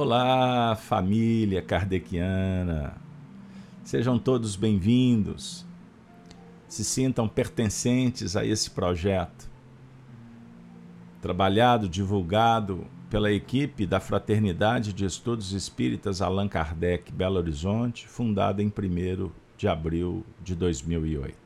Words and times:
Olá, 0.00 0.76
família 0.76 1.60
kardeciana. 1.60 2.94
Sejam 3.82 4.16
todos 4.16 4.54
bem-vindos. 4.54 5.66
Se 6.68 6.84
sintam 6.84 7.26
pertencentes 7.26 8.36
a 8.36 8.44
esse 8.44 8.70
projeto. 8.70 9.50
Trabalhado, 11.20 11.88
divulgado 11.88 12.86
pela 13.10 13.32
equipe 13.32 13.84
da 13.86 13.98
Fraternidade 13.98 14.92
de 14.92 15.04
Estudos 15.04 15.50
Espíritas 15.52 16.22
Allan 16.22 16.46
Kardec 16.46 17.10
Belo 17.10 17.38
Horizonte, 17.38 18.06
fundada 18.06 18.62
em 18.62 18.68
1 18.68 19.30
de 19.56 19.66
abril 19.66 20.24
de 20.44 20.54
2008. 20.54 21.36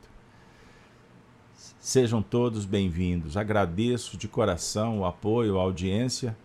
Sejam 1.79 2.21
todos 2.21 2.65
bem-vindos. 2.65 3.35
Agradeço 3.35 4.15
de 4.15 4.27
coração 4.27 4.99
o 4.99 5.05
apoio, 5.05 5.57
a 5.57 5.63
audiência. 5.63 6.37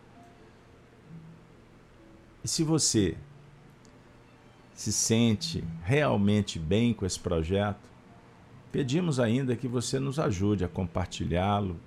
E 2.45 2.49
se 2.49 2.63
você 2.63 3.17
se 4.75 4.93
sente 4.93 5.65
realmente 5.83 6.59
bem 6.59 6.95
com 6.95 7.05
esse 7.05 7.19
projeto, 7.19 7.89
pedimos 8.71 9.19
ainda 9.19 9.57
que 9.57 9.67
você 9.67 9.99
nos 9.99 10.19
ajude 10.19 10.65
a 10.65 10.69
compartilhá-lo, 10.69 11.81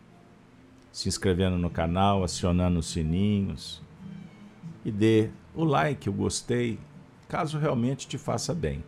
se 0.91 1.07
inscrevendo 1.07 1.57
no 1.57 1.69
canal, 1.69 2.23
acionando 2.23 2.79
os 2.79 2.87
sininhos 2.87 3.81
e 4.83 4.91
dê 4.91 5.29
o 5.55 5.63
like, 5.63 6.09
o 6.09 6.13
gostei, 6.13 6.79
caso 7.27 7.57
realmente 7.57 8.07
te 8.07 8.17
faça 8.17 8.53
bem. 8.53 8.83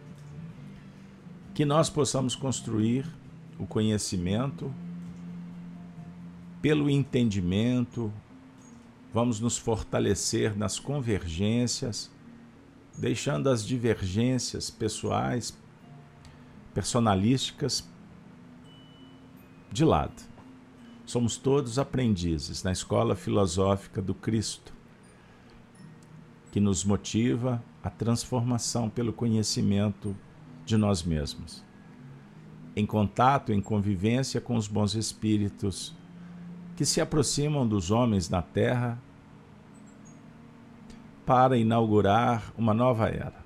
Que 1.53 1.63
nós 1.63 1.89
possamos 1.89 2.35
construir 2.35 3.05
o 3.57 3.65
conhecimento, 3.65 4.73
pelo 6.61 6.89
entendimento, 6.89 8.11
vamos 9.13 9.39
nos 9.39 9.57
fortalecer 9.57 10.57
nas 10.57 10.79
convergências, 10.79 12.11
deixando 12.97 13.49
as 13.49 13.65
divergências 13.65 14.69
pessoais, 14.69 15.57
personalísticas 16.73 17.87
de 19.71 19.85
lado. 19.85 20.21
Somos 21.05 21.37
todos 21.37 21.77
aprendizes 21.77 22.63
na 22.63 22.71
escola 22.71 23.15
filosófica 23.15 24.01
do 24.01 24.13
Cristo, 24.13 24.73
que 26.51 26.59
nos 26.59 26.83
motiva 26.83 27.63
à 27.83 27.89
transformação 27.89 28.89
pelo 28.89 29.13
conhecimento 29.13 30.15
de 30.65 30.77
nós 30.77 31.03
mesmos 31.03 31.63
em 32.75 32.85
contato, 32.85 33.53
em 33.53 33.61
convivência 33.61 34.41
com 34.41 34.55
os 34.55 34.67
bons 34.67 34.95
espíritos 34.95 35.95
que 36.75 36.85
se 36.85 36.99
aproximam 36.99 37.67
dos 37.67 37.91
homens 37.91 38.29
na 38.29 38.41
terra 38.41 38.99
para 41.25 41.57
inaugurar 41.57 42.53
uma 42.57 42.73
nova 42.73 43.07
era. 43.07 43.43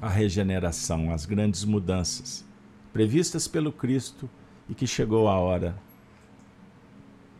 A 0.00 0.08
regeneração, 0.08 1.12
as 1.12 1.24
grandes 1.24 1.64
mudanças 1.64 2.44
previstas 2.92 3.48
pelo 3.48 3.72
Cristo 3.72 4.28
e 4.68 4.74
que 4.74 4.86
chegou 4.86 5.28
a 5.28 5.38
hora 5.38 5.76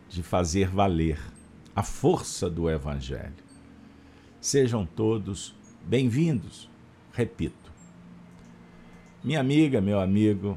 de 0.09 0.23
fazer 0.23 0.67
valer 0.67 1.19
a 1.75 1.83
força 1.83 2.49
do 2.49 2.69
Evangelho. 2.69 3.43
Sejam 4.39 4.85
todos 4.85 5.55
bem-vindos, 5.85 6.69
repito 7.11 7.65
minha 9.25 9.39
amiga, 9.39 9.81
meu 9.81 9.99
amigo, 9.99 10.55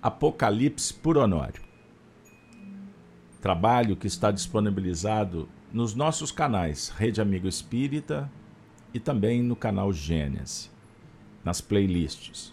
Apocalipse 0.00 0.94
por 0.94 1.18
Honório. 1.18 1.62
Trabalho 3.42 3.94
que 3.94 4.06
está 4.06 4.30
disponibilizado 4.30 5.46
nos 5.72 5.94
nossos 5.94 6.32
canais 6.32 6.88
Rede 6.88 7.20
Amigo 7.20 7.46
Espírita 7.46 8.30
e 8.92 8.98
também 8.98 9.42
no 9.42 9.54
canal 9.54 9.92
Gênesis, 9.92 10.70
nas 11.44 11.60
playlists. 11.60 12.52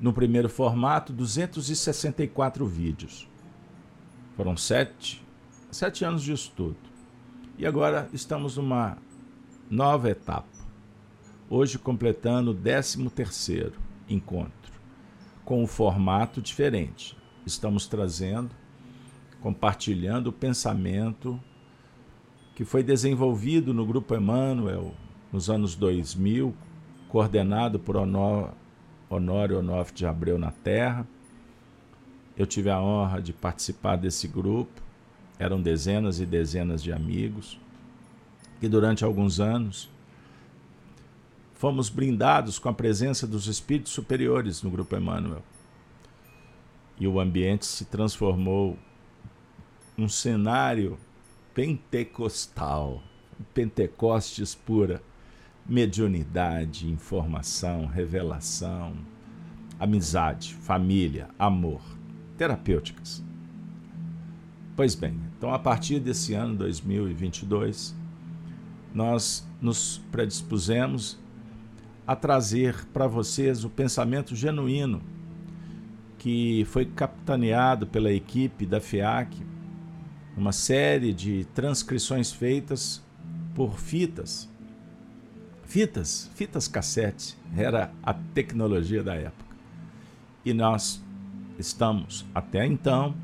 No 0.00 0.12
primeiro 0.12 0.48
formato, 0.48 1.12
264 1.12 2.66
vídeos. 2.66 3.28
Foram 4.36 4.56
sete, 4.56 5.24
sete 5.70 6.04
anos 6.04 6.22
de 6.22 6.32
estudo. 6.32 6.76
E 7.56 7.66
agora 7.66 8.08
estamos 8.12 8.56
numa 8.56 8.98
nova 9.70 10.10
etapa. 10.10 10.48
Hoje 11.48 11.78
completando 11.78 12.50
o 12.50 12.54
13 12.54 13.08
terceiro 13.10 13.78
encontro, 14.08 14.72
com 15.44 15.62
um 15.62 15.66
formato 15.66 16.40
diferente. 16.40 17.16
Estamos 17.46 17.86
trazendo, 17.86 18.50
compartilhando 19.40 20.28
o 20.28 20.32
pensamento 20.32 21.40
que 22.54 22.64
foi 22.64 22.82
desenvolvido 22.82 23.74
no 23.74 23.84
Grupo 23.84 24.14
Emmanuel 24.14 24.94
nos 25.32 25.50
anos 25.50 25.74
2000, 25.74 26.54
coordenado 27.08 27.80
por 27.80 27.96
Honório 27.96 29.58
Onofre 29.58 29.94
de 29.94 30.06
Abreu 30.06 30.38
na 30.38 30.52
Terra. 30.52 31.06
Eu 32.36 32.46
tive 32.46 32.70
a 32.70 32.80
honra 32.80 33.20
de 33.20 33.32
participar 33.32 33.96
desse 33.96 34.28
grupo, 34.28 34.82
eram 35.38 35.60
dezenas 35.60 36.20
e 36.20 36.26
dezenas 36.26 36.82
de 36.82 36.92
amigos, 36.92 37.58
que 38.60 38.68
durante 38.68 39.04
alguns 39.04 39.40
anos 39.40 39.90
fomos 41.54 41.88
brindados 41.88 42.58
com 42.58 42.68
a 42.68 42.74
presença 42.74 43.26
dos 43.26 43.48
espíritos 43.48 43.92
superiores 43.92 44.62
no 44.62 44.70
Grupo 44.70 44.96
Emmanuel. 44.96 45.42
E 47.00 47.08
o 47.08 47.18
ambiente 47.18 47.66
se 47.66 47.84
transformou 47.84 48.78
num 49.96 50.08
cenário 50.08 50.96
pentecostal, 51.54 53.02
Pentecostes 53.52 54.54
pura, 54.54 55.02
mediunidade, 55.66 56.88
informação, 56.90 57.86
revelação, 57.86 58.94
amizade, 59.78 60.54
família, 60.54 61.28
amor, 61.38 61.80
terapêuticas. 62.36 63.24
Pois 64.76 64.94
bem, 64.94 65.18
então 65.38 65.54
a 65.54 65.58
partir 65.58 66.00
desse 66.00 66.34
ano 66.34 66.56
2022, 66.56 67.94
nós 68.92 69.46
nos 69.60 69.98
predispusemos 70.10 71.18
a 72.06 72.14
trazer 72.14 72.84
para 72.92 73.06
vocês 73.06 73.64
o 73.64 73.70
pensamento 73.70 74.34
genuíno 74.34 75.00
que 76.18 76.64
foi 76.66 76.84
capitaneado 76.84 77.86
pela 77.86 78.12
equipe 78.12 78.66
da 78.66 78.80
FEAC, 78.80 79.53
uma 80.36 80.52
série 80.52 81.12
de 81.12 81.44
transcrições 81.54 82.32
feitas 82.32 83.02
por 83.54 83.78
fitas. 83.78 84.48
Fitas, 85.64 86.30
fitas 86.34 86.68
cassete, 86.68 87.36
era 87.56 87.90
a 88.02 88.12
tecnologia 88.12 89.02
da 89.02 89.14
época. 89.14 89.56
E 90.44 90.52
nós 90.52 91.02
estamos, 91.58 92.24
até 92.34 92.66
então, 92.66 93.14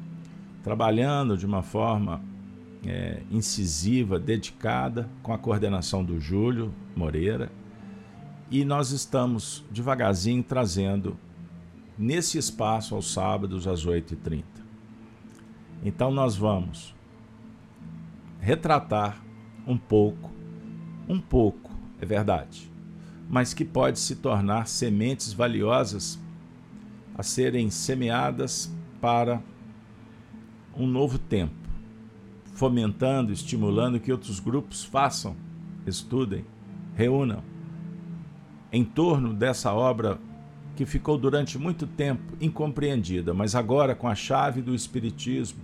trabalhando 0.62 1.36
de 1.36 1.44
uma 1.44 1.62
forma 1.62 2.22
é, 2.86 3.22
incisiva, 3.30 4.18
dedicada, 4.18 5.08
com 5.22 5.32
a 5.32 5.38
coordenação 5.38 6.04
do 6.04 6.18
Júlio 6.18 6.72
Moreira, 6.96 7.50
e 8.50 8.64
nós 8.64 8.90
estamos 8.90 9.64
devagarzinho 9.70 10.42
trazendo 10.42 11.16
nesse 11.98 12.38
espaço 12.38 12.94
aos 12.94 13.12
sábados 13.12 13.66
às 13.66 13.86
8h30. 13.86 14.42
Então 15.84 16.10
nós 16.10 16.36
vamos 16.36 16.94
retratar 18.40 19.22
um 19.66 19.76
pouco, 19.76 20.32
um 21.08 21.20
pouco, 21.20 21.70
é 22.00 22.06
verdade, 22.06 22.70
mas 23.28 23.54
que 23.54 23.64
pode 23.64 23.98
se 23.98 24.16
tornar 24.16 24.66
sementes 24.66 25.32
valiosas 25.32 26.18
a 27.14 27.22
serem 27.22 27.70
semeadas 27.70 28.74
para 29.00 29.42
um 30.76 30.86
novo 30.86 31.18
tempo, 31.18 31.54
fomentando, 32.54 33.32
estimulando 33.32 34.00
que 34.00 34.10
outros 34.10 34.40
grupos 34.40 34.84
façam, 34.84 35.36
estudem, 35.86 36.44
reúnam 36.94 37.42
em 38.72 38.84
torno 38.84 39.34
dessa 39.34 39.72
obra 39.72 40.18
que 40.76 40.86
ficou 40.86 41.18
durante 41.18 41.58
muito 41.58 41.86
tempo 41.86 42.36
incompreendida, 42.40 43.34
mas 43.34 43.54
agora, 43.54 43.94
com 43.94 44.08
a 44.08 44.14
chave 44.14 44.62
do 44.62 44.74
Espiritismo, 44.74 45.60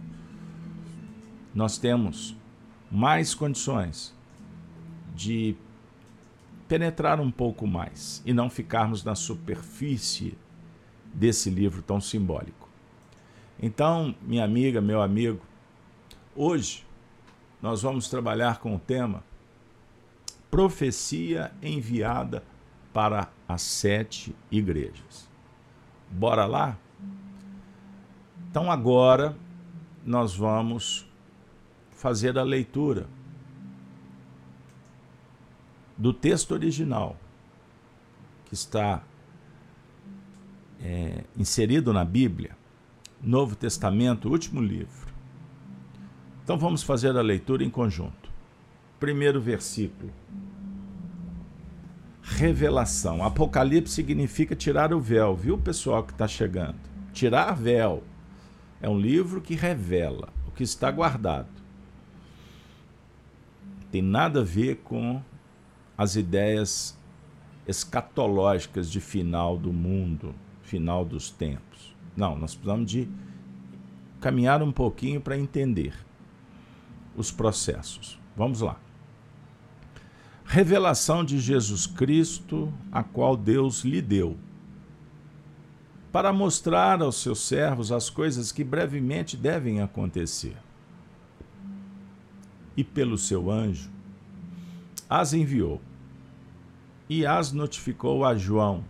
nós 1.54 1.78
temos 1.78 2.36
mais 2.90 3.34
condições 3.34 4.14
de 5.14 5.56
penetrar 6.68 7.20
um 7.20 7.30
pouco 7.30 7.66
mais 7.66 8.22
e 8.24 8.32
não 8.32 8.50
ficarmos 8.50 9.04
na 9.04 9.14
superfície 9.14 10.36
desse 11.14 11.48
livro 11.48 11.82
tão 11.82 12.00
simbólico. 12.00 12.68
Então, 13.60 14.14
minha 14.22 14.44
amiga, 14.44 14.80
meu 14.80 15.00
amigo, 15.00 15.40
hoje 16.34 16.84
nós 17.62 17.82
vamos 17.82 18.08
trabalhar 18.08 18.58
com 18.58 18.74
o 18.74 18.78
tema 18.78 19.24
Profecia 20.50 21.52
enviada 21.62 22.42
para 22.92 23.28
as 23.48 23.62
sete 23.62 24.34
igrejas. 24.50 25.28
Bora 26.10 26.46
lá? 26.46 26.78
Então 28.48 28.70
agora 28.70 29.36
nós 30.04 30.34
vamos 30.34 31.05
fazer 32.06 32.38
a 32.38 32.44
leitura 32.44 33.08
do 35.98 36.12
texto 36.12 36.52
original, 36.52 37.16
que 38.44 38.54
está 38.54 39.02
é, 40.80 41.24
inserido 41.36 41.92
na 41.92 42.04
Bíblia, 42.04 42.56
Novo 43.20 43.56
Testamento, 43.56 44.30
último 44.30 44.62
livro. 44.62 45.12
Então 46.44 46.56
vamos 46.56 46.84
fazer 46.84 47.16
a 47.16 47.22
leitura 47.22 47.64
em 47.64 47.70
conjunto. 47.70 48.30
Primeiro 49.00 49.40
versículo. 49.40 50.12
Revelação. 52.22 53.24
Apocalipse 53.24 53.92
significa 53.92 54.54
tirar 54.54 54.94
o 54.94 55.00
véu, 55.00 55.34
viu, 55.34 55.58
pessoal 55.58 56.04
que 56.04 56.12
está 56.12 56.28
chegando? 56.28 56.78
Tirar 57.12 57.52
véu. 57.56 58.04
É 58.80 58.88
um 58.88 58.96
livro 58.96 59.40
que 59.40 59.56
revela 59.56 60.32
o 60.46 60.52
que 60.52 60.62
está 60.62 60.88
guardado. 60.88 61.65
Tem 63.96 64.02
nada 64.02 64.40
a 64.40 64.44
ver 64.44 64.82
com 64.84 65.22
as 65.96 66.16
ideias 66.16 66.94
escatológicas 67.66 68.90
de 68.90 69.00
final 69.00 69.56
do 69.56 69.72
mundo, 69.72 70.34
final 70.60 71.02
dos 71.02 71.30
tempos. 71.30 71.96
Não, 72.14 72.36
nós 72.36 72.54
precisamos 72.54 72.90
de 72.90 73.08
caminhar 74.20 74.62
um 74.62 74.70
pouquinho 74.70 75.18
para 75.18 75.38
entender 75.38 75.94
os 77.16 77.30
processos. 77.30 78.20
Vamos 78.36 78.60
lá. 78.60 78.78
Revelação 80.44 81.24
de 81.24 81.40
Jesus 81.40 81.86
Cristo, 81.86 82.70
a 82.92 83.02
qual 83.02 83.34
Deus 83.34 83.82
lhe 83.82 84.02
deu, 84.02 84.36
para 86.12 86.34
mostrar 86.34 87.00
aos 87.00 87.16
seus 87.22 87.40
servos 87.40 87.90
as 87.90 88.10
coisas 88.10 88.52
que 88.52 88.62
brevemente 88.62 89.38
devem 89.38 89.80
acontecer. 89.80 90.65
E 92.76 92.84
pelo 92.84 93.16
seu 93.16 93.50
anjo 93.50 93.90
as 95.08 95.32
enviou 95.32 95.80
e 97.08 97.24
as 97.24 97.52
notificou 97.52 98.24
a 98.24 98.34
João, 98.34 98.84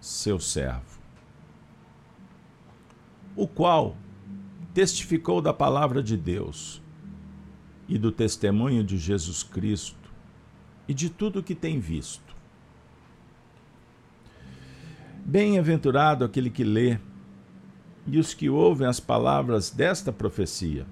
seu 0.00 0.38
servo, 0.38 1.00
o 3.34 3.46
qual 3.46 3.96
testificou 4.72 5.42
da 5.42 5.52
palavra 5.52 6.02
de 6.02 6.16
Deus 6.16 6.80
e 7.88 7.98
do 7.98 8.12
testemunho 8.12 8.84
de 8.84 8.96
Jesus 8.96 9.42
Cristo 9.42 10.10
e 10.86 10.94
de 10.94 11.10
tudo 11.10 11.40
o 11.40 11.42
que 11.42 11.54
tem 11.54 11.80
visto. 11.80 12.36
Bem-aventurado 15.24 16.24
aquele 16.24 16.50
que 16.50 16.64
lê 16.64 16.98
e 18.06 18.18
os 18.18 18.32
que 18.32 18.48
ouvem 18.48 18.86
as 18.86 19.00
palavras 19.00 19.70
desta 19.70 20.12
profecia 20.12 20.86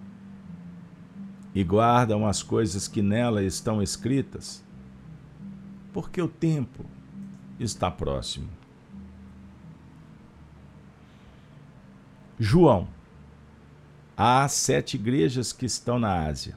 e 1.54 1.64
guardam 1.64 2.26
as 2.26 2.42
coisas 2.42 2.86
que 2.86 3.02
nela 3.02 3.42
estão 3.42 3.82
escritas, 3.82 4.64
porque 5.92 6.20
o 6.20 6.28
tempo 6.28 6.84
está 7.58 7.90
próximo. 7.90 8.48
João, 12.38 12.86
há 14.16 14.46
sete 14.46 14.96
igrejas 14.96 15.52
que 15.52 15.66
estão 15.66 15.98
na 15.98 16.26
Ásia. 16.26 16.56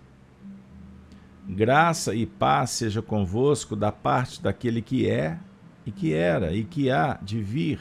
Graça 1.48 2.14
e 2.14 2.26
paz 2.26 2.70
seja 2.70 3.02
convosco 3.02 3.76
da 3.76 3.92
parte 3.92 4.42
daquele 4.42 4.82
que 4.82 5.10
é, 5.10 5.40
e 5.86 5.92
que 5.92 6.14
era, 6.14 6.54
e 6.54 6.64
que 6.64 6.92
há 6.92 7.18
de 7.22 7.42
vir, 7.42 7.80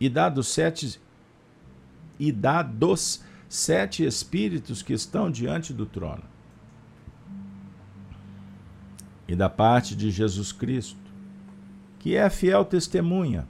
e 0.00 0.08
dá 0.08 0.28
dos 0.28 0.48
sete 0.48 0.98
e 2.18 2.32
dá 2.32 2.62
dos 2.62 3.22
sete 3.48 4.04
espíritos 4.04 4.82
que 4.82 4.92
estão 4.92 5.30
diante 5.30 5.72
do 5.72 5.86
trono. 5.86 6.24
E 9.26 9.34
da 9.34 9.48
parte 9.48 9.96
de 9.96 10.10
Jesus 10.10 10.52
Cristo, 10.52 10.98
que 11.98 12.14
é 12.14 12.28
fiel 12.30 12.64
testemunha, 12.64 13.46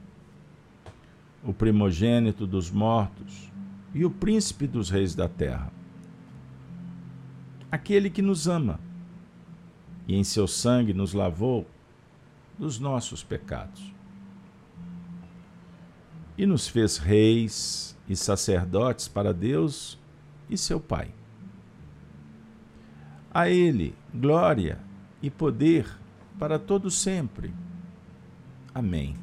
o 1.43 1.53
primogênito 1.53 2.45
dos 2.45 2.69
mortos 2.69 3.49
e 3.93 4.03
o 4.03 4.09
príncipe 4.09 4.67
dos 4.67 4.89
reis 4.89 5.15
da 5.15 5.27
terra. 5.27 5.71
Aquele 7.71 8.09
que 8.09 8.21
nos 8.21 8.47
ama 8.47 8.79
e 10.07 10.15
em 10.15 10.23
seu 10.23 10.47
sangue 10.47 10.93
nos 10.93 11.13
lavou 11.13 11.67
dos 12.57 12.79
nossos 12.79 13.23
pecados. 13.23 13.93
E 16.37 16.45
nos 16.45 16.67
fez 16.67 16.97
reis 16.97 17.97
e 18.09 18.15
sacerdotes 18.15 19.07
para 19.07 19.31
Deus 19.31 19.97
e 20.49 20.57
seu 20.57 20.79
Pai. 20.79 21.13
A 23.31 23.47
Ele 23.47 23.95
glória 24.11 24.79
e 25.21 25.29
poder 25.29 25.87
para 26.39 26.57
todo 26.57 26.89
sempre. 26.89 27.53
Amém. 28.73 29.15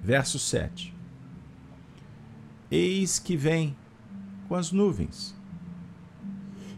Verso 0.00 0.38
7. 0.38 0.94
Eis 2.70 3.18
que 3.18 3.36
vem 3.36 3.76
com 4.46 4.54
as 4.54 4.70
nuvens, 4.70 5.34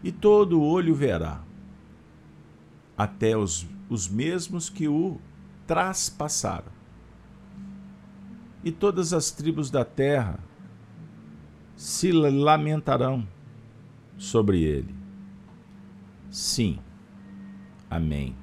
e 0.03 0.11
todo 0.11 0.61
olho 0.61 0.95
verá, 0.95 1.41
até 2.97 3.37
os, 3.37 3.65
os 3.89 4.09
mesmos 4.09 4.69
que 4.69 4.87
o 4.87 5.19
traspassaram 5.67 6.80
e 8.63 8.71
todas 8.71 9.13
as 9.13 9.31
tribos 9.31 9.69
da 9.69 9.83
terra 9.83 10.39
se 11.75 12.11
lamentarão 12.11 13.27
sobre 14.17 14.61
ele. 14.61 14.93
Sim. 16.29 16.79
Amém. 17.89 18.35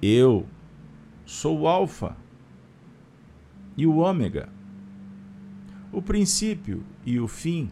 Eu 0.00 0.46
sou 1.26 1.60
o 1.60 1.68
Alfa 1.68 2.16
e 3.76 3.86
o 3.86 3.96
Ômega, 3.96 4.48
o 5.90 6.00
princípio 6.00 6.84
e 7.04 7.18
o 7.18 7.26
fim, 7.26 7.70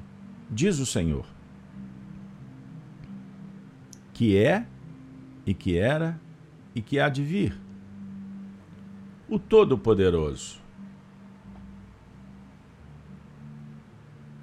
diz 0.51 0.79
o 0.79 0.87
Senhor, 0.87 1.27
que 4.13 4.37
é 4.37 4.67
e 5.47 5.55
que 5.55 5.77
era 5.77 6.21
e 6.75 6.83
que 6.83 6.99
há 6.99 7.09
de 7.09 7.23
vir 7.23 7.59
o 9.33 9.39
Todo-Poderoso. 9.39 10.61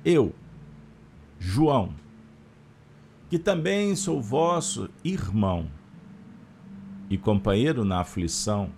Eu, 0.03 0.33
João, 1.37 1.93
que 3.29 3.37
também 3.37 3.95
sou 3.95 4.19
vosso 4.19 4.89
irmão 5.03 5.69
e 7.07 7.19
companheiro 7.19 7.85
na 7.85 7.99
aflição 7.99 8.71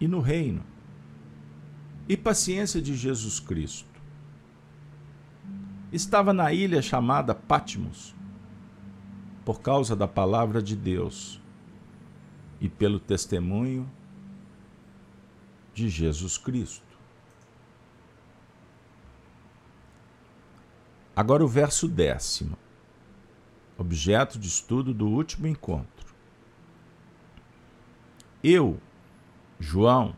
e 0.00 0.06
no 0.06 0.20
reino 0.20 0.62
e 2.08 2.16
paciência 2.16 2.80
de 2.80 2.94
Jesus 2.94 3.40
Cristo. 3.40 4.00
Estava 5.90 6.32
na 6.32 6.52
ilha 6.52 6.80
chamada 6.80 7.34
Patmos, 7.34 8.14
por 9.44 9.60
causa 9.60 9.96
da 9.96 10.06
palavra 10.06 10.62
de 10.62 10.76
Deus 10.76 11.42
e 12.60 12.68
pelo 12.68 13.00
testemunho 13.00 13.90
de 15.74 15.88
Jesus 15.88 16.38
Cristo. 16.38 16.84
Agora 21.16 21.44
o 21.44 21.48
verso 21.48 21.86
décimo, 21.86 22.56
objeto 23.76 24.38
de 24.38 24.48
estudo 24.48 24.94
do 24.94 25.06
último 25.06 25.46
encontro. 25.46 26.14
Eu, 28.42 28.80
João, 29.58 30.14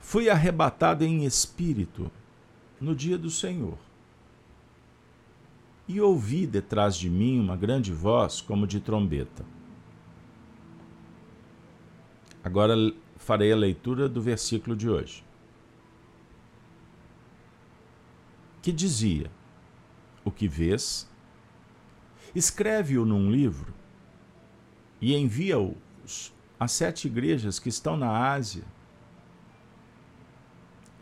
fui 0.00 0.30
arrebatado 0.30 1.04
em 1.04 1.24
espírito 1.24 2.10
no 2.80 2.94
dia 2.94 3.18
do 3.18 3.30
Senhor. 3.30 3.78
E 5.86 6.00
ouvi 6.00 6.46
detrás 6.46 6.96
de 6.96 7.08
mim 7.08 7.38
uma 7.38 7.56
grande 7.56 7.92
voz 7.92 8.40
como 8.40 8.66
de 8.66 8.80
trombeta. 8.80 9.44
Agora 12.42 12.74
farei 13.28 13.52
a 13.52 13.56
leitura 13.56 14.08
do 14.08 14.22
versículo 14.22 14.74
de 14.74 14.88
hoje. 14.88 15.22
Que 18.62 18.72
dizia: 18.72 19.30
O 20.24 20.30
que 20.30 20.48
vês, 20.48 21.06
escreve-o 22.34 23.04
num 23.04 23.30
livro 23.30 23.74
e 24.98 25.14
envia-o 25.14 25.76
às 26.58 26.72
sete 26.72 27.06
igrejas 27.06 27.58
que 27.58 27.68
estão 27.68 27.98
na 27.98 28.32
Ásia, 28.32 28.64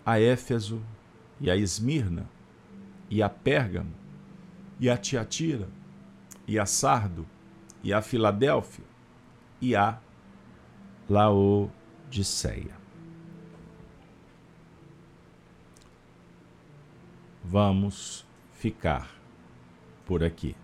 a 0.04 0.18
Éfeso 0.18 0.82
e 1.40 1.48
a 1.48 1.56
Esmirna, 1.56 2.28
e 3.08 3.22
a 3.22 3.28
Pérgamo, 3.28 3.94
e 4.80 4.90
a 4.90 4.96
Tiatira, 4.96 5.68
e 6.44 6.58
a 6.58 6.66
Sardo, 6.66 7.24
e 7.84 7.92
a 7.92 8.02
Filadélfia, 8.02 8.84
e 9.60 9.76
a 9.76 10.00
Laodiceia. 12.16 12.74
Vamos 17.44 18.26
ficar 18.52 19.14
por 20.06 20.24
aqui. 20.24 20.56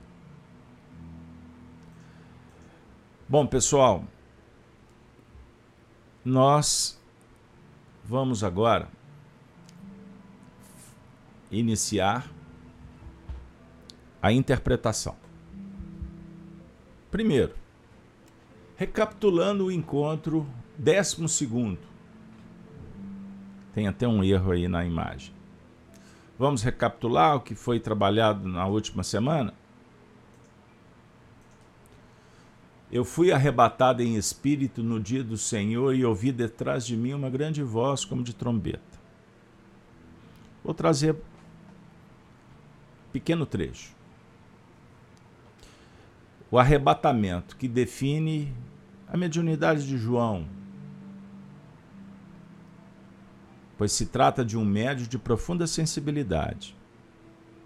Bom, 3.28 3.46
pessoal, 3.46 4.04
nós 6.24 6.98
vamos 8.02 8.42
agora 8.42 8.88
iniciar 11.50 12.30
a 14.22 14.32
interpretação. 14.32 15.16
Primeiro, 17.10 17.61
recapitulando 18.76 19.66
o 19.66 19.72
encontro 19.72 20.46
décimo 20.76 21.28
segundo. 21.28 21.78
Tem 23.74 23.88
até 23.88 24.06
um 24.06 24.22
erro 24.22 24.52
aí 24.52 24.68
na 24.68 24.84
imagem. 24.84 25.32
Vamos 26.38 26.62
recapitular 26.62 27.36
o 27.36 27.40
que 27.40 27.54
foi 27.54 27.78
trabalhado 27.78 28.48
na 28.48 28.66
última 28.66 29.02
semana? 29.02 29.54
Eu 32.90 33.04
fui 33.04 33.32
arrebatado 33.32 34.02
em 34.02 34.16
espírito 34.16 34.82
no 34.82 35.00
dia 35.00 35.24
do 35.24 35.38
Senhor 35.38 35.94
e 35.94 36.04
ouvi 36.04 36.30
detrás 36.30 36.84
de 36.84 36.94
mim 36.94 37.14
uma 37.14 37.30
grande 37.30 37.62
voz 37.62 38.04
como 38.04 38.22
de 38.22 38.34
trombeta. 38.34 39.00
Vou 40.62 40.74
trazer 40.74 41.16
pequeno 43.10 43.46
trecho. 43.46 44.01
O 46.52 46.58
arrebatamento 46.58 47.56
que 47.56 47.66
define 47.66 48.54
a 49.08 49.16
mediunidade 49.16 49.88
de 49.88 49.96
João, 49.96 50.46
pois 53.78 53.90
se 53.90 54.04
trata 54.04 54.44
de 54.44 54.58
um 54.58 54.62
médio 54.62 55.06
de 55.06 55.18
profunda 55.18 55.66
sensibilidade. 55.66 56.76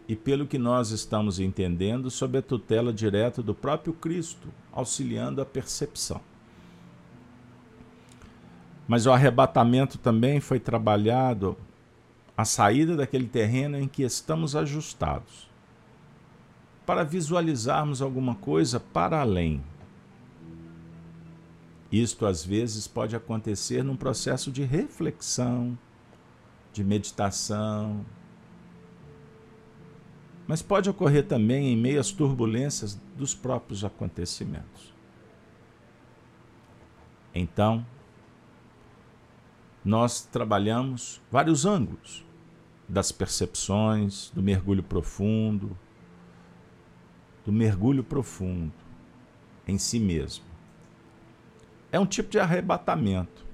E, 0.07 0.15
pelo 0.15 0.47
que 0.47 0.57
nós 0.57 0.93
estamos 0.93 1.41
entendendo, 1.41 2.13
sob 2.13 2.39
a 2.39 2.43
tutela 2.43 2.93
direta 2.93 3.43
do 3.43 3.53
próprio 3.53 3.93
Cristo, 3.93 4.47
auxiliando 4.71 5.43
a 5.43 5.45
percepção. 5.45 6.21
Mas 8.87 9.05
o 9.05 9.11
arrebatamento 9.11 9.99
também 9.99 10.39
foi 10.39 10.61
trabalhado 10.61 11.57
a 12.37 12.45
saída 12.45 12.95
daquele 12.95 13.27
terreno 13.27 13.77
em 13.77 13.89
que 13.89 14.05
estamos 14.05 14.55
ajustados, 14.55 15.51
para 16.87 17.03
visualizarmos 17.03 18.01
alguma 18.01 18.37
coisa 18.37 18.79
para 18.79 19.21
além. 19.21 19.63
Isto 21.91 22.25
às 22.25 22.45
vezes 22.45 22.87
pode 22.87 23.17
acontecer 23.17 23.83
num 23.83 23.97
processo 23.97 24.53
de 24.53 24.63
reflexão, 24.63 25.77
de 26.73 26.85
meditação, 26.85 28.07
mas 30.47 30.63
pode 30.63 30.89
ocorrer 30.89 31.27
também 31.27 31.73
em 31.73 31.77
meio 31.77 31.99
às 31.99 32.13
turbulências 32.13 32.95
dos 33.17 33.35
próprios 33.35 33.85
acontecimentos. 33.85 34.95
Então, 37.35 37.85
nós 39.85 40.23
trabalhamos 40.23 41.21
vários 41.31 41.67
ângulos 41.67 42.25
das 42.89 43.11
percepções, 43.11 44.31
do 44.31 44.43
mergulho 44.43 44.83
profundo, 44.83 45.77
do 47.47 47.53
mergulho 47.53 48.05
profundo 48.05 48.73
em 49.67 49.79
si 49.79 49.99
mesmo. 49.99 50.45
É 51.91 51.99
um 51.99 52.05
tipo 52.05 52.29
de 52.29 52.39
arrebatamento. 52.39 53.47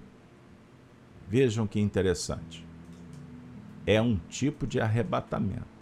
Vejam 1.28 1.66
que 1.66 1.78
interessante. 1.78 2.66
É 3.86 4.00
um 4.02 4.16
tipo 4.28 4.66
de 4.66 4.80
arrebatamento 4.80 5.72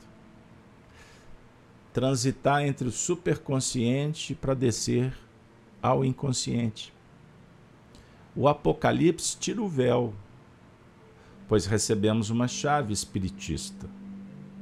transitar 1.93 2.63
entre 2.65 2.87
o 2.87 2.93
superconsciente 2.93 4.35
para 4.35 4.55
descer 4.55 5.13
ao 5.83 6.05
inconsciente. 6.05 6.93
O 8.35 8.47
Apocalipse 8.47 9.37
tira 9.37 9.61
o 9.61 9.69
véu, 9.69 10.15
pois 11.49 11.67
recebemos 11.67 12.31
uma 12.31 12.47
chave 12.47 12.93
espiritista. 12.93 13.89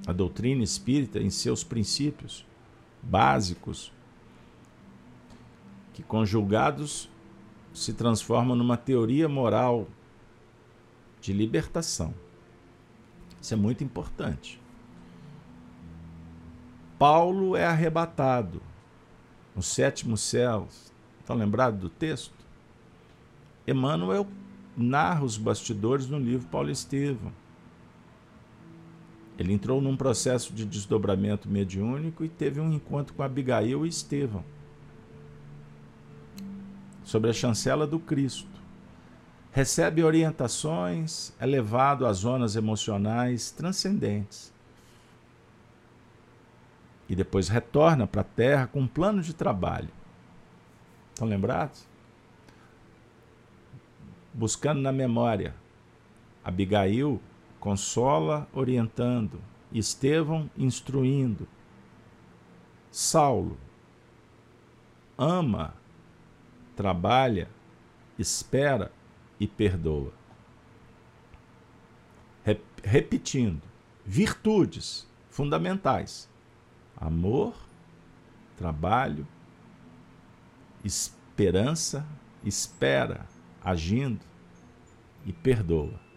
A 0.06 0.12
doutrina 0.12 0.64
espírita, 0.64 1.18
em 1.18 1.28
seus 1.28 1.62
princípios 1.62 2.47
básicos, 3.02 3.92
que 5.94 6.02
conjugados 6.02 7.08
se 7.72 7.92
transformam 7.92 8.56
numa 8.56 8.76
teoria 8.76 9.28
moral 9.28 9.86
de 11.20 11.32
libertação. 11.32 12.14
Isso 13.40 13.54
é 13.54 13.56
muito 13.56 13.84
importante. 13.84 14.60
Paulo 16.98 17.56
é 17.56 17.64
arrebatado 17.64 18.60
no 19.54 19.62
sétimo 19.62 20.16
céu. 20.16 20.68
Estão 21.20 21.36
lembrados 21.36 21.80
do 21.80 21.88
texto? 21.88 22.34
Emmanuel 23.66 24.26
narra 24.76 25.24
os 25.24 25.36
bastidores 25.36 26.08
no 26.08 26.18
livro 26.18 26.48
Paulo 26.48 26.70
Estevam. 26.70 27.32
Ele 29.38 29.52
entrou 29.52 29.80
num 29.80 29.96
processo 29.96 30.52
de 30.52 30.66
desdobramento 30.66 31.48
mediúnico 31.48 32.24
e 32.24 32.28
teve 32.28 32.60
um 32.60 32.72
encontro 32.72 33.14
com 33.14 33.22
Abigail 33.22 33.86
e 33.86 33.88
Estevão 33.88 34.44
sobre 37.04 37.30
a 37.30 37.32
chancela 37.32 37.86
do 37.86 37.98
Cristo. 37.98 38.58
Recebe 39.52 40.04
orientações, 40.04 41.32
é 41.40 41.46
levado 41.46 42.04
a 42.04 42.12
zonas 42.12 42.54
emocionais 42.54 43.50
transcendentes 43.50 44.52
e 47.08 47.14
depois 47.16 47.48
retorna 47.48 48.06
para 48.06 48.20
a 48.20 48.24
terra 48.24 48.66
com 48.66 48.80
um 48.80 48.86
plano 48.86 49.22
de 49.22 49.32
trabalho. 49.32 49.88
Estão 51.14 51.26
lembrados? 51.26 51.86
Buscando 54.34 54.80
na 54.80 54.92
memória. 54.92 55.54
Abigail 56.44 57.20
consola 57.60 58.48
orientando, 58.52 59.40
Estevão 59.72 60.50
instruindo. 60.56 61.46
Saulo 62.90 63.58
ama, 65.18 65.74
trabalha, 66.76 67.50
espera 68.18 68.92
e 69.38 69.46
perdoa. 69.46 70.12
Repetindo, 72.82 73.62
virtudes 74.06 75.06
fundamentais 75.28 76.30
amor, 76.96 77.54
trabalho, 78.56 79.26
esperança, 80.84 82.06
espera, 82.44 83.26
agindo 83.62 84.24
e 85.24 85.32
perdoa. 85.32 86.07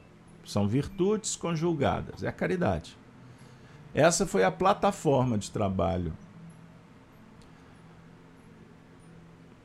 São 0.51 0.67
virtudes 0.67 1.37
conjugadas, 1.37 2.23
é 2.23 2.27
a 2.27 2.31
caridade. 2.33 2.97
Essa 3.93 4.27
foi 4.27 4.43
a 4.43 4.51
plataforma 4.51 5.37
de 5.37 5.49
trabalho 5.49 6.11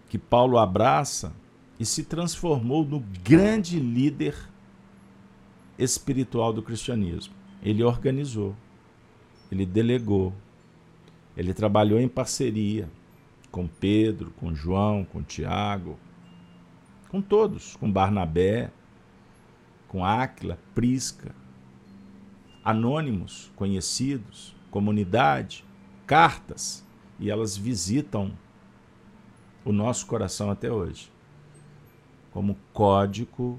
que 0.09 0.17
Paulo 0.17 0.59
abraça 0.59 1.33
e 1.77 1.85
se 1.85 2.05
transformou 2.05 2.85
no 2.85 3.01
grande 3.01 3.81
líder 3.81 4.37
espiritual 5.77 6.53
do 6.53 6.63
cristianismo. 6.63 7.35
Ele 7.61 7.83
organizou, 7.83 8.55
ele 9.51 9.67
delegou, 9.67 10.33
ele 11.37 11.53
trabalhou 11.53 11.99
em 11.99 12.07
parceria 12.07 12.89
com 13.51 13.67
Pedro, 13.67 14.31
com 14.39 14.55
João, 14.55 15.05
com 15.05 15.21
Tiago, 15.21 15.99
com 17.09 17.21
todos, 17.21 17.75
com 17.75 17.91
Barnabé, 17.91 18.71
com 19.97 20.05
Áquila, 20.05 20.59
Prisca, 20.75 21.35
anônimos, 22.63 23.51
conhecidos, 23.57 24.55
comunidade, 24.71 25.65
cartas, 26.07 26.87
e 27.19 27.31
elas 27.31 27.57
visitam 27.57 28.37
o 29.65 29.73
nosso 29.73 30.07
coração 30.07 30.51
até 30.51 30.71
hoje, 30.71 31.11
como 32.31 32.59
código 32.75 33.59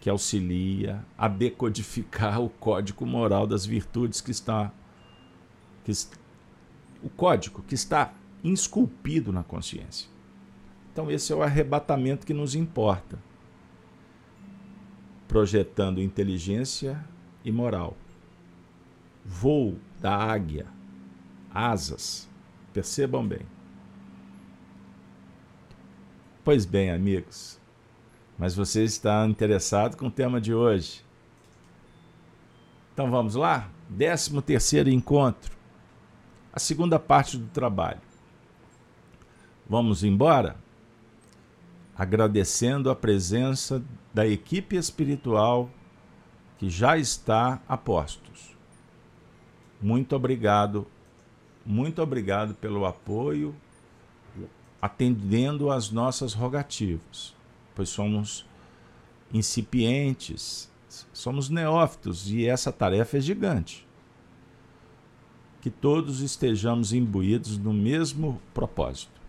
que 0.00 0.08
auxilia 0.08 1.04
a 1.18 1.28
decodificar 1.28 2.40
o 2.40 2.48
código 2.48 3.04
moral 3.04 3.46
das 3.46 3.66
virtudes 3.66 4.22
que 4.22 4.30
está 4.30 4.72
que 5.84 5.92
o 7.02 7.10
código 7.10 7.62
que 7.68 7.74
está 7.74 8.14
esculpido 8.42 9.30
na 9.30 9.44
consciência. 9.44 10.08
Então, 10.90 11.10
esse 11.10 11.34
é 11.34 11.36
o 11.36 11.42
arrebatamento 11.42 12.26
que 12.26 12.32
nos 12.32 12.54
importa, 12.54 13.18
projetando 15.28 16.02
inteligência 16.02 17.04
e 17.44 17.50
moral. 17.50 17.96
Voo 19.24 19.78
da 20.00 20.14
águia, 20.14 20.66
asas, 21.52 22.28
percebam 22.72 23.26
bem. 23.26 23.46
Pois 26.44 26.64
bem, 26.64 26.90
amigos, 26.90 27.60
mas 28.38 28.54
você 28.54 28.84
está 28.84 29.26
interessado 29.26 29.96
com 29.96 30.06
o 30.06 30.10
tema 30.10 30.40
de 30.40 30.54
hoje. 30.54 31.04
Então 32.92 33.10
vamos 33.10 33.34
lá? 33.34 33.68
13 33.96 34.40
terceiro 34.42 34.88
encontro 34.88 35.56
a 36.56 36.58
segunda 36.58 36.98
parte 36.98 37.36
do 37.36 37.46
trabalho. 37.48 38.00
Vamos 39.68 40.02
embora? 40.02 40.56
Agradecendo 41.96 42.90
a 42.90 42.96
presença 42.96 43.82
da 44.12 44.26
equipe 44.26 44.76
espiritual 44.76 45.70
que 46.58 46.68
já 46.68 46.98
está 46.98 47.60
a 47.66 47.76
postos. 47.76 48.54
Muito 49.80 50.14
obrigado, 50.14 50.86
muito 51.64 52.02
obrigado 52.02 52.54
pelo 52.54 52.84
apoio, 52.84 53.54
atendendo 54.80 55.70
às 55.70 55.90
nossas 55.90 56.32
rogativas, 56.32 57.34
pois 57.74 57.88
somos 57.88 58.46
incipientes, 59.32 60.70
somos 61.12 61.48
neófitos 61.48 62.30
e 62.30 62.46
essa 62.46 62.72
tarefa 62.72 63.18
é 63.18 63.20
gigante. 63.20 63.86
Que 65.60 65.70
todos 65.70 66.20
estejamos 66.20 66.92
imbuídos 66.92 67.58
no 67.58 67.72
mesmo 67.72 68.40
propósito, 68.54 69.20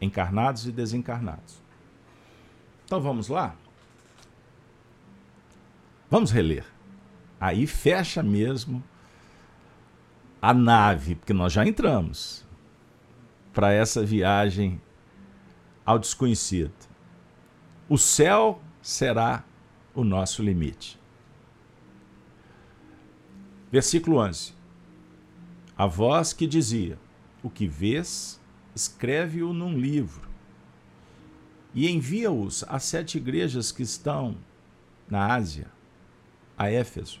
encarnados 0.00 0.66
e 0.66 0.72
desencarnados. 0.72 1.61
Então 2.92 3.00
vamos 3.00 3.28
lá? 3.28 3.56
Vamos 6.10 6.30
reler. 6.30 6.66
Aí 7.40 7.66
fecha 7.66 8.22
mesmo 8.22 8.84
a 10.42 10.52
nave, 10.52 11.14
porque 11.14 11.32
nós 11.32 11.54
já 11.54 11.66
entramos 11.66 12.46
para 13.50 13.72
essa 13.72 14.04
viagem 14.04 14.78
ao 15.86 15.98
desconhecido. 15.98 16.74
O 17.88 17.96
céu 17.96 18.60
será 18.82 19.42
o 19.94 20.04
nosso 20.04 20.42
limite. 20.42 21.00
Versículo 23.70 24.18
11. 24.18 24.52
A 25.78 25.86
voz 25.86 26.34
que 26.34 26.46
dizia: 26.46 26.98
O 27.42 27.48
que 27.48 27.66
vês, 27.66 28.38
escreve-o 28.74 29.54
num 29.54 29.78
livro 29.78 30.31
e 31.74 31.88
envia-os 31.88 32.64
às 32.68 32.84
sete 32.84 33.18
igrejas 33.18 33.72
que 33.72 33.82
estão 33.82 34.36
na 35.08 35.34
Ásia, 35.34 35.66
a 36.56 36.70
Éfeso, 36.70 37.20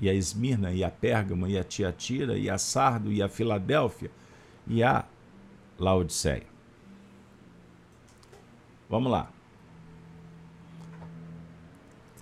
e 0.00 0.08
a 0.08 0.14
Esmirna, 0.14 0.72
e 0.72 0.82
a 0.82 0.90
Pérgamo, 0.90 1.46
e 1.46 1.58
a 1.58 1.64
Tiatira, 1.64 2.38
e 2.38 2.48
a 2.48 2.58
Sardo, 2.58 3.12
e 3.12 3.22
a 3.22 3.28
Filadélfia, 3.28 4.10
e 4.66 4.82
a 4.82 5.04
Laodiceia. 5.78 6.46
Vamos 8.88 9.12
lá. 9.12 9.30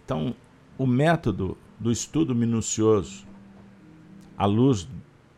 Então, 0.05 0.35
o 0.77 0.87
método 0.87 1.57
do 1.79 1.91
estudo 1.91 2.35
minucioso 2.35 3.27
à 4.37 4.45
luz 4.47 4.89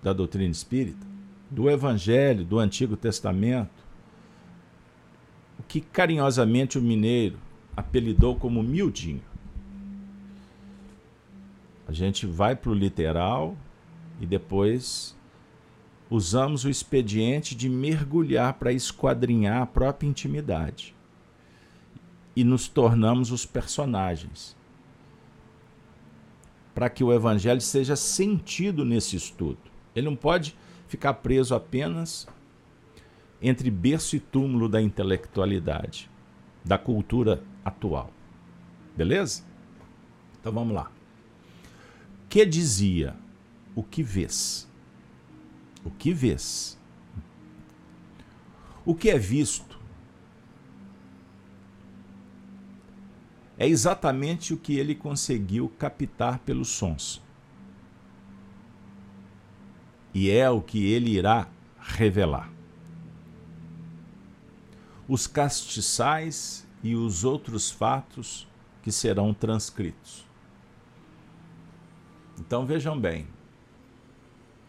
da 0.02 0.12
doutrina 0.12 0.50
espírita, 0.50 1.06
do 1.50 1.68
Evangelho, 1.68 2.44
do 2.44 2.58
Antigo 2.58 2.96
Testamento, 2.96 3.79
que 5.70 5.80
carinhosamente 5.80 6.80
o 6.80 6.82
mineiro 6.82 7.38
apelidou 7.76 8.34
como 8.34 8.60
miudinho. 8.60 9.22
A 11.86 11.92
gente 11.92 12.26
vai 12.26 12.56
para 12.56 12.72
o 12.72 12.74
literal 12.74 13.56
e 14.20 14.26
depois 14.26 15.16
usamos 16.10 16.64
o 16.64 16.68
expediente 16.68 17.54
de 17.54 17.68
mergulhar 17.68 18.54
para 18.54 18.72
esquadrinhar 18.72 19.62
a 19.62 19.66
própria 19.66 20.08
intimidade. 20.08 20.92
E 22.34 22.42
nos 22.42 22.66
tornamos 22.66 23.30
os 23.30 23.46
personagens. 23.46 24.56
Para 26.74 26.90
que 26.90 27.04
o 27.04 27.12
evangelho 27.12 27.60
seja 27.60 27.94
sentido 27.94 28.84
nesse 28.84 29.14
estudo. 29.14 29.60
Ele 29.94 30.06
não 30.06 30.16
pode 30.16 30.56
ficar 30.88 31.14
preso 31.14 31.54
apenas 31.54 32.26
entre 33.42 33.70
berço 33.70 34.16
e 34.16 34.20
túmulo 34.20 34.68
da 34.68 34.82
intelectualidade, 34.82 36.10
da 36.64 36.76
cultura 36.76 37.42
atual. 37.64 38.12
Beleza? 38.96 39.44
Então 40.38 40.52
vamos 40.52 40.74
lá. 40.74 40.90
Que 42.28 42.44
dizia: 42.44 43.16
O 43.74 43.82
que 43.82 44.02
vês? 44.02 44.68
O 45.84 45.90
que 45.90 46.12
vês? 46.12 46.78
O 48.84 48.94
que 48.94 49.08
é 49.08 49.18
visto 49.18 49.78
é 53.56 53.68
exatamente 53.68 54.54
o 54.54 54.56
que 54.56 54.78
ele 54.78 54.94
conseguiu 54.94 55.68
captar 55.78 56.38
pelos 56.40 56.68
sons. 56.68 57.22
E 60.14 60.30
é 60.30 60.48
o 60.50 60.60
que 60.60 60.86
ele 60.90 61.10
irá 61.10 61.46
revelar 61.78 62.50
os 65.10 65.26
castiçais 65.26 66.64
e 66.84 66.94
os 66.94 67.24
outros 67.24 67.68
fatos 67.68 68.46
que 68.80 68.92
serão 68.92 69.34
transcritos. 69.34 70.24
Então 72.38 72.64
vejam 72.64 72.98
bem, 72.98 73.26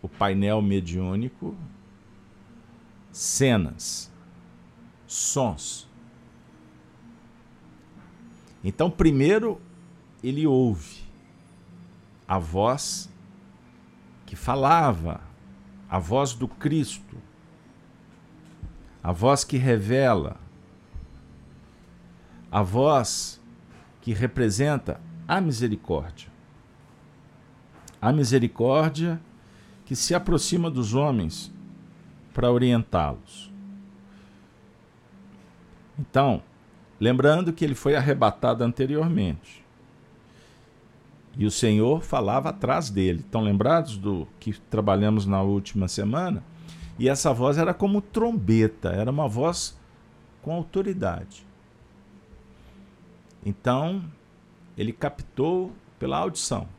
o 0.01 0.09
painel 0.09 0.59
mediúnico, 0.59 1.55
cenas, 3.11 4.11
sons. 5.05 5.87
Então, 8.63 8.89
primeiro, 8.89 9.61
ele 10.23 10.47
ouve 10.47 11.03
a 12.27 12.39
voz 12.39 13.07
que 14.25 14.35
falava, 14.35 15.21
a 15.87 15.99
voz 15.99 16.33
do 16.33 16.47
Cristo, 16.47 17.15
a 19.03 19.11
voz 19.11 19.43
que 19.43 19.57
revela, 19.57 20.37
a 22.51 22.61
voz 22.61 23.41
que 24.01 24.13
representa 24.13 24.99
a 25.27 25.39
misericórdia. 25.39 26.29
A 28.01 28.11
misericórdia 28.11 29.21
que 29.85 29.95
se 29.95 30.13
aproxima 30.13 30.69
dos 30.69 30.93
homens 30.93 31.51
para 32.33 32.51
orientá-los. 32.51 33.51
Então, 35.99 36.41
lembrando 36.99 37.53
que 37.53 37.63
ele 37.63 37.75
foi 37.75 37.95
arrebatado 37.95 38.63
anteriormente. 38.63 39.63
E 41.37 41.45
o 41.45 41.51
Senhor 41.51 42.01
falava 42.01 42.49
atrás 42.49 42.89
dele. 42.89 43.19
Estão 43.19 43.41
lembrados 43.41 43.97
do 43.97 44.27
que 44.39 44.53
trabalhamos 44.69 45.25
na 45.25 45.41
última 45.41 45.87
semana? 45.87 46.43
E 47.01 47.09
essa 47.09 47.33
voz 47.33 47.57
era 47.57 47.73
como 47.73 47.99
trombeta, 47.99 48.89
era 48.89 49.09
uma 49.09 49.27
voz 49.27 49.75
com 50.39 50.53
autoridade. 50.53 51.43
Então, 53.43 54.05
ele 54.77 54.93
captou 54.93 55.71
pela 55.97 56.19
audição. 56.19 56.69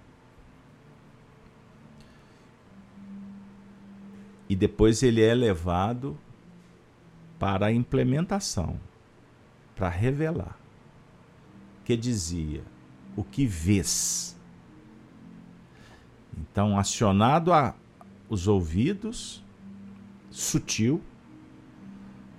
E 4.49 4.55
depois 4.55 5.03
ele 5.03 5.21
é 5.21 5.35
levado 5.35 6.17
para 7.37 7.67
a 7.67 7.73
implementação, 7.73 8.79
para 9.75 9.89
revelar. 9.89 10.57
Que 11.85 11.97
dizia: 11.97 12.63
o 13.17 13.25
que 13.25 13.45
vês. 13.45 14.39
Então, 16.39 16.79
acionado 16.79 17.53
a, 17.53 17.75
os 18.29 18.47
ouvidos, 18.47 19.42
sutil 20.33 21.01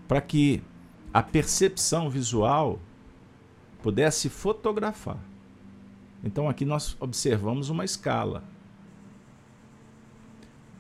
para 0.08 0.20
que 0.20 0.62
a 1.14 1.22
percepção 1.22 2.10
visual 2.10 2.80
pudesse 3.82 4.30
fotografar. 4.30 5.18
Então 6.24 6.50
aqui 6.50 6.66
nós 6.66 6.98
observamos 7.00 7.70
uma 7.70 7.86
escala. 7.86 8.44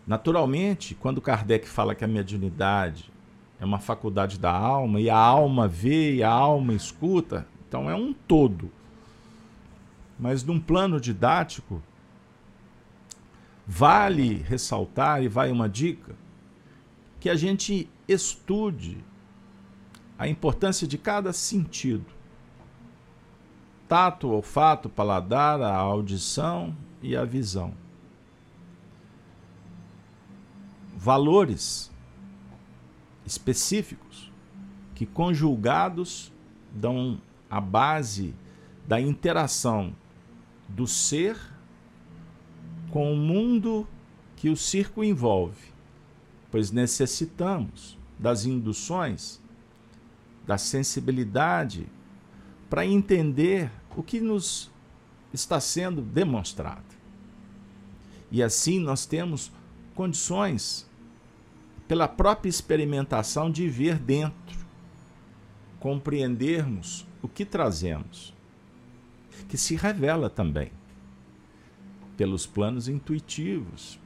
Naturalmente, 0.06 0.96
quando 0.96 1.22
Kardec 1.22 1.68
fala 1.68 1.96
que 1.96 2.04
a 2.04 2.08
mediunidade 2.08 3.12
é 3.60 3.66
uma 3.66 3.80
faculdade 3.80 4.38
da 4.40 4.52
alma 4.52 5.00
e 5.00 5.10
a 5.10 5.18
alma 5.18 5.68
vê 5.68 6.16
e 6.16 6.24
a 6.24 6.30
alma 6.30 6.74
escuta, 6.74 7.48
então 7.68 7.90
é 7.90 7.96
um 7.96 8.14
todo. 8.14 8.70
Mas 10.20 10.44
num 10.44 10.60
plano 10.60 11.00
didático, 11.00 11.82
vale 13.66 14.44
ressaltar 14.48 15.24
e 15.24 15.28
vai 15.28 15.52
uma 15.52 15.70
dica 15.70 16.23
que 17.24 17.30
a 17.30 17.38
gente 17.38 17.90
estude 18.06 18.98
a 20.20 20.28
importância 20.28 20.86
de 20.86 20.98
cada 20.98 21.32
sentido. 21.32 22.06
Tato, 23.88 24.28
olfato, 24.28 24.90
paladar, 24.90 25.62
a 25.62 25.74
audição 25.74 26.76
e 27.02 27.16
a 27.16 27.24
visão. 27.24 27.74
Valores 30.98 31.90
específicos 33.26 34.30
que 34.94 35.06
conjugados 35.06 36.30
dão 36.74 37.22
a 37.50 37.62
base 37.62 38.36
da 38.86 39.00
interação 39.00 39.96
do 40.68 40.86
ser 40.86 41.38
com 42.92 43.14
o 43.14 43.16
mundo 43.16 43.88
que 44.36 44.50
o 44.50 44.58
circo 44.58 45.02
envolve 45.06 45.73
pois 46.54 46.70
necessitamos 46.70 47.98
das 48.20 48.46
induções 48.46 49.42
da 50.46 50.56
sensibilidade 50.56 51.88
para 52.70 52.86
entender 52.86 53.72
o 53.98 54.04
que 54.04 54.22
nos 54.22 54.70
está 55.34 55.60
sendo 55.60 56.00
demonstrado. 56.00 56.86
E 58.32 58.44
assim 58.44 58.78
nós 58.78 59.04
temos 59.04 59.52
condições, 59.96 60.88
pela 61.88 62.08
própria 62.08 62.52
experimentação, 62.52 63.50
de 63.50 63.68
ver 63.68 63.98
dentro, 63.98 64.64
compreendermos 65.80 67.04
o 67.20 67.28
que 67.28 67.46
trazemos, 67.46 68.32
que 69.50 69.58
se 69.58 69.76
revela 69.76 70.30
também 70.30 70.72
pelos 72.16 72.46
planos 72.46 72.88
intuitivos, 72.88 74.03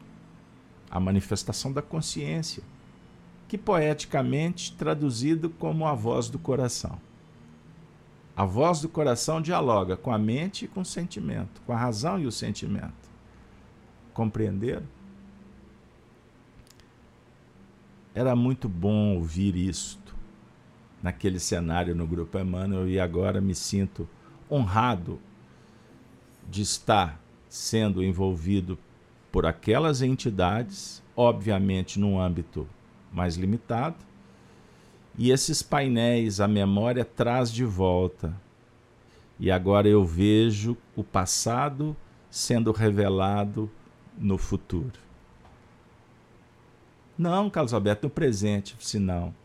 a 0.90 1.00
manifestação 1.00 1.72
da 1.72 1.82
consciência, 1.82 2.64
que 3.48 3.58
poeticamente 3.58 4.74
traduzido 4.74 5.50
como 5.50 5.86
a 5.86 5.94
voz 5.94 6.30
do 6.30 6.40
coração. 6.40 7.00
A 8.36 8.46
voz 8.46 8.82
do 8.82 8.90
coração 8.90 9.42
dialoga 9.42 9.98
com 9.98 10.12
a 10.12 10.18
mente 10.18 10.66
e 10.66 10.68
com 10.68 10.82
o 10.82 10.86
sentimento, 10.86 11.62
com 11.66 11.74
a 11.74 11.78
razão 11.78 12.20
e 12.20 12.28
o 12.28 12.32
sentimento. 12.32 13.10
Compreenderam? 14.14 14.86
Era 18.14 18.36
muito 18.36 18.68
bom 18.68 19.16
ouvir 19.16 19.56
isto 19.56 20.16
naquele 21.02 21.40
cenário 21.40 21.96
no 21.96 22.08
Grupo 22.08 22.38
Emmanuel 22.38 22.88
e 22.90 23.00
agora 23.00 23.40
me 23.40 23.54
sinto 23.54 24.08
honrado 24.50 25.20
de 26.50 26.62
estar 26.62 27.20
sendo 27.50 28.04
envolvido 28.04 28.78
por 29.38 29.46
aquelas 29.46 30.02
entidades, 30.02 31.04
obviamente 31.16 32.00
num 32.00 32.20
âmbito 32.20 32.68
mais 33.14 33.36
limitado, 33.36 33.98
e 35.16 35.30
esses 35.30 35.62
painéis 35.62 36.40
a 36.40 36.48
memória 36.48 37.06
traz 37.06 37.52
de 37.52 37.64
volta. 37.64 38.36
E 39.40 39.52
agora 39.52 39.88
eu 39.88 40.04
vejo 40.04 40.76
o 40.96 41.04
passado 41.04 41.96
sendo 42.32 42.72
revelado 42.72 43.70
no 44.18 44.40
futuro. 44.40 45.00
Não, 47.16 47.48
Carlos 47.48 47.76
Alberto, 47.76 48.08
no 48.08 48.10
presente, 48.10 48.76
se 48.80 48.98
não, 48.98 49.36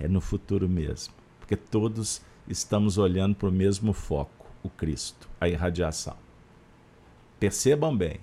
é 0.00 0.08
no 0.08 0.20
futuro 0.20 0.68
mesmo, 0.68 1.14
porque 1.38 1.54
todos 1.54 2.22
estamos 2.48 2.98
olhando 2.98 3.36
para 3.36 3.48
o 3.48 3.52
mesmo 3.52 3.92
foco, 3.92 4.48
o 4.64 4.68
Cristo, 4.68 5.28
a 5.40 5.48
irradiação. 5.48 6.16
Percebam 7.38 7.96
bem. 7.96 8.18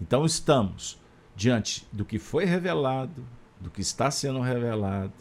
Então 0.00 0.24
estamos 0.24 0.98
diante 1.36 1.86
do 1.92 2.04
que 2.04 2.18
foi 2.18 2.44
revelado, 2.44 3.24
do 3.60 3.70
que 3.70 3.80
está 3.80 4.10
sendo 4.10 4.40
revelado, 4.40 5.12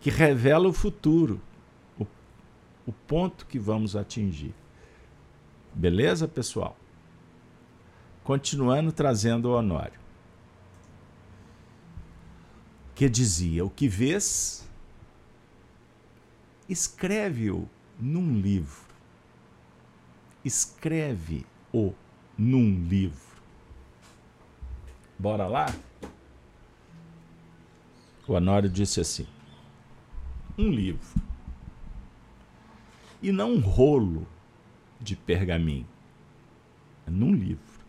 que 0.00 0.10
revela 0.10 0.68
o 0.68 0.72
futuro, 0.72 1.40
o, 1.98 2.06
o 2.86 2.92
ponto 2.92 3.46
que 3.46 3.58
vamos 3.58 3.94
atingir. 3.94 4.54
Beleza, 5.74 6.26
pessoal? 6.26 6.76
Continuando 8.24 8.90
trazendo 8.90 9.48
o 9.48 9.56
Honório. 9.56 10.00
Que 12.94 13.08
dizia: 13.08 13.64
O 13.64 13.70
que 13.70 13.88
vês, 13.88 14.68
escreve-o 16.68 17.68
num 17.98 18.40
livro. 18.40 18.90
Escreve-o 20.44 21.94
num 22.36 22.86
livro. 22.86 23.29
Bora 25.20 25.46
lá? 25.46 25.66
O 28.26 28.32
Honório 28.32 28.70
disse 28.70 29.02
assim: 29.02 29.26
um 30.56 30.70
livro. 30.70 31.20
E 33.20 33.30
não 33.30 33.52
um 33.52 33.60
rolo 33.60 34.26
de 34.98 35.14
pergaminho. 35.14 35.86
É 37.06 37.10
num 37.10 37.34
livro. 37.34 37.84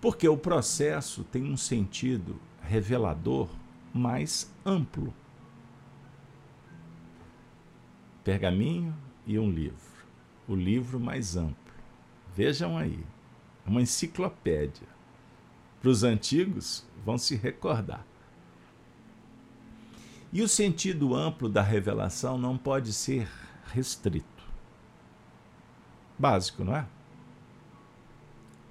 Porque 0.00 0.28
o 0.28 0.36
processo 0.36 1.24
tem 1.24 1.42
um 1.50 1.56
sentido 1.56 2.40
revelador 2.62 3.48
mais 3.92 4.54
amplo. 4.64 5.12
Pergaminho 8.22 8.94
e 9.26 9.36
um 9.36 9.50
livro. 9.50 10.06
O 10.46 10.54
livro 10.54 11.00
mais 11.00 11.36
amplo. 11.36 11.74
Vejam 12.36 12.78
aí, 12.78 13.04
é 13.66 13.68
uma 13.68 13.82
enciclopédia. 13.82 14.92
Para 15.82 15.90
os 15.90 16.04
antigos, 16.04 16.86
vão 17.04 17.18
se 17.18 17.34
recordar. 17.34 18.06
E 20.32 20.40
o 20.40 20.48
sentido 20.48 21.14
amplo 21.14 21.48
da 21.48 21.60
revelação 21.60 22.38
não 22.38 22.56
pode 22.56 22.92
ser 22.92 23.28
restrito. 23.66 24.44
Básico, 26.16 26.62
não 26.62 26.76
é? 26.76 26.86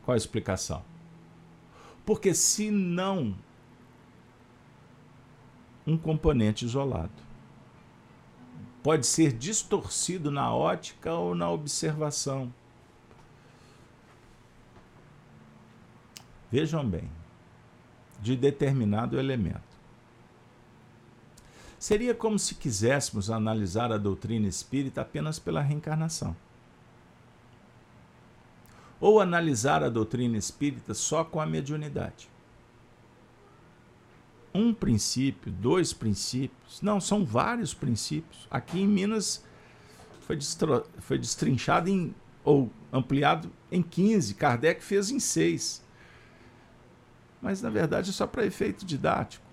Qual 0.05 0.13
a 0.13 0.17
explicação? 0.17 0.83
Porque 2.05 2.33
se 2.33 2.71
não 2.71 3.35
um 5.85 5.97
componente 5.97 6.63
isolado 6.63 7.11
pode 8.81 9.05
ser 9.05 9.33
distorcido 9.33 10.31
na 10.31 10.53
ótica 10.53 11.13
ou 11.13 11.35
na 11.35 11.49
observação. 11.49 12.53
Vejam 16.51 16.85
bem, 16.85 17.09
de 18.21 18.35
determinado 18.35 19.17
elemento. 19.17 19.71
Seria 21.79 22.13
como 22.13 22.37
se 22.37 22.55
quiséssemos 22.55 23.31
analisar 23.31 23.91
a 23.91 23.97
doutrina 23.97 24.47
espírita 24.47 25.01
apenas 25.01 25.39
pela 25.39 25.61
reencarnação. 25.61 26.35
Ou 28.99 29.21
analisar 29.21 29.81
a 29.81 29.89
doutrina 29.89 30.37
espírita 30.37 30.93
só 30.93 31.23
com 31.23 31.39
a 31.39 31.45
mediunidade. 31.45 32.29
Um 34.53 34.73
princípio, 34.73 35.51
dois 35.51 35.93
princípios, 35.93 36.81
não, 36.81 36.99
são 36.99 37.25
vários 37.25 37.73
princípios. 37.73 38.45
Aqui 38.51 38.81
em 38.81 38.87
Minas 38.87 39.43
foi, 40.19 40.37
foi 40.99 41.17
destrinchado 41.17 41.89
em, 41.89 42.13
ou 42.43 42.69
ampliado 42.91 43.49
em 43.71 43.81
15, 43.81 44.35
Kardec 44.35 44.83
fez 44.83 45.09
em 45.09 45.19
6 45.19 45.80
mas 47.41 47.61
na 47.61 47.69
verdade 47.69 48.09
é 48.09 48.13
só 48.13 48.27
para 48.27 48.45
efeito 48.45 48.85
didático. 48.85 49.45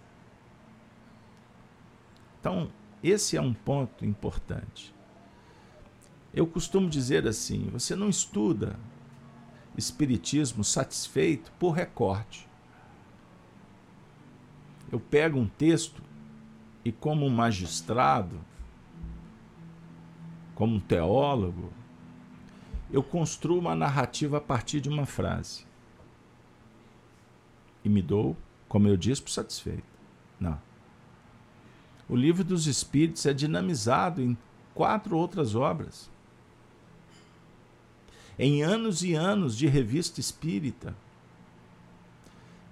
Então, 2.40 2.70
esse 3.02 3.36
é 3.36 3.40
um 3.40 3.54
ponto 3.54 4.04
importante. 4.04 4.94
Eu 6.34 6.46
costumo 6.46 6.88
dizer 6.88 7.26
assim: 7.26 7.68
você 7.72 7.96
não 7.96 8.08
estuda 8.08 8.78
espiritismo 9.76 10.62
satisfeito 10.62 11.52
por 11.58 11.70
recorte. 11.70 12.48
Eu 14.90 14.98
pego 14.98 15.38
um 15.38 15.46
texto 15.46 16.02
e, 16.84 16.90
como 16.90 17.26
um 17.26 17.30
magistrado, 17.30 18.40
como 20.54 20.76
um 20.76 20.80
teólogo, 20.80 21.72
eu 22.90 23.02
construo 23.02 23.58
uma 23.58 23.76
narrativa 23.76 24.38
a 24.38 24.40
partir 24.40 24.80
de 24.80 24.88
uma 24.88 25.04
frase 25.04 25.67
e 27.84 27.88
me 27.88 28.02
dou, 28.02 28.36
como 28.68 28.88
eu 28.88 28.96
disse, 28.96 29.22
por 29.22 29.30
satisfeito. 29.30 29.84
Não. 30.38 30.60
O 32.08 32.16
livro 32.16 32.42
dos 32.42 32.66
Espíritos 32.66 33.26
é 33.26 33.32
dinamizado 33.32 34.22
em 34.22 34.36
quatro 34.74 35.16
outras 35.16 35.54
obras. 35.54 36.10
Em 38.38 38.62
anos 38.62 39.02
e 39.02 39.14
anos 39.14 39.56
de 39.56 39.66
revista 39.66 40.20
espírita. 40.20 40.96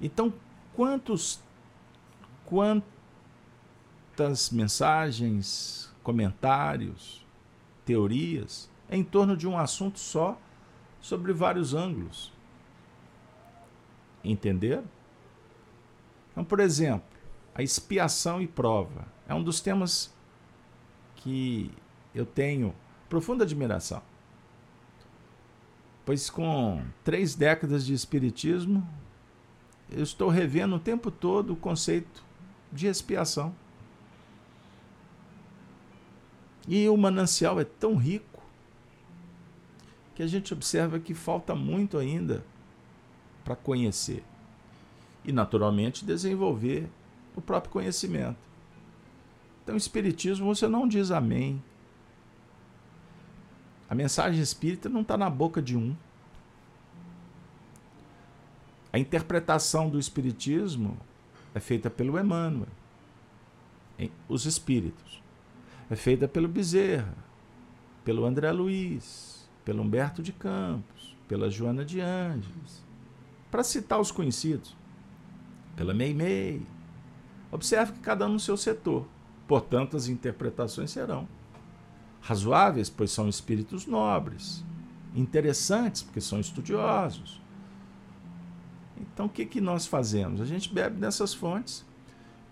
Então, 0.00 0.32
quantos 0.74 1.40
quantas 2.46 2.84
mensagens, 4.50 5.92
comentários, 6.02 7.26
teorias 7.84 8.70
em 8.88 9.02
torno 9.02 9.36
de 9.36 9.48
um 9.48 9.58
assunto 9.58 9.98
só, 9.98 10.38
sobre 11.00 11.32
vários 11.32 11.74
ângulos. 11.74 12.32
Entenderam? 14.24 14.84
Então, 16.36 16.44
por 16.44 16.60
exemplo, 16.60 17.08
a 17.54 17.62
expiação 17.62 18.42
e 18.42 18.46
prova 18.46 19.06
é 19.26 19.32
um 19.32 19.42
dos 19.42 19.58
temas 19.58 20.14
que 21.14 21.72
eu 22.14 22.26
tenho 22.26 22.74
profunda 23.08 23.42
admiração. 23.42 24.02
Pois 26.04 26.28
com 26.28 26.84
três 27.02 27.34
décadas 27.34 27.86
de 27.86 27.94
espiritismo, 27.94 28.86
eu 29.90 30.02
estou 30.02 30.28
revendo 30.28 30.76
o 30.76 30.78
tempo 30.78 31.10
todo 31.10 31.54
o 31.54 31.56
conceito 31.56 32.22
de 32.70 32.86
expiação. 32.86 33.54
E 36.68 36.86
o 36.86 36.96
manancial 36.98 37.58
é 37.58 37.64
tão 37.64 37.96
rico 37.96 38.42
que 40.14 40.22
a 40.22 40.26
gente 40.26 40.52
observa 40.52 41.00
que 41.00 41.14
falta 41.14 41.54
muito 41.54 41.96
ainda 41.96 42.44
para 43.42 43.56
conhecer 43.56 44.22
e, 45.26 45.32
naturalmente, 45.32 46.04
desenvolver 46.04 46.88
o 47.34 47.40
próprio 47.40 47.72
conhecimento. 47.72 48.38
Então, 49.62 49.74
o 49.74 49.78
Espiritismo, 49.78 50.46
você 50.46 50.68
não 50.68 50.86
diz 50.86 51.10
amém. 51.10 51.62
A 53.90 53.94
mensagem 53.94 54.40
espírita 54.40 54.88
não 54.88 55.00
está 55.02 55.16
na 55.16 55.28
boca 55.28 55.60
de 55.60 55.76
um. 55.76 55.96
A 58.92 58.98
interpretação 58.98 59.90
do 59.90 59.98
Espiritismo 59.98 60.96
é 61.54 61.60
feita 61.60 61.90
pelo 61.90 62.18
Emmanuel, 62.18 62.68
os 64.28 64.46
Espíritos. 64.46 65.22
É 65.90 65.96
feita 65.96 66.26
pelo 66.26 66.48
Bezerra, 66.48 67.14
pelo 68.04 68.24
André 68.24 68.50
Luiz, 68.52 69.48
pelo 69.64 69.82
Humberto 69.82 70.22
de 70.22 70.32
Campos, 70.32 71.16
pela 71.28 71.50
Joana 71.50 71.84
de 71.84 72.00
Ângeles, 72.00 72.84
para 73.50 73.64
citar 73.64 74.00
os 74.00 74.10
conhecidos, 74.10 74.76
pela 75.76 75.94
Meimei. 75.94 76.66
Observe 77.52 77.92
que 77.92 78.00
cada 78.00 78.26
um 78.26 78.32
no 78.32 78.40
seu 78.40 78.56
setor. 78.56 79.06
Portanto, 79.46 79.96
as 79.96 80.08
interpretações 80.08 80.90
serão 80.90 81.28
razoáveis, 82.20 82.90
pois 82.90 83.12
são 83.12 83.28
espíritos 83.28 83.86
nobres, 83.86 84.64
interessantes, 85.14 86.02
porque 86.02 86.20
são 86.20 86.40
estudiosos. 86.40 87.40
Então, 88.98 89.26
o 89.26 89.28
que, 89.28 89.46
que 89.46 89.60
nós 89.60 89.86
fazemos? 89.86 90.40
A 90.40 90.44
gente 90.44 90.72
bebe 90.72 90.98
nessas 90.98 91.32
fontes, 91.32 91.86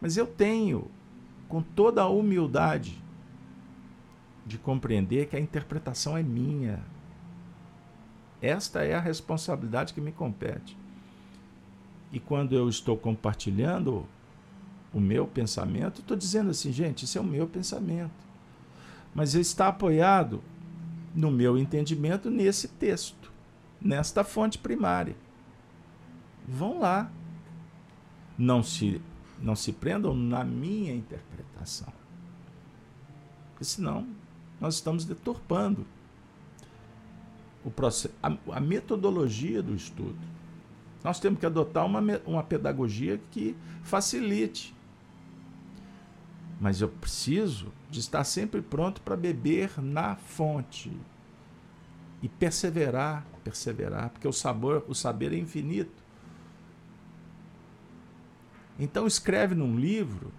mas 0.01 0.17
eu 0.17 0.27
tenho, 0.27 0.89
com 1.49 1.61
toda 1.61 2.03
a 2.03 2.09
humildade, 2.09 3.03
de 4.47 4.59
compreender 4.59 5.27
que 5.27 5.37
a 5.37 5.41
interpretação 5.41 6.17
é 6.17 6.23
minha. 6.23 6.81
Esta 8.41 8.85
é 8.85 8.95
a 8.95 9.01
responsabilidade 9.01 9.93
que 9.93 10.01
me 10.01 10.13
compete. 10.13 10.77
E 12.15 12.21
quando 12.21 12.55
eu 12.55 12.69
estou 12.69 12.97
compartilhando 12.97 14.07
o 14.93 15.01
meu 15.01 15.27
pensamento, 15.27 16.01
estou 16.01 16.17
dizendo 16.17 16.49
assim, 16.51 16.71
gente, 16.71 17.07
isso 17.07 17.19
é 17.19 17.21
o 17.21 17.25
meu 17.25 17.45
pensamento. 17.49 18.15
Mas 19.13 19.35
ele 19.35 19.43
está 19.43 19.67
apoiado 19.67 20.41
no 21.13 21.29
meu 21.29 21.59
entendimento 21.59 22.31
nesse 22.31 22.69
texto, 22.69 23.33
nesta 23.81 24.23
fonte 24.23 24.59
primária. 24.59 25.17
Vão 26.47 26.79
lá. 26.79 27.11
Não 28.39 28.63
se, 28.63 29.03
não 29.43 29.57
se 29.57 29.73
prendam 29.73 30.15
na 30.15 30.45
minha 30.45 30.95
interpretação. 30.95 31.93
Porque 33.51 33.65
senão 33.65 34.07
nós 34.61 34.77
estamos 34.77 35.05
deturpando 35.05 35.85
o 37.65 37.73
processo, 37.73 38.15
a, 38.23 38.37
a 38.53 38.61
metodologia 38.61 39.61
do 39.61 39.75
estudo. 39.75 40.34
Nós 41.05 41.21
temos 41.21 41.39
que 41.39 41.45
adotar 41.45 41.85
uma, 41.85 42.01
uma 42.25 42.43
pedagogia 42.43 43.21
que 43.31 43.55
facilite. 43.83 44.75
Mas 46.59 46.81
eu 46.81 46.89
preciso 46.89 47.71
de 47.91 48.01
estar 48.01 48.25
sempre 48.25 48.63
pronto 48.63 49.03
para 49.03 49.15
beber 49.15 49.79
na 49.83 50.17
fonte 50.17 50.91
e 52.23 52.29
perseverar, 52.29 53.23
perseverar, 53.45 54.09
porque 54.09 54.27
o 54.27 54.33
sabor, 54.33 54.83
o 54.89 54.95
saber 54.95 55.35
é 55.35 55.37
infinito. 55.37 56.03
Então 58.79 59.07
escreve 59.07 59.55
num 59.55 59.79
livro, 59.79 60.33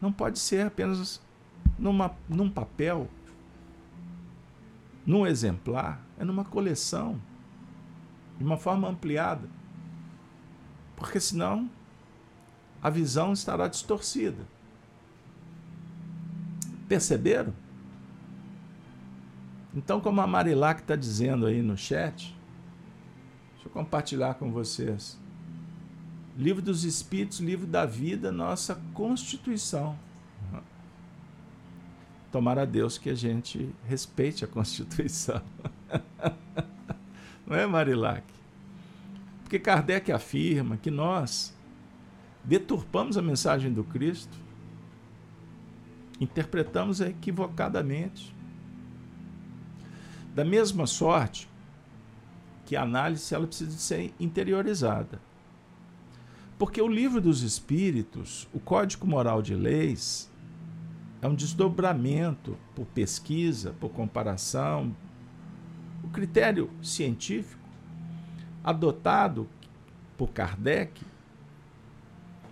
não 0.00 0.12
pode 0.12 0.40
ser 0.40 0.66
apenas 0.66 1.22
numa, 1.78 2.12
num 2.28 2.50
papel, 2.50 3.08
num 5.06 5.24
exemplar, 5.24 6.04
é 6.18 6.24
numa 6.24 6.44
coleção, 6.44 7.20
de 8.36 8.42
uma 8.42 8.56
forma 8.56 8.88
ampliada 8.88 9.59
porque 11.00 11.18
senão 11.18 11.68
a 12.82 12.90
visão 12.90 13.32
estará 13.32 13.66
distorcida. 13.66 14.46
Perceberam? 16.86 17.54
Então, 19.74 20.00
como 20.00 20.20
a 20.20 20.26
Marilac 20.26 20.82
está 20.82 20.94
dizendo 20.94 21.46
aí 21.46 21.62
no 21.62 21.76
chat, 21.76 22.36
deixa 23.54 23.68
eu 23.68 23.72
compartilhar 23.72 24.34
com 24.34 24.52
vocês. 24.52 25.18
Livro 26.36 26.60
dos 26.60 26.84
Espíritos, 26.84 27.40
livro 27.40 27.66
da 27.66 27.86
vida, 27.86 28.30
nossa 28.30 28.80
Constituição. 28.92 29.98
Tomara 32.30 32.62
a 32.62 32.64
Deus 32.64 32.98
que 32.98 33.10
a 33.10 33.14
gente 33.14 33.74
respeite 33.86 34.44
a 34.44 34.48
Constituição. 34.48 35.40
Não 37.46 37.56
é, 37.56 37.66
Marilac? 37.66 38.39
Porque 39.50 39.58
Kardec 39.58 40.12
afirma 40.12 40.76
que 40.76 40.92
nós 40.92 41.52
deturpamos 42.44 43.18
a 43.18 43.22
mensagem 43.22 43.72
do 43.72 43.82
Cristo, 43.82 44.38
interpretamos 46.20 47.00
equivocadamente. 47.00 48.32
Da 50.36 50.44
mesma 50.44 50.86
sorte 50.86 51.50
que 52.64 52.76
a 52.76 52.82
análise 52.82 53.34
ela 53.34 53.44
precisa 53.44 53.76
ser 53.76 54.14
interiorizada. 54.20 55.20
Porque 56.56 56.80
o 56.80 56.86
livro 56.86 57.20
dos 57.20 57.42
Espíritos, 57.42 58.48
o 58.52 58.60
Código 58.60 59.04
Moral 59.04 59.42
de 59.42 59.56
Leis, 59.56 60.30
é 61.20 61.26
um 61.26 61.34
desdobramento 61.34 62.56
por 62.72 62.86
pesquisa, 62.86 63.74
por 63.80 63.90
comparação. 63.90 64.94
O 66.04 66.08
critério 66.08 66.70
científico 66.80 67.59
adotado 68.62 69.48
por 70.16 70.28
Kardec 70.30 71.02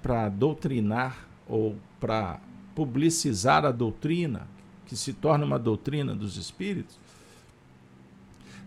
para 0.03 0.29
doutrinar 0.29 1.27
ou 1.47 1.77
para 2.01 2.41
publicizar 2.75 3.65
a 3.65 3.73
doutrina, 3.73 4.47
que 4.87 4.97
se 4.97 5.13
torna 5.13 5.45
uma 5.45 5.59
doutrina 5.59 6.15
dos 6.15 6.37
espíritos. 6.37 6.99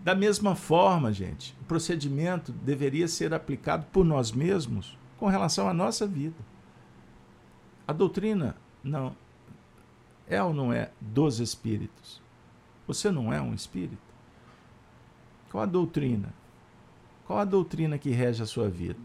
Da 0.03 0.13
mesma 0.13 0.55
forma, 0.55 1.13
gente, 1.13 1.55
o 1.61 1.65
procedimento 1.65 2.51
deveria 2.51 3.07
ser 3.07 3.33
aplicado 3.33 3.85
por 3.91 4.03
nós 4.03 4.31
mesmos 4.31 4.97
com 5.17 5.27
relação 5.27 5.67
à 5.67 5.73
nossa 5.73 6.05
vida. 6.05 6.35
A 7.87 7.93
doutrina 7.93 8.55
não 8.83 9.15
é 10.27 10.41
ou 10.41 10.53
não 10.53 10.73
é 10.73 10.91
dos 10.99 11.39
espíritos? 11.39 12.21
Você 12.87 13.11
não 13.11 13.31
é 13.31 13.41
um 13.41 13.53
espírito? 13.53 13.97
Qual 15.49 15.63
a 15.63 15.67
doutrina? 15.67 16.33
Qual 17.31 17.39
a 17.39 17.45
doutrina 17.45 17.97
que 17.97 18.09
rege 18.09 18.43
a 18.43 18.45
sua 18.45 18.69
vida? 18.69 18.99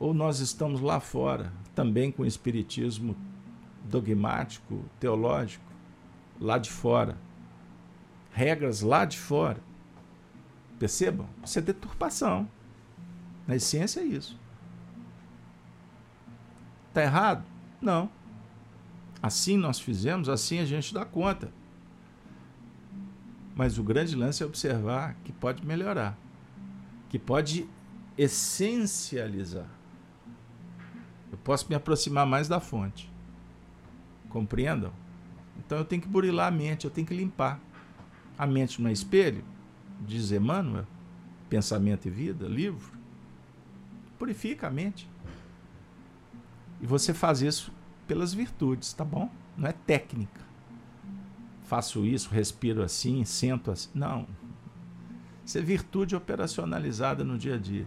Ou 0.00 0.12
nós 0.12 0.40
estamos 0.40 0.80
lá 0.80 0.98
fora, 0.98 1.52
também 1.72 2.10
com 2.10 2.24
o 2.24 2.26
espiritismo 2.26 3.16
dogmático, 3.84 4.84
teológico, 4.98 5.64
lá 6.40 6.58
de 6.58 6.68
fora. 6.68 7.16
Regras 8.32 8.80
lá 8.80 9.04
de 9.04 9.16
fora. 9.16 9.60
Percebam? 10.76 11.28
Isso 11.44 11.60
é 11.60 11.62
deturpação. 11.62 12.50
Na 13.46 13.54
essência 13.54 14.00
é 14.00 14.04
isso. 14.04 14.36
Está 16.88 17.04
errado? 17.04 17.44
Não. 17.80 18.10
Assim 19.22 19.56
nós 19.56 19.78
fizemos, 19.78 20.28
assim 20.28 20.58
a 20.58 20.64
gente 20.64 20.92
dá 20.92 21.04
conta. 21.04 21.52
Mas 23.54 23.78
o 23.78 23.84
grande 23.84 24.16
lance 24.16 24.42
é 24.42 24.46
observar 24.46 25.14
que 25.22 25.30
pode 25.30 25.64
melhorar 25.64 26.18
que 27.08 27.18
pode 27.18 27.68
essencializar. 28.16 29.68
Eu 31.30 31.38
posso 31.38 31.66
me 31.68 31.74
aproximar 31.74 32.26
mais 32.26 32.48
da 32.48 32.60
fonte. 32.60 33.10
Compreendam? 34.28 34.92
Então 35.58 35.78
eu 35.78 35.84
tenho 35.84 36.02
que 36.02 36.08
burilar 36.08 36.48
a 36.48 36.50
mente, 36.50 36.84
eu 36.84 36.90
tenho 36.90 37.06
que 37.06 37.14
limpar. 37.14 37.60
A 38.36 38.46
mente 38.46 38.80
não 38.80 38.88
é 38.88 38.92
espelho, 38.92 39.44
diz 40.00 40.30
Emmanuel, 40.30 40.86
Pensamento 41.48 42.06
e 42.06 42.10
Vida, 42.10 42.46
livro. 42.46 42.92
Purifica 44.18 44.66
a 44.68 44.70
mente. 44.70 45.08
E 46.80 46.86
você 46.86 47.12
faz 47.12 47.40
isso 47.42 47.72
pelas 48.06 48.32
virtudes, 48.32 48.92
tá 48.92 49.04
bom? 49.04 49.30
Não 49.56 49.68
é 49.68 49.72
técnica. 49.72 50.40
Faço 51.64 52.06
isso, 52.06 52.30
respiro 52.30 52.82
assim, 52.82 53.24
sento 53.24 53.70
assim. 53.70 53.90
Não, 53.94 54.26
isso 55.48 55.56
é 55.56 55.62
virtude 55.62 56.14
operacionalizada 56.14 57.24
no 57.24 57.38
dia 57.38 57.54
a 57.54 57.58
dia. 57.58 57.86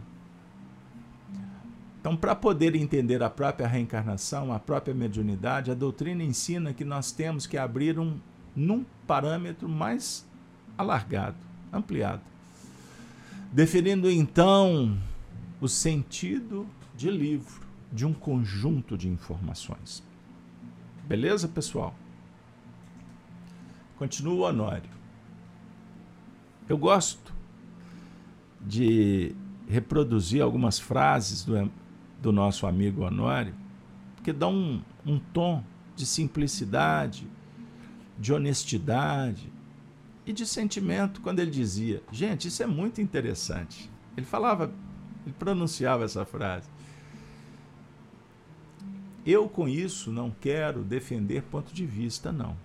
Então, 2.00 2.18
para 2.18 2.34
poder 2.34 2.76
entender 2.76 3.22
a 3.22 3.30
própria 3.30 3.68
reencarnação, 3.68 4.52
a 4.52 4.58
própria 4.58 4.96
mediunidade, 4.96 5.70
a 5.70 5.76
doutrina 5.76 6.24
ensina 6.24 6.74
que 6.74 6.84
nós 6.84 7.12
temos 7.12 7.46
que 7.46 7.60
abrir 7.60 8.00
um 8.00 8.20
num 8.56 8.84
parâmetro 9.06 9.70
mais 9.70 10.28
alargado, 10.76 11.38
ampliado. 11.72 12.24
Definindo 13.52 14.10
então 14.10 14.98
o 15.62 15.68
sentido 15.68 16.66
de 16.98 17.12
livro, 17.12 17.62
de 17.94 18.08
um 18.08 18.14
conjunto 18.14 18.98
de 18.98 19.08
informações. 19.08 20.04
Beleza, 21.08 21.48
pessoal? 21.48 21.94
Continua 24.00 24.34
o 24.34 24.50
Honório. 24.50 24.90
Eu 26.68 26.80
gosto 26.80 27.41
de 28.66 29.36
reproduzir 29.68 30.42
algumas 30.42 30.80
frases 30.80 31.44
do, 31.44 31.72
do 32.22 32.32
nosso 32.32 32.68
amigo 32.68 33.04
Honório, 33.04 33.54
porque 34.16 34.32
dão 34.32 34.54
um, 34.54 34.82
um 35.06 35.20
tom 35.20 35.64
de 35.96 36.06
simplicidade, 36.06 37.28
de 38.18 38.34
honestidade 38.34 39.52
e 40.26 40.32
de 40.32 40.46
sentimento 40.46 41.22
quando 41.22 41.40
ele 41.40 41.52
dizia: 41.52 42.04
Gente, 42.12 42.48
isso 42.48 42.62
é 42.62 42.68
muito 42.68 43.02
interessante. 43.02 43.90
Ele 44.16 44.26
falava, 44.26 44.72
ele 45.26 45.36
pronunciava 45.38 46.04
essa 46.04 46.26
frase. 46.26 46.70
Eu 49.26 49.48
com 49.48 49.68
isso 49.68 50.12
não 50.12 50.32
quero 50.32 50.84
defender 50.84 51.44
ponto 51.44 51.74
de 51.74 51.86
vista, 51.86 52.32
não. 52.32 52.58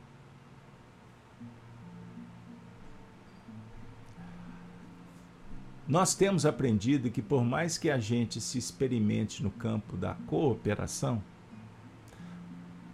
Nós 5.89 6.15
temos 6.15 6.45
aprendido 6.45 7.11
que, 7.11 7.23
por 7.23 7.45
mais 7.45 7.79
que 7.79 7.91
a 7.91 7.99
gente 7.99 8.41
se 8.41 8.59
experimente 8.59 9.43
no 9.43 9.51
campo 9.51 9.97
da 9.97 10.15
cooperação, 10.27 11.23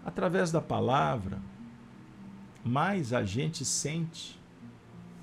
através 0.04 0.52
da 0.52 0.60
palavra, 0.60 1.40
mais 2.62 3.12
a 3.14 3.24
gente 3.24 3.64
sente 3.64 4.38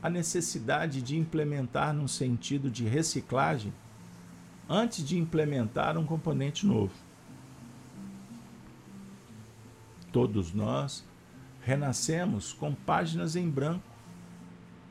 a 0.02 0.10
necessidade 0.10 1.02
de 1.02 1.16
implementar 1.18 1.94
num 1.94 2.08
sentido 2.08 2.72
de 2.72 2.86
reciclagem 2.86 3.74
antes 4.68 5.06
de 5.06 5.18
implementar 5.18 5.98
um 5.98 6.06
componente 6.06 6.66
novo. 6.66 6.94
Todos 10.12 10.54
nós 10.54 11.06
renascemos 11.62 12.52
com 12.52 12.74
páginas 12.74 13.36
em 13.36 13.48
branco 13.48 13.84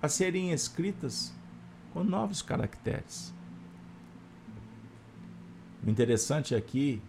a 0.00 0.08
serem 0.08 0.52
escritas 0.52 1.34
com 1.92 2.04
novos 2.04 2.42
caracteres. 2.42 3.34
O 5.84 5.90
interessante 5.90 6.54
aqui 6.54 7.00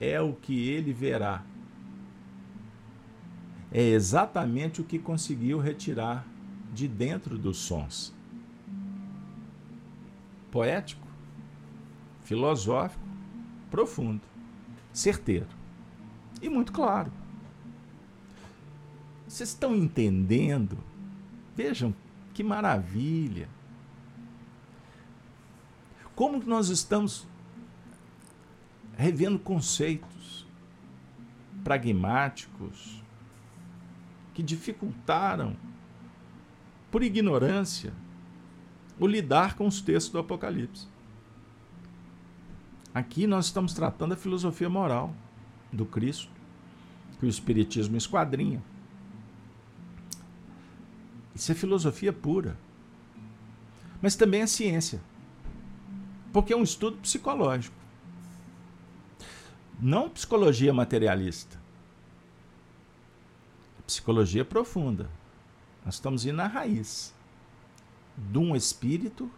é 0.00 0.20
o 0.20 0.32
que 0.34 0.68
ele 0.68 0.92
verá. 0.92 1.42
É 3.70 3.82
exatamente 3.82 4.80
o 4.80 4.84
que 4.84 4.98
conseguiu 4.98 5.58
retirar 5.58 6.26
de 6.72 6.86
dentro 6.88 7.38
dos 7.38 7.58
sons. 7.58 8.14
Poético, 10.50 11.06
filosófico, 12.22 13.02
profundo, 13.70 14.20
certeiro 14.92 15.48
e 16.42 16.48
muito 16.48 16.72
claro. 16.72 17.10
Vocês 19.26 19.48
estão 19.48 19.74
entendendo? 19.74 20.76
Vejam 21.56 21.94
que 22.34 22.42
maravilha! 22.42 23.48
Como 26.14 26.40
que 26.40 26.48
nós 26.48 26.68
estamos 26.68 27.26
revendo 28.96 29.38
conceitos 29.38 30.46
pragmáticos 31.64 33.02
que 34.34 34.42
dificultaram, 34.42 35.56
por 36.90 37.02
ignorância, 37.02 37.92
o 38.98 39.06
lidar 39.06 39.56
com 39.56 39.66
os 39.66 39.80
textos 39.80 40.12
do 40.12 40.18
Apocalipse. 40.18 40.86
Aqui 42.94 43.26
nós 43.26 43.46
estamos 43.46 43.72
tratando 43.72 44.12
a 44.12 44.16
filosofia 44.16 44.68
moral 44.68 45.14
do 45.72 45.86
Cristo, 45.86 46.30
que 47.18 47.24
o 47.24 47.28
Espiritismo 47.28 47.96
esquadrinha. 47.96 48.62
Isso 51.34 51.50
é 51.50 51.54
filosofia 51.54 52.12
pura. 52.12 52.58
Mas 54.02 54.14
também 54.14 54.42
é 54.42 54.46
ciência 54.46 55.00
porque 56.32 56.52
é 56.52 56.56
um 56.56 56.62
estudo 56.62 56.96
psicológico. 56.98 57.76
Não 59.78 60.08
psicologia 60.08 60.72
materialista. 60.72 61.60
Psicologia 63.86 64.44
profunda. 64.44 65.10
Nós 65.84 65.94
estamos 65.94 66.24
indo 66.24 66.36
na 66.36 66.46
raiz 66.46 67.12
de 68.16 68.38
um 68.38 68.56
espírito 68.56 69.30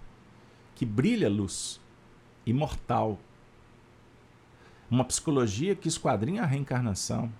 que 0.74 0.84
brilha 0.84 1.28
luz, 1.28 1.80
imortal. 2.46 3.18
Uma 4.90 5.04
psicologia 5.04 5.74
que 5.74 5.88
esquadrinha 5.88 6.42
a 6.42 6.46
reencarnação, 6.46 7.32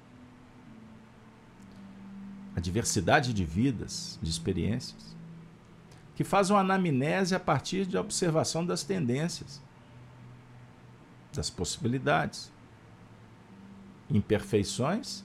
a 2.57 2.61
diversidade 2.61 3.33
de 3.33 3.45
vidas, 3.45 4.19
de 4.23 4.31
experiências 4.31 5.14
que 6.15 6.25
faz 6.25 6.51
uma 6.51 6.61
anamnese 6.61 7.35
a 7.35 7.41
partir 7.41 7.87
da 7.87 8.01
observação 8.01 8.65
das 8.65 8.85
tendências, 8.85 9.63
das 11.33 11.51
possibilidades, 11.51 12.53
imperfeições, 14.09 15.25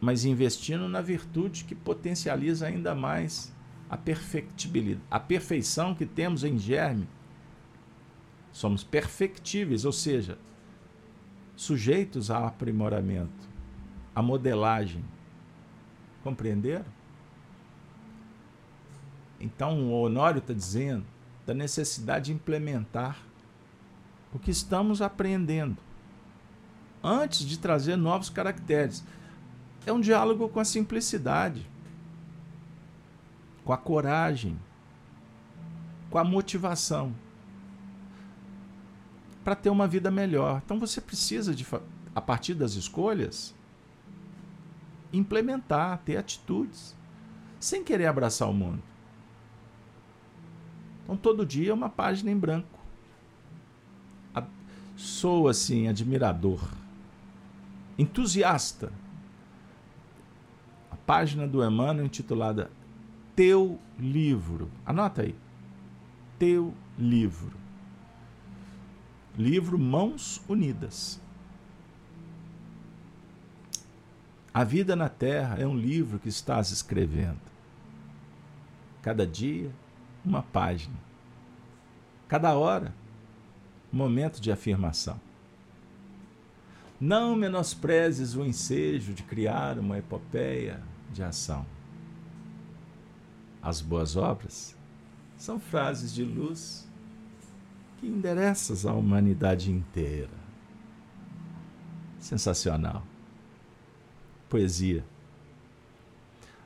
mas 0.00 0.24
investindo 0.24 0.88
na 0.88 1.00
virtude 1.00 1.64
que 1.64 1.74
potencializa 1.74 2.66
ainda 2.66 2.94
mais 2.94 3.54
a 3.88 3.96
perfectibilidade, 3.96 5.06
a 5.10 5.20
perfeição 5.20 5.94
que 5.94 6.04
temos 6.04 6.42
em 6.42 6.58
germe. 6.58 7.08
Somos 8.52 8.82
perfectíveis, 8.82 9.84
ou 9.84 9.92
seja, 9.92 10.38
sujeitos 11.54 12.30
a 12.30 12.46
aprimoramento, 12.46 13.48
a 14.14 14.22
modelagem. 14.22 15.04
Compreenderam? 16.24 16.95
Então, 19.40 19.90
o 19.90 20.02
Honório 20.02 20.38
está 20.38 20.52
dizendo 20.52 21.04
da 21.44 21.54
necessidade 21.54 22.26
de 22.26 22.32
implementar 22.32 23.18
o 24.32 24.38
que 24.38 24.50
estamos 24.50 25.00
aprendendo 25.00 25.78
antes 27.02 27.40
de 27.40 27.58
trazer 27.58 27.96
novos 27.96 28.28
caracteres. 28.28 29.04
É 29.86 29.92
um 29.92 30.00
diálogo 30.00 30.48
com 30.48 30.58
a 30.58 30.64
simplicidade, 30.64 31.66
com 33.64 33.72
a 33.72 33.76
coragem, 33.76 34.58
com 36.10 36.18
a 36.18 36.24
motivação 36.24 37.14
para 39.44 39.54
ter 39.54 39.70
uma 39.70 39.86
vida 39.86 40.10
melhor. 40.10 40.60
Então 40.64 40.80
você 40.80 41.00
precisa 41.00 41.54
de 41.54 41.64
a 42.14 42.20
partir 42.20 42.54
das 42.54 42.72
escolhas 42.72 43.54
implementar, 45.12 45.98
ter 46.04 46.16
atitudes, 46.16 46.96
sem 47.60 47.84
querer 47.84 48.06
abraçar 48.06 48.48
o 48.48 48.52
mundo. 48.52 48.82
Então 51.06 51.16
todo 51.16 51.46
dia 51.46 51.70
é 51.70 51.74
uma 51.74 51.88
página 51.88 52.30
em 52.30 52.36
branco. 52.36 52.76
Sou 54.96 55.46
assim 55.46 55.88
admirador, 55.88 56.58
entusiasta. 57.98 58.90
A 60.90 60.96
página 60.96 61.46
do 61.46 61.62
Emmanuel 61.62 62.06
intitulada 62.06 62.70
Teu 63.36 63.78
Livro. 63.98 64.70
Anota 64.86 65.20
aí. 65.20 65.34
Teu 66.38 66.74
Livro. 66.98 67.52
Livro 69.36 69.78
Mãos 69.78 70.40
Unidas. 70.48 71.20
A 74.52 74.64
vida 74.64 74.96
na 74.96 75.10
Terra 75.10 75.58
é 75.58 75.66
um 75.66 75.76
livro 75.76 76.18
que 76.18 76.30
estás 76.30 76.70
escrevendo. 76.70 77.40
Cada 79.02 79.26
dia, 79.26 79.70
uma 80.26 80.42
página. 80.42 80.96
Cada 82.26 82.54
hora, 82.56 82.92
momento 83.92 84.40
de 84.40 84.50
afirmação. 84.50 85.20
Não 87.00 87.36
menosprezes 87.36 88.34
o 88.34 88.44
ensejo 88.44 89.14
de 89.14 89.22
criar 89.22 89.78
uma 89.78 89.98
epopeia 89.98 90.82
de 91.12 91.22
ação. 91.22 91.64
As 93.62 93.80
boas 93.80 94.16
obras 94.16 94.76
são 95.36 95.60
frases 95.60 96.12
de 96.12 96.24
luz 96.24 96.88
que 97.98 98.06
endereças 98.06 98.84
à 98.84 98.92
humanidade 98.92 99.70
inteira. 99.70 100.30
Sensacional. 102.18 103.04
Poesia. 104.48 105.04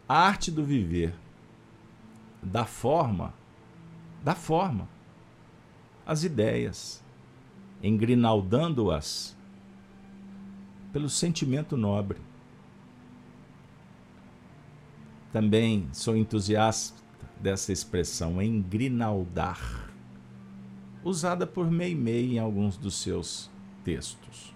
A 0.08 0.26
arte 0.26 0.50
do 0.50 0.64
viver, 0.64 1.14
da 2.42 2.64
forma 2.64 3.34
dá 4.22 4.34
forma 4.34 4.88
às 6.06 6.24
ideias, 6.24 7.02
engrinaldando-as 7.82 9.36
pelo 10.92 11.08
sentimento 11.08 11.76
nobre. 11.76 12.18
Também 15.32 15.88
sou 15.92 16.16
entusiasta 16.16 17.00
dessa 17.40 17.72
expressão, 17.72 18.42
engrinaldar, 18.42 19.90
usada 21.04 21.46
por 21.46 21.70
Meimei 21.70 22.34
em 22.34 22.38
alguns 22.38 22.76
dos 22.76 22.96
seus 22.96 23.48
textos. 23.84 24.54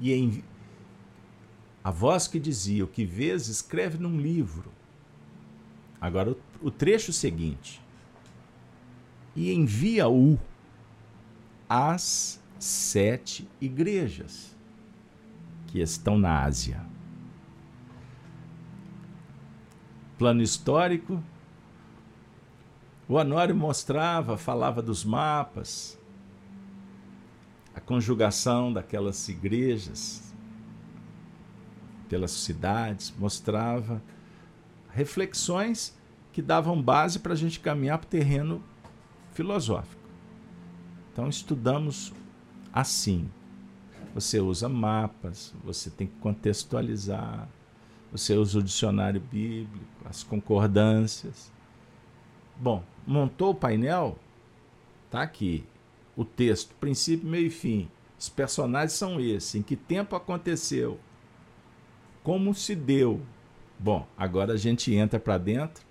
E 0.00 0.12
em 0.12 0.42
a 1.82 1.90
voz 1.90 2.26
que 2.26 2.38
dizia: 2.38 2.84
O 2.84 2.88
que 2.88 3.04
vês, 3.04 3.48
escreve 3.48 3.98
num 3.98 4.20
livro. 4.20 4.70
Agora, 6.00 6.34
o 6.62 6.70
trecho 6.70 7.12
seguinte. 7.12 7.82
E 9.36 9.52
envia-o 9.52 10.38
às 11.68 12.42
sete 12.58 13.48
igrejas 13.60 14.56
que 15.66 15.80
estão 15.80 16.18
na 16.18 16.42
Ásia. 16.42 16.84
Plano 20.18 20.42
histórico. 20.42 21.22
O 23.08 23.14
Honório 23.14 23.54
mostrava, 23.56 24.36
falava 24.36 24.80
dos 24.80 25.04
mapas, 25.04 25.98
a 27.74 27.80
conjugação 27.80 28.72
daquelas 28.72 29.28
igrejas 29.28 30.32
pelas 32.08 32.30
cidades, 32.32 33.12
mostrava 33.18 34.02
reflexões 34.92 35.96
que 36.32 36.42
davam 36.42 36.80
base 36.80 37.18
para 37.18 37.32
a 37.32 37.36
gente 37.36 37.60
caminhar 37.60 37.98
para 37.98 38.06
o 38.06 38.10
terreno 38.10 38.62
filosófico. 39.32 40.00
Então 41.12 41.28
estudamos 41.28 42.12
assim. 42.72 43.30
Você 44.14 44.40
usa 44.40 44.68
mapas, 44.68 45.54
você 45.64 45.88
tem 45.88 46.06
que 46.06 46.16
contextualizar, 46.16 47.48
você 48.10 48.34
usa 48.34 48.58
o 48.58 48.62
dicionário 48.62 49.20
bíblico, 49.20 49.86
as 50.04 50.22
concordâncias. 50.22 51.52
Bom, 52.56 52.82
montou 53.06 53.50
o 53.50 53.54
painel, 53.54 54.18
tá 55.10 55.22
aqui 55.22 55.64
o 56.16 56.24
texto, 56.24 56.74
princípio, 56.74 57.28
meio 57.28 57.46
e 57.46 57.50
fim. 57.50 57.88
Os 58.18 58.28
personagens 58.28 58.92
são 58.92 59.18
esses, 59.20 59.54
em 59.54 59.62
que 59.62 59.76
tempo 59.76 60.14
aconteceu, 60.14 60.98
como 62.22 62.54
se 62.54 62.74
deu. 62.74 63.20
Bom, 63.82 64.06
agora 64.14 64.52
a 64.52 64.56
gente 64.58 64.94
entra 64.94 65.18
para 65.18 65.38
dentro 65.38 65.82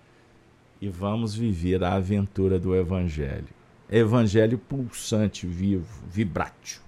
e 0.80 0.88
vamos 0.88 1.34
viver 1.34 1.84
a 1.84 1.96
aventura 1.96 2.60
do 2.60 2.76
Evangelho. 2.76 3.48
Evangelho 3.90 4.60
pulsante, 4.60 5.48
vivo, 5.48 5.88
vibrátil, 6.08 6.82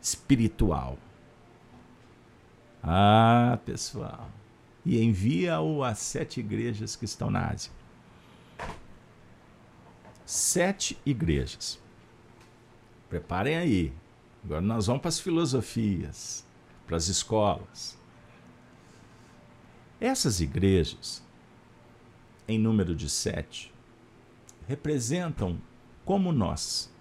espiritual. 0.00 0.96
Ah, 2.80 3.58
pessoal. 3.66 4.30
E 4.86 5.02
envia-o 5.02 5.82
às 5.82 5.98
sete 5.98 6.38
igrejas 6.38 6.94
que 6.94 7.06
estão 7.06 7.28
na 7.28 7.48
Ásia. 7.48 7.72
Sete 10.24 10.96
igrejas. 11.04 11.80
Preparem 13.10 13.56
aí. 13.56 13.92
Agora 14.44 14.60
nós 14.60 14.86
vamos 14.86 15.02
para 15.02 15.08
as 15.08 15.18
filosofias, 15.18 16.46
para 16.86 16.96
as 16.96 17.08
escolas. 17.08 17.98
Essas 20.04 20.38
igrejas, 20.42 21.24
em 22.46 22.58
número 22.58 22.94
de 22.94 23.08
sete, 23.08 23.72
representam 24.68 25.58
como 26.04 26.30
nós. 26.30 26.92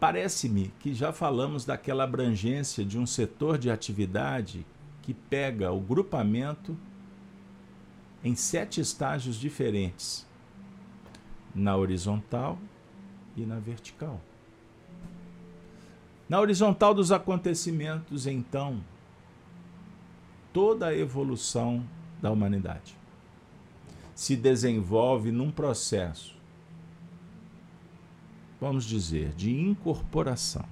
Parece-me 0.00 0.72
que 0.80 0.94
já 0.94 1.12
falamos 1.12 1.66
daquela 1.66 2.04
abrangência 2.04 2.86
de 2.86 2.98
um 2.98 3.04
setor 3.04 3.58
de 3.58 3.70
atividade 3.70 4.64
que 5.02 5.12
pega 5.12 5.70
o 5.72 5.78
grupamento 5.78 6.74
em 8.24 8.34
sete 8.34 8.80
estágios 8.80 9.36
diferentes, 9.36 10.26
na 11.54 11.76
horizontal 11.76 12.58
e 13.36 13.42
na 13.44 13.58
vertical. 13.58 14.18
Na 16.26 16.40
horizontal 16.40 16.94
dos 16.94 17.12
acontecimentos, 17.12 18.26
então, 18.26 18.82
toda 20.54 20.86
a 20.86 20.96
evolução 20.96 21.84
da 22.22 22.30
humanidade 22.30 22.96
se 24.14 24.36
desenvolve 24.36 25.32
num 25.32 25.50
processo, 25.50 26.38
vamos 28.60 28.84
dizer, 28.84 29.34
de 29.34 29.50
incorporação. 29.52 30.64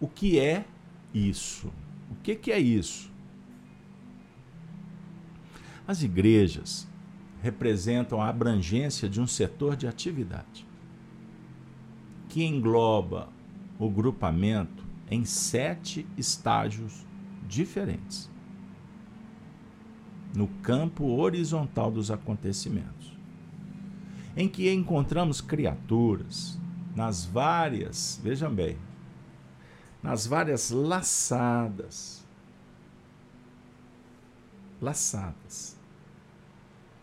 O 0.00 0.08
que 0.08 0.40
é 0.40 0.64
isso? 1.12 1.70
O 2.10 2.14
que, 2.22 2.34
que 2.34 2.50
é 2.50 2.58
isso? 2.58 3.12
As 5.86 6.02
igrejas 6.02 6.88
representam 7.42 8.22
a 8.22 8.28
abrangência 8.28 9.10
de 9.10 9.20
um 9.20 9.26
setor 9.26 9.76
de 9.76 9.86
atividade 9.86 10.66
que 12.30 12.42
engloba 12.44 13.28
o 13.78 13.90
grupamento 13.90 14.89
em 15.10 15.24
sete 15.24 16.06
estágios 16.16 17.04
diferentes 17.48 18.30
no 20.34 20.46
campo 20.62 21.04
horizontal 21.04 21.90
dos 21.90 22.10
acontecimentos, 22.10 23.12
em 24.36 24.48
que 24.48 24.72
encontramos 24.72 25.40
criaturas 25.40 26.58
nas 26.94 27.24
várias, 27.24 28.20
vejam 28.22 28.54
bem, 28.54 28.78
nas 30.02 30.26
várias 30.26 30.70
laçadas, 30.70 32.24
laçadas. 34.80 35.76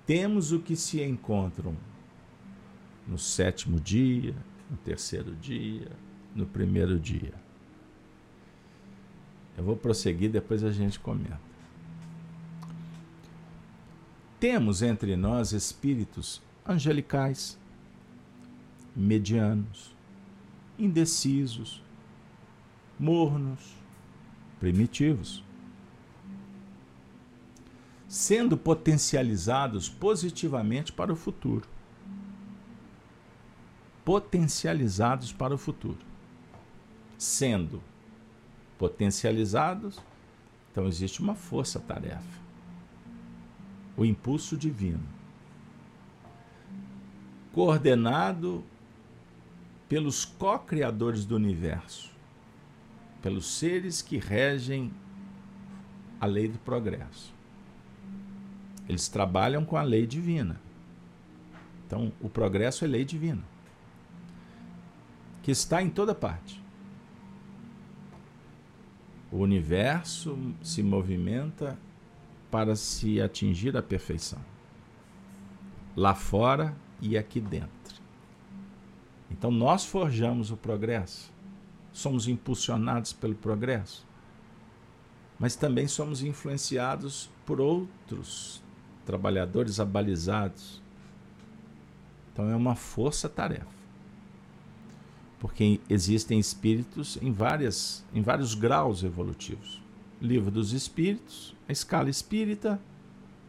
Temos 0.06 0.52
o 0.52 0.60
que 0.60 0.76
se 0.76 1.04
encontram 1.04 1.76
no 3.06 3.18
sétimo 3.18 3.80
dia, 3.80 4.36
no 4.70 4.78
terceiro 4.78 5.36
dia, 5.36 5.92
no 6.34 6.46
primeiro 6.46 7.00
dia. 7.00 7.34
Eu 9.58 9.64
vou 9.64 9.76
prosseguir, 9.76 10.30
depois 10.30 10.64
a 10.64 10.72
gente 10.72 11.00
comenta. 11.00 11.42
Temos 14.40 14.84
entre 14.84 15.16
nós 15.16 15.52
espíritos 15.52 16.42
angelicais, 16.66 17.58
medianos, 18.96 19.96
indecisos, 20.78 21.82
mornos, 23.00 23.76
primitivos, 24.60 25.44
sendo 28.08 28.56
potencializados 28.56 29.90
positivamente 29.90 30.94
para 30.94 31.12
o 31.12 31.16
futuro 31.16 31.68
potencializados 34.08 35.34
para 35.34 35.54
o 35.54 35.58
futuro. 35.58 35.98
Sendo 37.18 37.84
potencializados, 38.78 40.00
então 40.72 40.88
existe 40.88 41.22
uma 41.22 41.36
força-tarefa. 41.36 42.48
O 43.96 44.06
impulso 44.06 44.56
divino. 44.56 45.04
Coordenado 47.52 48.64
pelos 49.90 50.26
co-criadores 50.26 51.26
do 51.26 51.36
universo, 51.36 52.12
pelos 53.22 53.48
seres 53.58 54.02
que 54.02 54.18
regem 54.18 54.94
a 56.20 56.26
lei 56.26 56.48
do 56.48 56.60
progresso. 56.60 57.34
Eles 58.88 59.08
trabalham 59.08 59.66
com 59.66 59.76
a 59.76 59.82
lei 59.82 60.06
divina. 60.06 60.60
Então, 61.86 62.12
o 62.22 62.30
progresso 62.30 62.86
é 62.86 62.88
lei 62.88 63.04
divina 63.04 63.44
que 65.48 65.52
está 65.52 65.82
em 65.82 65.90
toda 65.90 66.14
parte. 66.14 66.62
O 69.32 69.38
universo 69.38 70.38
se 70.62 70.82
movimenta 70.82 71.78
para 72.50 72.76
se 72.76 73.22
atingir 73.22 73.76
a 73.76 73.82
perfeição. 73.82 74.40
Lá 75.96 76.16
fora 76.16 76.76
e 77.02 77.18
aqui 77.18 77.42
dentro. 77.42 78.02
Então 79.30 79.52
nós 79.52 79.86
forjamos 79.86 80.52
o 80.52 80.58
progresso. 80.58 81.32
Somos 81.92 82.28
impulsionados 82.28 83.12
pelo 83.12 83.36
progresso. 83.36 84.06
Mas 85.38 85.56
também 85.56 85.88
somos 85.88 86.24
influenciados 86.24 87.30
por 87.46 87.60
outros 87.60 88.64
trabalhadores 89.06 89.80
abalizados. 89.80 90.82
Então 92.32 92.50
é 92.50 92.56
uma 92.56 92.76
força-tarefa 92.76 93.77
porque 95.40 95.80
existem 95.90 96.40
espíritos 96.40 97.18
em, 97.22 97.32
várias, 97.32 98.04
em 98.14 98.22
vários 98.22 98.56
graus 98.56 99.04
evolutivos. 99.04 99.82
Livro 100.20 100.50
dos 100.50 100.74
Espíritos, 100.74 101.56
a 101.68 101.72
escala 101.72 102.10
espírita 102.10 102.80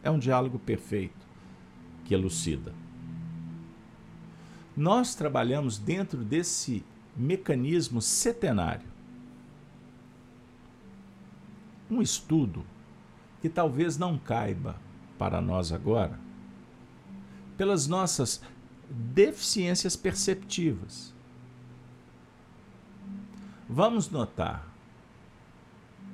é 0.03 0.11
um 0.11 0.19
diálogo 0.19 0.59
perfeito 0.59 1.27
que 2.05 2.13
elucida. 2.13 2.73
Nós 4.77 5.15
trabalhamos 5.15 5.77
dentro 5.79 6.23
desse 6.23 6.83
mecanismo 7.17 8.01
setenário. 8.01 8.87
Um 11.89 12.01
estudo 12.01 12.63
que 13.41 13.49
talvez 13.49 13.97
não 13.97 14.17
caiba 14.17 14.75
para 15.17 15.41
nós 15.41 15.71
agora, 15.71 16.19
pelas 17.57 17.87
nossas 17.87 18.41
deficiências 18.89 19.95
perceptivas 19.95 21.13
Vamos 23.71 24.09
notar, 24.09 24.67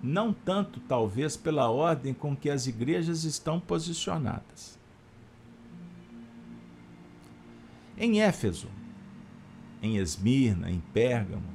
não 0.04 0.34
tanto 0.34 0.82
talvez 0.82 1.38
pela 1.38 1.70
ordem 1.70 2.14
com 2.14 2.36
que 2.36 2.50
as 2.50 2.68
igrejas 2.68 3.24
estão 3.24 3.62
posicionadas. 3.62 4.78
Em 7.98 8.22
Éfeso, 8.22 8.68
em 9.82 9.96
Esmirna, 9.96 10.70
em 10.70 10.82
Pérgamo. 10.92 11.48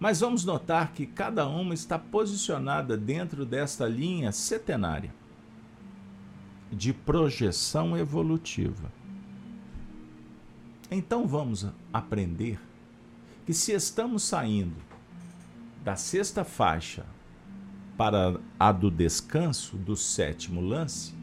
Mas 0.00 0.18
vamos 0.18 0.44
notar 0.44 0.92
que 0.92 1.06
cada 1.06 1.46
uma 1.46 1.72
está 1.72 1.96
posicionada 1.96 2.96
dentro 2.96 3.46
desta 3.46 3.86
linha 3.86 4.32
setenária 4.32 5.14
de 6.72 6.92
projeção 6.92 7.96
evolutiva. 7.96 8.90
Então 10.90 11.28
vamos 11.28 11.64
aprender 11.92 12.58
que 13.46 13.54
se 13.54 13.72
estamos 13.72 14.24
saindo 14.24 14.74
da 15.84 15.94
sexta 15.94 16.44
faixa 16.44 17.06
para 17.96 18.40
a 18.58 18.72
do 18.72 18.90
descanso, 18.90 19.76
do 19.76 19.96
sétimo 19.96 20.60
lance, 20.60 21.14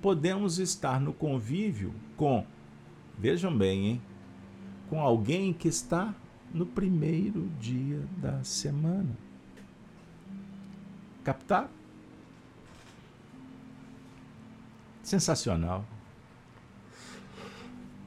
podemos 0.00 0.58
estar 0.58 0.98
no 0.98 1.12
convívio 1.12 1.94
com, 2.16 2.46
vejam 3.18 3.56
bem, 3.56 3.86
hein, 3.86 4.02
com 4.88 4.98
alguém 4.98 5.52
que 5.52 5.68
está 5.68 6.14
no 6.52 6.64
primeiro 6.64 7.46
dia 7.60 8.02
da 8.16 8.42
semana. 8.42 9.14
Captar? 11.22 11.70
Sensacional. 15.02 15.84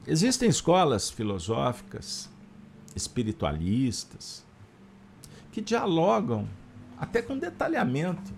Existem 0.04 0.48
escolas 0.48 1.08
filosóficas, 1.10 2.31
espiritualistas, 2.94 4.44
que 5.50 5.60
dialogam 5.60 6.48
até 6.98 7.20
com 7.20 7.38
detalhamento 7.38 8.32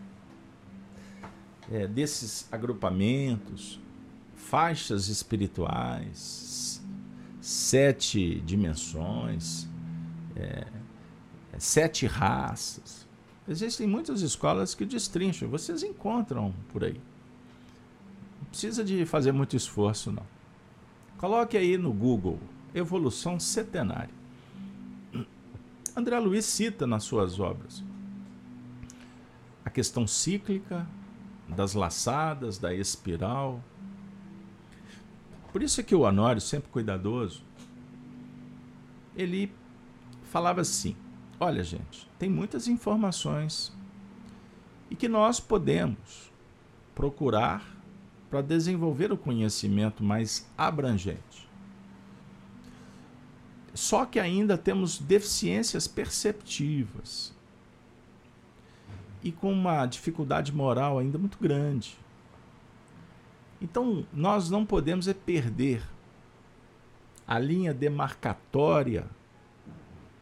é, 1.71 1.87
desses 1.87 2.49
agrupamentos, 2.51 3.81
faixas 4.35 5.09
espirituais, 5.09 6.83
sete 7.41 8.41
dimensões, 8.41 9.67
é, 10.37 10.67
sete 11.59 12.07
raças. 12.07 13.07
Existem 13.47 13.87
muitas 13.87 14.23
escolas 14.23 14.75
que 14.75 14.85
destrincham, 14.85 15.49
vocês 15.49 15.83
encontram 15.83 16.55
por 16.73 16.85
aí. 16.85 17.01
Não 18.41 18.47
precisa 18.49 18.83
de 18.83 19.05
fazer 19.05 19.33
muito 19.33 19.57
esforço, 19.57 20.11
não. 20.11 20.27
Coloque 21.19 21.57
aí 21.57 21.77
no 21.77 21.93
Google 21.93 22.39
Evolução 22.75 23.39
Setenária. 23.39 24.24
André 25.97 26.19
Luiz 26.19 26.45
cita 26.45 26.87
nas 26.87 27.05
suas 27.05 27.39
obras 27.39 27.85
a 29.65 29.71
questão 29.71 30.07
cíclica 30.07 30.87
das 31.49 31.75
laçadas, 31.75 32.59
da 32.59 32.75
espiral. 32.75 33.63
Por 35.53 35.63
isso 35.63 35.81
é 35.81 35.85
que 35.85 35.95
o 35.95 36.01
Honório, 36.01 36.41
sempre 36.41 36.69
cuidadoso, 36.71 37.43
ele 39.17 39.53
falava 40.25 40.61
assim: 40.61 40.97
olha, 41.39 41.63
gente, 41.63 42.09
tem 42.19 42.29
muitas 42.29 42.67
informações 42.67 43.73
e 44.91 44.97
que 44.97 45.09
nós 45.09 45.39
podemos 45.39 46.33
procurar 46.95 47.65
para 48.29 48.43
desenvolver 48.43 49.13
o 49.13 49.17
conhecimento 49.17 50.03
mais 50.03 50.51
abrangente. 50.59 51.44
Só 53.75 54.07
que 54.07 54.21
ainda 54.21 54.57
temos 54.57 54.99
deficiências 54.99 55.87
perceptivas 55.89 57.35
e 59.23 59.33
com 59.33 59.53
uma 59.53 59.85
dificuldade 59.87 60.55
moral 60.55 60.99
ainda 60.99 61.19
muito 61.19 61.39
grande. 61.39 61.99
Então, 63.61 64.07
nós 64.13 64.49
não 64.49 64.65
podemos 64.65 65.09
é 65.09 65.15
perder 65.15 65.83
a 67.27 67.39
linha 67.39 67.75
demarcatória 67.75 69.07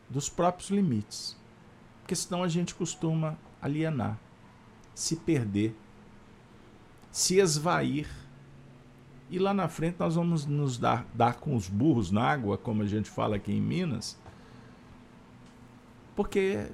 dos 0.08 0.28
próprios 0.28 0.70
limites, 0.70 1.36
porque 2.00 2.14
senão 2.14 2.42
a 2.42 2.48
gente 2.48 2.74
costuma 2.74 3.36
alienar, 3.60 4.18
se 4.94 5.16
perder 5.16 5.76
se 7.12 7.38
esvair. 7.38 8.08
E 9.32 9.38
lá 9.38 9.54
na 9.54 9.66
frente 9.66 9.96
nós 9.98 10.14
vamos 10.14 10.44
nos 10.44 10.76
dar, 10.76 11.06
dar 11.14 11.36
com 11.36 11.56
os 11.56 11.66
burros 11.66 12.10
na 12.10 12.22
água, 12.22 12.58
como 12.58 12.82
a 12.82 12.86
gente 12.86 13.08
fala 13.08 13.36
aqui 13.36 13.50
em 13.50 13.62
Minas, 13.62 14.20
porque 16.14 16.68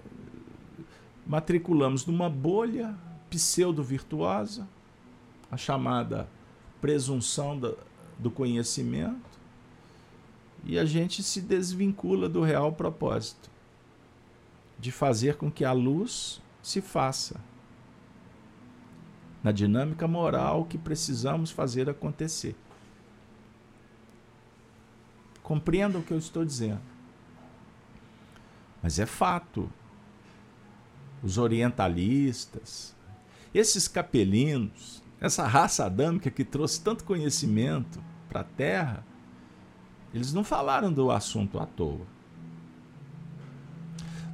matriculamos 1.24 2.04
numa 2.04 2.28
bolha 2.28 2.98
pseudo-virtuosa, 3.30 4.68
a 5.48 5.56
chamada 5.56 6.28
presunção 6.80 7.56
da, 7.56 7.74
do 8.18 8.28
conhecimento, 8.28 9.38
e 10.64 10.80
a 10.80 10.84
gente 10.84 11.22
se 11.22 11.40
desvincula 11.40 12.28
do 12.28 12.42
real 12.42 12.72
propósito 12.72 13.48
de 14.80 14.90
fazer 14.90 15.36
com 15.36 15.48
que 15.48 15.64
a 15.64 15.70
luz 15.70 16.42
se 16.60 16.80
faça 16.80 17.40
na 19.48 19.52
dinâmica 19.52 20.06
moral 20.06 20.66
que 20.66 20.76
precisamos 20.76 21.50
fazer 21.50 21.88
acontecer. 21.88 22.54
Compreendam 25.42 26.02
o 26.02 26.04
que 26.04 26.12
eu 26.12 26.18
estou 26.18 26.44
dizendo. 26.44 26.82
Mas 28.82 28.98
é 28.98 29.06
fato. 29.06 29.72
Os 31.22 31.38
orientalistas, 31.38 32.94
esses 33.54 33.88
capelinos, 33.88 35.02
essa 35.18 35.46
raça 35.46 35.86
adâmica 35.86 36.30
que 36.30 36.44
trouxe 36.44 36.82
tanto 36.82 37.02
conhecimento 37.02 38.04
para 38.28 38.40
a 38.40 38.44
Terra, 38.44 39.02
eles 40.12 40.34
não 40.34 40.44
falaram 40.44 40.92
do 40.92 41.10
assunto 41.10 41.58
à 41.58 41.64
toa. 41.64 42.06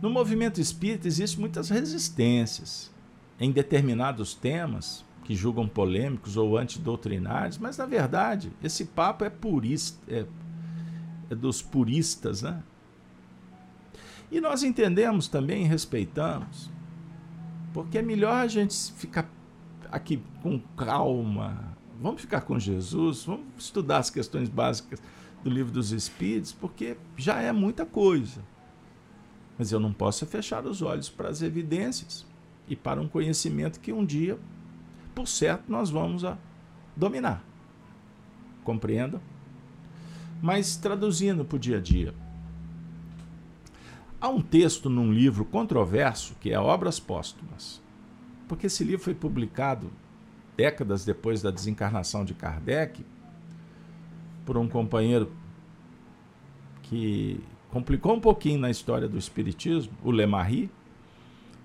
No 0.02 0.10
movimento 0.10 0.60
espírita 0.60 1.06
existem 1.06 1.38
muitas 1.38 1.70
resistências 1.70 2.92
em 3.39 3.51
determinados 3.51 4.35
temas 4.35 5.05
que 5.24 5.35
julgam 5.35 5.66
polêmicos 5.66 6.37
ou 6.37 6.57
antidoutrinários, 6.57 7.59
mas 7.59 7.78
na 7.78 7.87
verdade 7.87 8.53
esse 8.62 8.85
papo 8.85 9.24
é 9.24 9.30
purista, 9.30 9.99
é, 10.09 10.26
é 11.30 11.35
dos 11.35 11.62
puristas, 11.62 12.43
né? 12.43 12.62
E 14.30 14.41
nós 14.41 14.62
entendemos 14.62 15.28
também 15.28 15.64
respeitamos, 15.64 16.70
porque 17.72 17.99
é 17.99 18.03
melhor 18.03 18.35
a 18.35 18.47
gente 18.47 18.93
ficar 18.93 19.30
aqui 19.91 20.22
com 20.43 20.59
calma, 20.76 21.76
vamos 22.01 22.20
ficar 22.20 22.43
com 22.43 22.59
Jesus, 22.59 23.24
vamos 23.24 23.47
estudar 23.59 23.99
as 23.99 24.11
questões 24.11 24.49
básicas 24.49 25.01
do 25.43 25.51
livro 25.51 25.72
dos 25.72 25.93
Espíritos, 25.93 26.53
porque 26.53 26.97
já 27.16 27.41
é 27.41 27.53
muita 27.53 27.87
coisa. 27.87 28.43
Mas 29.57 29.70
eu 29.70 29.78
não 29.78 29.93
posso 29.93 30.26
fechar 30.26 30.66
os 30.66 30.82
olhos 30.82 31.09
para 31.09 31.28
as 31.28 31.41
evidências 31.43 32.26
e 32.68 32.74
para 32.74 33.00
um 33.00 33.08
conhecimento 33.08 33.80
que 33.80 33.92
um 33.92 34.04
dia, 34.04 34.38
por 35.14 35.28
certo, 35.28 35.64
nós 35.70 35.90
vamos 35.90 36.24
a 36.24 36.38
dominar. 36.96 37.44
Compreendam? 38.62 39.20
Mas 40.42 40.76
traduzindo 40.76 41.44
para 41.44 41.56
o 41.56 41.58
dia 41.58 41.78
a 41.78 41.80
dia. 41.80 42.14
Há 44.20 44.28
um 44.28 44.40
texto 44.40 44.88
num 44.88 45.12
livro 45.12 45.44
controverso 45.44 46.34
que 46.40 46.50
é 46.50 46.58
Obras 46.58 46.98
Póstumas, 46.98 47.82
porque 48.48 48.66
esse 48.66 48.82
livro 48.82 49.04
foi 49.04 49.14
publicado 49.14 49.90
décadas 50.56 51.04
depois 51.04 51.42
da 51.42 51.50
desencarnação 51.50 52.24
de 52.24 52.32
Kardec 52.32 53.04
por 54.46 54.56
um 54.56 54.68
companheiro 54.68 55.30
que 56.82 57.40
complicou 57.70 58.14
um 58.14 58.20
pouquinho 58.20 58.60
na 58.60 58.70
história 58.70 59.08
do 59.08 59.18
Espiritismo, 59.18 59.92
o 60.02 60.10
Lemarie, 60.10 60.70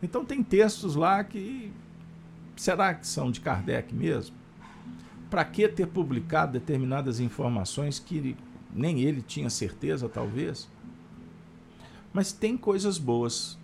então 0.01 0.23
tem 0.23 0.41
textos 0.41 0.95
lá 0.95 1.23
que 1.23 1.71
será 2.55 2.93
que 2.93 3.07
são 3.07 3.31
de 3.31 3.41
Kardec 3.41 3.93
mesmo? 3.93 4.35
Para 5.29 5.45
que 5.45 5.67
ter 5.67 5.87
publicado 5.87 6.53
determinadas 6.53 7.19
informações 7.19 7.99
que 7.99 8.35
nem 8.73 9.01
ele 9.01 9.21
tinha 9.21 9.49
certeza, 9.49 10.09
talvez? 10.09 10.69
Mas 12.11 12.31
tem 12.31 12.57
coisas 12.57 12.97
boas. 12.97 13.57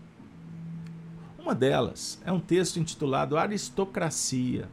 Uma 1.38 1.56
delas 1.56 2.22
é 2.26 2.32
um 2.32 2.40
texto 2.40 2.80
intitulado 2.80 3.38
Aristocracia. 3.38 4.70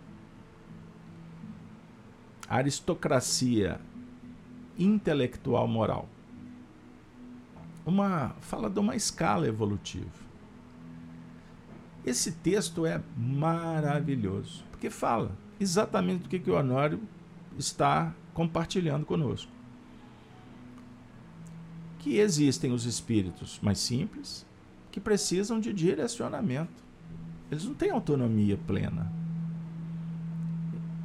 Aristocracia 2.48 3.80
intelectual 4.78 5.66
moral. 5.66 6.08
Uma 7.84 8.34
fala 8.40 8.70
de 8.70 8.78
uma 8.78 8.94
escala 8.94 9.46
evolutiva. 9.46 10.21
Esse 12.04 12.32
texto 12.32 12.84
é 12.84 13.00
maravilhoso, 13.16 14.64
porque 14.70 14.90
fala 14.90 15.32
exatamente 15.60 16.24
do 16.24 16.28
que, 16.28 16.38
que 16.38 16.50
o 16.50 16.56
Honório 16.56 17.00
está 17.56 18.12
compartilhando 18.34 19.06
conosco. 19.06 19.50
Que 22.00 22.18
existem 22.18 22.72
os 22.72 22.84
espíritos 22.84 23.60
mais 23.62 23.78
simples, 23.78 24.44
que 24.90 25.00
precisam 25.00 25.60
de 25.60 25.72
direcionamento. 25.72 26.82
Eles 27.50 27.64
não 27.64 27.74
têm 27.74 27.90
autonomia 27.90 28.58
plena. 28.66 29.12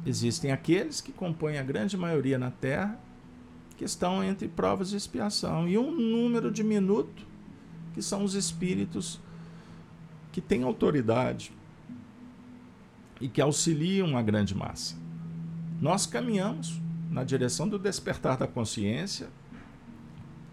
Existem 0.04 0.50
aqueles 0.50 1.00
que 1.00 1.12
compõem 1.12 1.58
a 1.58 1.62
grande 1.62 1.96
maioria 1.96 2.38
na 2.38 2.50
Terra 2.50 2.98
que 3.76 3.84
estão 3.84 4.24
entre 4.24 4.48
provas 4.48 4.92
e 4.92 4.96
expiação, 4.96 5.68
e 5.68 5.78
um 5.78 5.92
número 5.92 6.50
diminuto, 6.50 7.24
que 7.94 8.02
são 8.02 8.24
os 8.24 8.34
espíritos 8.34 9.20
que 10.38 10.40
têm 10.40 10.62
autoridade 10.62 11.50
e 13.20 13.28
que 13.28 13.40
auxiliam 13.40 14.16
a 14.16 14.22
grande 14.22 14.54
massa. 14.54 14.96
Nós 15.80 16.06
caminhamos 16.06 16.80
na 17.10 17.24
direção 17.24 17.68
do 17.68 17.76
despertar 17.76 18.36
da 18.36 18.46
consciência, 18.46 19.28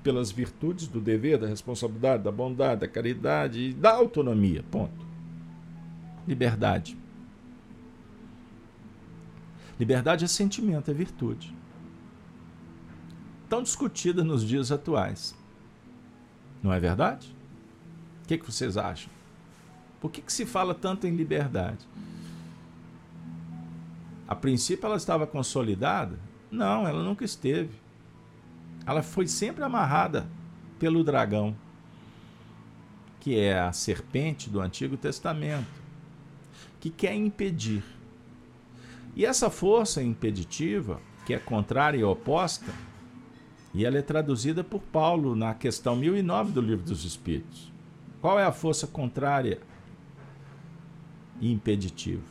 pelas 0.01 0.31
virtudes 0.31 0.87
do 0.87 0.99
dever, 0.99 1.37
da 1.37 1.45
responsabilidade, 1.45 2.23
da 2.23 2.31
bondade, 2.31 2.81
da 2.81 2.87
caridade 2.87 3.59
e 3.59 3.73
da 3.73 3.91
autonomia. 3.91 4.63
Ponto. 4.71 5.05
Liberdade. 6.27 6.97
Liberdade 9.79 10.25
é 10.25 10.27
sentimento, 10.27 10.89
é 10.89 10.95
virtude. 10.95 11.55
Tão 13.47 13.61
discutida 13.61 14.23
nos 14.23 14.43
dias 14.43 14.71
atuais. 14.71 15.35
Não 16.63 16.73
é 16.73 16.79
verdade? 16.79 17.35
O 18.23 18.27
que, 18.27 18.39
que 18.39 18.51
vocês 18.51 18.77
acham? 18.77 19.14
Por 20.05 20.11
que, 20.11 20.21
que 20.21 20.31
se 20.31 20.45
fala 20.45 20.75
tanto 20.75 21.07
em 21.07 21.15
liberdade? 21.15 21.79
A 24.27 24.35
princípio 24.35 24.85
ela 24.85 24.97
estava 24.97 25.25
consolidada? 25.25 26.19
Não, 26.51 26.87
ela 26.87 27.01
nunca 27.01 27.25
esteve. 27.25 27.71
Ela 28.85 29.01
foi 29.01 29.25
sempre 29.27 29.63
amarrada 29.63 30.27
pelo 30.77 31.03
dragão, 31.03 31.55
que 33.19 33.39
é 33.39 33.59
a 33.59 33.71
serpente 33.71 34.47
do 34.47 34.61
Antigo 34.61 34.95
Testamento, 34.95 35.81
que 36.79 36.91
quer 36.91 37.15
impedir 37.15 37.83
e 39.15 39.25
essa 39.25 39.49
força 39.49 40.03
impeditiva, 40.03 41.01
que 41.25 41.33
é 41.33 41.39
contrária 41.39 41.97
e 41.97 42.03
oposta, 42.03 42.71
e 43.73 43.83
ela 43.83 43.97
é 43.97 44.03
traduzida 44.03 44.63
por 44.63 44.83
Paulo 44.83 45.35
na 45.35 45.55
questão 45.55 45.95
1009 45.95 46.51
do 46.51 46.61
Livro 46.61 46.85
dos 46.85 47.03
Espíritos. 47.05 47.73
Qual 48.21 48.39
é 48.39 48.43
a 48.43 48.51
força 48.51 48.85
contrária 48.85 49.59
e 51.39 51.51
impeditiva? 51.51 52.23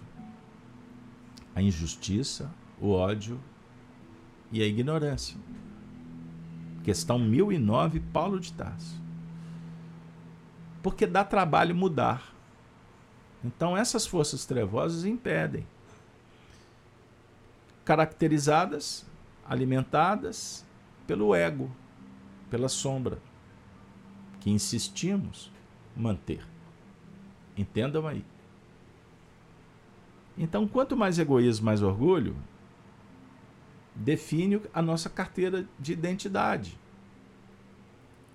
A 1.54 1.62
injustiça, 1.62 2.50
o 2.80 2.90
ódio 2.90 3.40
e 4.50 4.62
a 4.62 4.66
ignorância. 4.66 5.36
Questão 6.82 7.18
1009, 7.18 8.00
Paulo 8.00 8.38
de 8.38 8.52
Tarso. 8.52 9.00
Porque 10.82 11.06
dá 11.06 11.24
trabalho 11.24 11.74
mudar. 11.74 12.34
Então 13.42 13.76
essas 13.76 14.06
forças 14.06 14.44
trevosas 14.44 15.04
impedem 15.04 15.66
caracterizadas, 17.84 19.04
alimentadas 19.46 20.64
pelo 21.06 21.34
ego, 21.34 21.70
pela 22.50 22.68
sombra, 22.68 23.18
que 24.40 24.50
insistimos 24.50 25.52
manter. 25.94 26.46
Entendam 27.56 28.06
aí. 28.06 28.24
Então, 30.36 30.66
quanto 30.66 30.96
mais 30.96 31.18
egoísmo, 31.18 31.66
mais 31.66 31.82
orgulho, 31.82 32.36
define 33.94 34.60
a 34.72 34.82
nossa 34.82 35.08
carteira 35.08 35.66
de 35.78 35.92
identidade. 35.92 36.78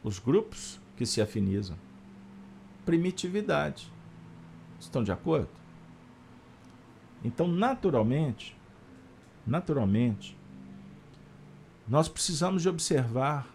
Os 0.04 0.18
grupos 0.18 0.80
que 0.96 1.06
se 1.06 1.22
afinizam. 1.22 1.78
Primitividade. 2.86 3.92
Estão 4.80 5.04
de 5.04 5.12
acordo? 5.12 5.50
Então, 7.24 7.48
naturalmente, 7.48 8.56
naturalmente, 9.46 10.38
nós 11.88 12.08
precisamos 12.08 12.62
de 12.62 12.70
observar 12.70 13.48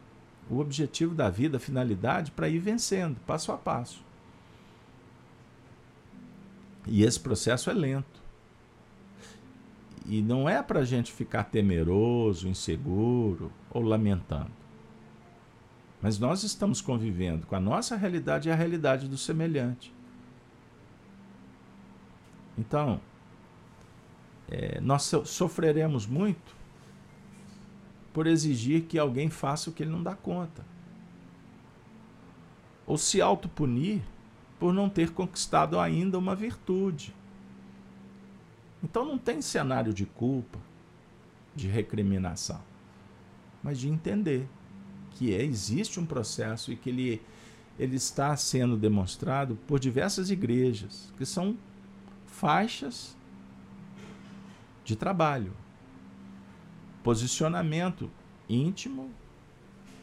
o 0.50 0.58
objetivo 0.58 1.14
da 1.14 1.30
vida, 1.30 1.56
a 1.56 1.60
finalidade, 1.60 2.30
para 2.30 2.48
ir 2.48 2.58
vencendo, 2.58 3.18
passo 3.26 3.50
a 3.52 3.56
passo. 3.56 4.04
E 6.86 7.02
esse 7.02 7.18
processo 7.18 7.70
é 7.70 7.72
lento. 7.72 8.13
E 10.04 10.20
não 10.20 10.48
é 10.48 10.62
para 10.62 10.80
a 10.80 10.84
gente 10.84 11.12
ficar 11.12 11.44
temeroso, 11.44 12.48
inseguro 12.48 13.50
ou 13.70 13.82
lamentando. 13.82 14.50
Mas 16.02 16.18
nós 16.18 16.42
estamos 16.42 16.82
convivendo 16.82 17.46
com 17.46 17.56
a 17.56 17.60
nossa 17.60 17.96
realidade 17.96 18.48
e 18.48 18.52
a 18.52 18.54
realidade 18.54 19.08
do 19.08 19.16
semelhante. 19.16 19.92
Então, 22.58 23.00
é, 24.50 24.80
nós 24.80 25.10
sofreremos 25.24 26.06
muito 26.06 26.54
por 28.12 28.26
exigir 28.26 28.82
que 28.82 28.98
alguém 28.98 29.30
faça 29.30 29.70
o 29.70 29.72
que 29.72 29.82
ele 29.82 29.90
não 29.90 30.02
dá 30.02 30.14
conta. 30.14 30.64
Ou 32.86 32.98
se 32.98 33.20
autopunir 33.20 34.02
por 34.58 34.72
não 34.72 34.88
ter 34.88 35.10
conquistado 35.10 35.80
ainda 35.80 36.18
uma 36.18 36.34
virtude. 36.34 37.14
Então 38.84 39.02
não 39.02 39.16
tem 39.16 39.40
cenário 39.40 39.94
de 39.94 40.04
culpa, 40.04 40.58
de 41.56 41.66
recriminação, 41.66 42.60
mas 43.62 43.80
de 43.80 43.88
entender 43.88 44.46
que 45.12 45.34
é, 45.34 45.42
existe 45.42 45.98
um 45.98 46.04
processo 46.04 46.70
e 46.70 46.76
que 46.76 46.90
ele, 46.90 47.22
ele 47.78 47.96
está 47.96 48.36
sendo 48.36 48.76
demonstrado 48.76 49.56
por 49.66 49.80
diversas 49.80 50.30
igrejas, 50.30 51.10
que 51.16 51.24
são 51.24 51.56
faixas 52.26 53.16
de 54.84 54.94
trabalho. 54.94 55.54
Posicionamento 57.02 58.10
íntimo 58.46 59.10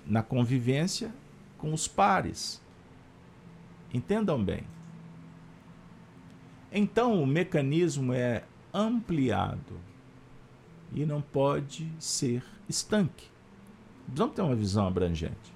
na 0.07 0.23
convivência 0.23 1.13
com 1.59 1.71
os 1.71 1.87
pares. 1.87 2.59
Entendam 3.93 4.43
bem. 4.43 4.63
Então 6.71 7.21
o 7.21 7.27
mecanismo 7.27 8.13
é 8.13 8.45
ampliado 8.73 9.79
e 10.93 11.05
não 11.05 11.21
pode 11.21 11.89
ser 11.99 12.43
estanque. 12.67 13.29
Vamos 14.07 14.35
ter 14.35 14.41
uma 14.41 14.55
visão 14.55 14.87
abrangente. 14.87 15.53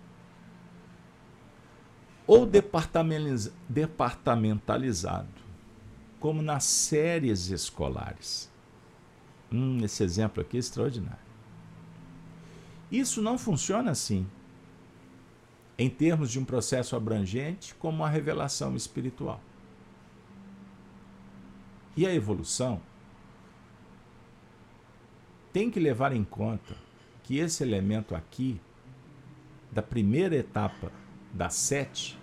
Ou 2.27 2.45
departamentalizado, 2.45 5.27
como 6.19 6.41
nas 6.41 6.63
séries 6.63 7.49
escolares. 7.49 8.49
Hum, 9.51 9.77
esse 9.83 10.01
exemplo 10.03 10.41
aqui 10.41 10.57
é 10.57 10.59
extraordinário. 10.59 11.25
Isso 12.91 13.21
não 13.21 13.37
funciona 13.37 13.91
assim, 13.91 14.27
em 15.77 15.89
termos 15.89 16.31
de 16.31 16.39
um 16.39 16.45
processo 16.45 16.95
abrangente 16.95 17.75
como 17.75 18.03
a 18.03 18.09
revelação 18.09 18.75
espiritual. 18.75 19.39
E 21.97 22.07
a 22.07 22.13
evolução 22.13 22.81
tem 25.55 25.71
que 25.71 25.79
levar 25.79 26.11
em 26.11 26.25
conta 26.25 26.75
que 27.23 27.37
esse 27.37 27.63
elemento 27.63 28.13
aqui, 28.13 28.59
da 29.71 29.81
primeira 29.81 30.35
etapa 30.35 30.91
das 31.31 31.53
sete, 31.53 32.19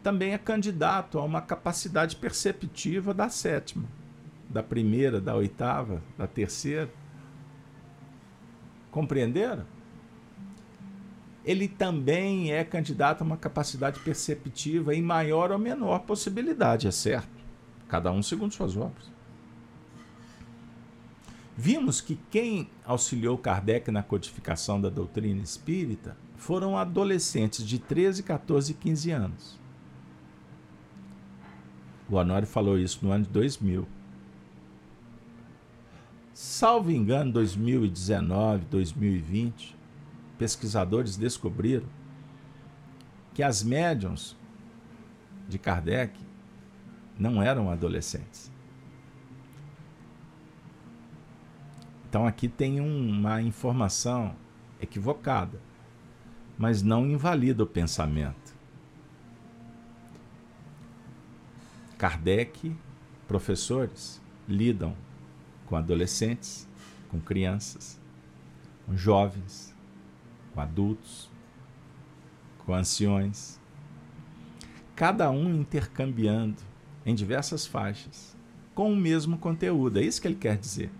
também 0.00 0.34
é 0.34 0.38
candidato 0.38 1.18
a 1.18 1.24
uma 1.24 1.42
capacidade 1.42 2.14
perceptiva 2.14 3.12
da 3.12 3.28
sétima 3.28 3.88
da 4.48 4.62
primeira, 4.62 5.20
da 5.20 5.34
oitava, 5.34 6.00
da 6.16 6.28
terceira. 6.28 6.88
Compreenderam? 8.92 9.66
Ele 11.44 11.66
também 11.66 12.52
é 12.52 12.62
candidato 12.62 13.22
a 13.22 13.24
uma 13.24 13.36
capacidade 13.36 13.98
perceptiva 13.98 14.94
em 14.94 15.02
maior 15.02 15.50
ou 15.50 15.58
menor 15.58 16.02
possibilidade, 16.02 16.86
é 16.86 16.92
certo? 16.92 17.28
Cada 17.88 18.12
um 18.12 18.22
segundo 18.22 18.54
suas 18.54 18.76
obras. 18.76 19.17
Vimos 21.60 22.00
que 22.00 22.14
quem 22.30 22.70
auxiliou 22.84 23.36
Kardec 23.36 23.90
na 23.90 24.00
codificação 24.00 24.80
da 24.80 24.88
doutrina 24.88 25.42
espírita 25.42 26.16
foram 26.36 26.78
adolescentes 26.78 27.66
de 27.66 27.80
13, 27.80 28.22
14 28.22 28.70
e 28.70 28.74
15 28.76 29.10
anos. 29.10 29.58
O 32.08 32.14
Honório 32.14 32.46
falou 32.46 32.78
isso 32.78 33.04
no 33.04 33.10
ano 33.10 33.24
de 33.24 33.30
2000. 33.30 33.88
Salvo 36.32 36.92
engano, 36.92 37.32
2019, 37.32 38.66
2020, 38.66 39.76
pesquisadores 40.38 41.16
descobriram 41.16 41.88
que 43.34 43.42
as 43.42 43.64
médiums 43.64 44.36
de 45.48 45.58
Kardec 45.58 46.16
não 47.18 47.42
eram 47.42 47.68
adolescentes. 47.68 48.48
Então 52.08 52.26
aqui 52.26 52.48
tem 52.48 52.80
uma 52.80 53.42
informação 53.42 54.34
equivocada, 54.80 55.60
mas 56.56 56.82
não 56.82 57.06
invalida 57.06 57.62
o 57.62 57.66
pensamento. 57.66 58.56
Kardec, 61.98 62.74
professores, 63.26 64.22
lidam 64.48 64.96
com 65.66 65.76
adolescentes, 65.76 66.66
com 67.10 67.20
crianças, 67.20 68.00
com 68.86 68.96
jovens, 68.96 69.74
com 70.54 70.60
adultos, 70.60 71.30
com 72.64 72.72
anciões, 72.72 73.60
cada 74.96 75.30
um 75.30 75.54
intercambiando 75.54 76.62
em 77.04 77.14
diversas 77.14 77.66
faixas, 77.66 78.36
com 78.74 78.92
o 78.92 78.96
mesmo 78.96 79.36
conteúdo. 79.36 79.98
É 79.98 80.02
isso 80.02 80.22
que 80.22 80.28
ele 80.28 80.34
quer 80.34 80.56
dizer. 80.56 80.90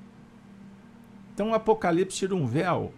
Então 1.39 1.51
o 1.51 1.55
Apocalipse 1.55 2.19
tira 2.19 2.35
um 2.35 2.49
véu. 2.49 2.93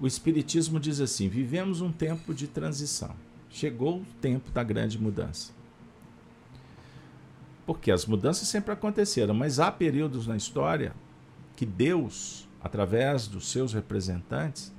O 0.00 0.06
Espiritismo 0.06 0.80
diz 0.80 1.02
assim: 1.02 1.28
vivemos 1.28 1.82
um 1.82 1.92
tempo 1.92 2.32
de 2.32 2.48
transição. 2.48 3.14
Chegou 3.50 3.98
o 3.98 4.06
tempo 4.18 4.50
da 4.50 4.62
grande 4.62 4.98
mudança. 4.98 5.52
Porque 7.66 7.90
as 7.90 8.06
mudanças 8.06 8.48
sempre 8.48 8.72
aconteceram, 8.72 9.34
mas 9.34 9.60
há 9.60 9.70
períodos 9.70 10.26
na 10.26 10.34
história 10.34 10.94
que 11.54 11.66
Deus, 11.66 12.48
através 12.58 13.28
dos 13.28 13.50
seus 13.50 13.74
representantes, 13.74 14.74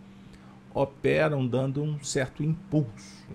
operam 0.73 1.45
dando 1.45 1.83
um 1.83 2.03
certo 2.03 2.41
impulso. 2.41 3.27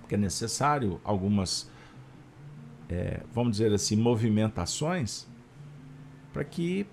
Porque 0.00 0.16
é 0.16 0.18
necessário 0.18 1.00
algumas, 1.04 1.70
é, 2.88 3.22
vamos 3.32 3.52
dizer 3.52 3.72
assim, 3.72 3.94
movimentações 3.94 5.28
para 6.36 6.44
que 6.44 6.86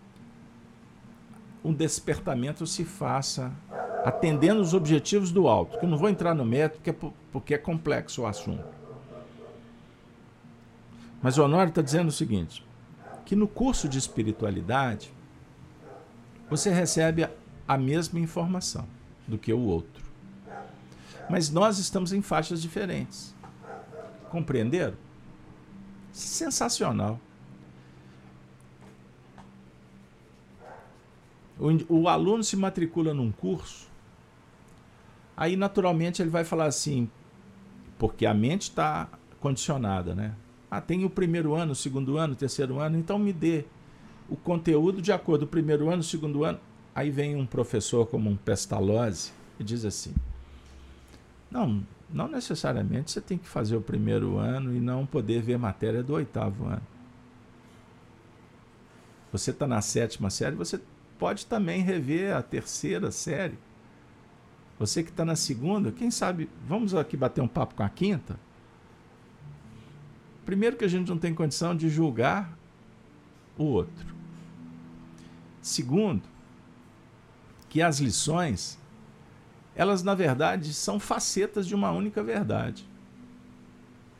um 1.62 1.74
despertamento 1.74 2.66
se 2.66 2.86
faça 2.86 3.52
atendendo 4.06 4.62
os 4.62 4.74
objetivos 4.74 5.34
do 5.34 5.50
alto. 5.50 5.78
Que 5.78 5.84
eu 5.84 5.90
não 5.90 5.98
vou 5.98 6.08
entrar 6.08 6.34
no 6.34 6.46
método 6.46 6.82
porque 6.82 6.90
é, 6.90 7.12
porque 7.30 7.54
é 7.54 7.58
complexo 7.58 8.22
o 8.22 8.26
assunto. 8.26 8.64
Mas 11.22 11.38
o 11.38 11.44
Honório 11.44 11.72
está 11.72 11.82
dizendo 11.82 12.08
o 12.08 12.12
seguinte: 12.12 12.66
que 13.26 13.36
no 13.36 13.46
curso 13.46 13.90
de 13.90 13.98
espiritualidade 13.98 15.12
você 16.50 16.72
recebe 16.72 17.28
a 17.68 17.78
mesma 17.78 18.22
informação 18.22 18.88
do 19.28 19.38
que 19.38 19.52
o 19.52 19.60
outro. 19.60 20.06
Mas 21.30 21.50
nós 21.50 21.80
estamos 21.80 22.14
em 22.14 22.22
faixas 22.22 22.62
diferentes. 22.62 23.36
Compreenderam? 24.30 24.96
Sensacional. 26.14 27.20
O, 31.60 32.02
o 32.02 32.08
aluno 32.08 32.44
se 32.44 32.56
matricula 32.56 33.14
num 33.14 33.32
curso, 33.32 33.88
aí 35.38 35.56
naturalmente 35.56 36.22
ele 36.22 36.30
vai 36.30 36.44
falar 36.44 36.66
assim, 36.66 37.10
porque 37.98 38.26
a 38.26 38.34
mente 38.34 38.64
está 38.64 39.08
condicionada, 39.40 40.16
né? 40.16 40.36
Ah, 40.70 40.82
tem 40.82 41.06
o 41.06 41.10
primeiro 41.10 41.54
ano, 41.54 41.74
o 41.74 41.76
segundo 41.76 42.18
ano, 42.18 42.34
o 42.34 42.36
terceiro 42.36 42.80
ano, 42.80 42.98
então 42.98 43.20
me 43.20 43.32
dê 43.32 43.66
o 44.28 44.36
conteúdo 44.36 45.02
de 45.02 45.12
acordo 45.12 45.46
primeiro 45.46 45.90
ano, 45.90 46.02
segundo 46.02 46.44
ano. 46.44 46.60
Aí 46.96 47.12
vem 47.12 47.36
um 47.36 47.46
professor 47.46 48.08
como 48.08 48.30
um 48.30 48.36
Pestalozzi 48.36 49.32
e 49.60 49.64
diz 49.64 49.86
assim: 49.86 50.14
Não, 51.52 51.84
não 52.10 52.28
necessariamente 52.28 53.12
você 53.12 53.22
tem 53.22 53.38
que 53.38 53.48
fazer 53.48 53.76
o 53.76 53.82
primeiro 53.82 54.38
ano 54.38 54.74
e 54.74 54.80
não 54.80 55.06
poder 55.06 55.42
ver 55.42 55.58
matéria 55.58 56.04
do 56.04 56.14
oitavo 56.14 56.66
ano. 56.66 56.82
Você 59.32 59.50
está 59.50 59.66
na 59.66 59.82
sétima 59.82 60.30
série, 60.30 60.56
você 60.56 60.80
pode 61.24 61.46
também 61.46 61.82
rever 61.82 62.36
a 62.36 62.42
terceira 62.42 63.10
série. 63.10 63.58
Você 64.78 65.02
que 65.02 65.10
está 65.10 65.24
na 65.24 65.38
segunda, 65.38 65.90
quem 65.90 66.12
sabe, 66.12 66.50
vamos 66.68 66.94
aqui 66.94 67.16
bater 67.16 67.40
um 67.40 67.48
papo 67.48 67.76
com 67.76 67.84
a 67.84 67.88
quinta? 67.88 68.38
Primeiro, 70.46 70.76
que 70.76 70.84
a 70.84 70.88
gente 70.90 71.08
não 71.08 71.18
tem 71.18 71.34
condição 71.34 71.74
de 71.78 71.88
julgar 71.88 72.54
o 73.58 73.64
outro. 73.64 74.14
Segundo, 75.62 76.24
que 77.70 77.82
as 77.82 78.02
lições, 78.02 78.78
elas 79.78 80.04
na 80.04 80.14
verdade 80.14 80.74
são 80.74 81.00
facetas 81.00 81.66
de 81.66 81.74
uma 81.74 81.90
única 81.92 82.22
verdade. 82.22 82.86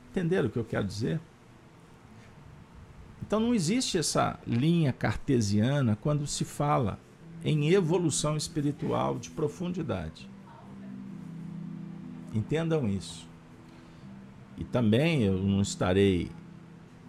Entenderam 0.10 0.48
o 0.48 0.50
que 0.50 0.58
eu 0.58 0.64
quero 0.64 0.88
dizer? 0.88 1.20
Então 3.26 3.40
não 3.40 3.56
existe 3.56 3.98
essa 3.98 4.38
linha 4.46 4.92
cartesiana 4.92 5.98
quando 6.02 6.28
se 6.28 6.44
fala 6.44 7.00
em 7.42 7.70
evolução 7.70 8.36
espiritual 8.36 9.18
de 9.18 9.30
profundidade. 9.30 10.30
Entendam 12.34 12.86
isso. 12.86 13.26
E 14.58 14.66
também 14.66 15.24
eu 15.24 15.38
não 15.38 15.62
estarei 15.62 16.32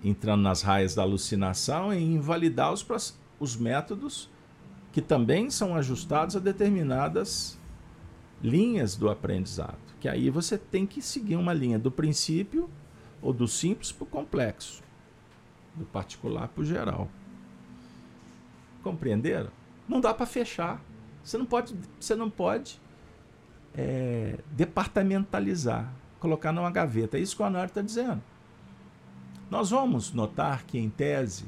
entrando 0.04 0.42
nas 0.42 0.62
raias 0.62 0.94
da 0.94 1.02
alucinação 1.02 1.92
em 1.92 2.14
invalidar 2.14 2.72
os, 2.72 3.18
os 3.40 3.56
métodos 3.56 4.30
que 4.92 5.02
também 5.02 5.50
são 5.50 5.74
ajustados 5.74 6.36
a 6.36 6.38
determinadas 6.38 7.58
linhas 8.40 8.94
do 8.94 9.10
aprendizado. 9.10 9.78
Que 9.98 10.08
aí 10.08 10.30
você 10.30 10.56
tem 10.56 10.86
que 10.86 11.02
seguir 11.02 11.34
uma 11.34 11.52
linha 11.52 11.76
do 11.76 11.90
princípio 11.90 12.70
ou 13.20 13.32
do 13.32 13.48
simples 13.48 13.90
para 13.90 14.04
o 14.04 14.06
complexo, 14.06 14.83
do 15.74 15.84
particular 15.84 16.48
para 16.48 16.62
o 16.62 16.64
geral. 16.64 17.08
Compreenderam? 18.82 19.50
Não 19.88 20.00
dá 20.00 20.12
para 20.14 20.26
fechar. 20.26 20.80
Você 21.22 21.38
não 21.38 21.46
pode, 21.46 21.74
você 21.98 22.14
não 22.14 22.30
pode 22.30 22.80
é, 23.74 24.38
departamentalizar 24.50 25.92
colocar 26.24 26.52
numa 26.52 26.70
gaveta. 26.70 27.18
É 27.18 27.20
isso 27.20 27.36
que 27.36 27.42
o 27.42 27.46
Honório 27.46 27.68
está 27.68 27.82
dizendo. 27.82 28.22
Nós 29.50 29.68
vamos 29.68 30.10
notar 30.10 30.64
que, 30.64 30.78
em 30.78 30.88
tese, 30.88 31.44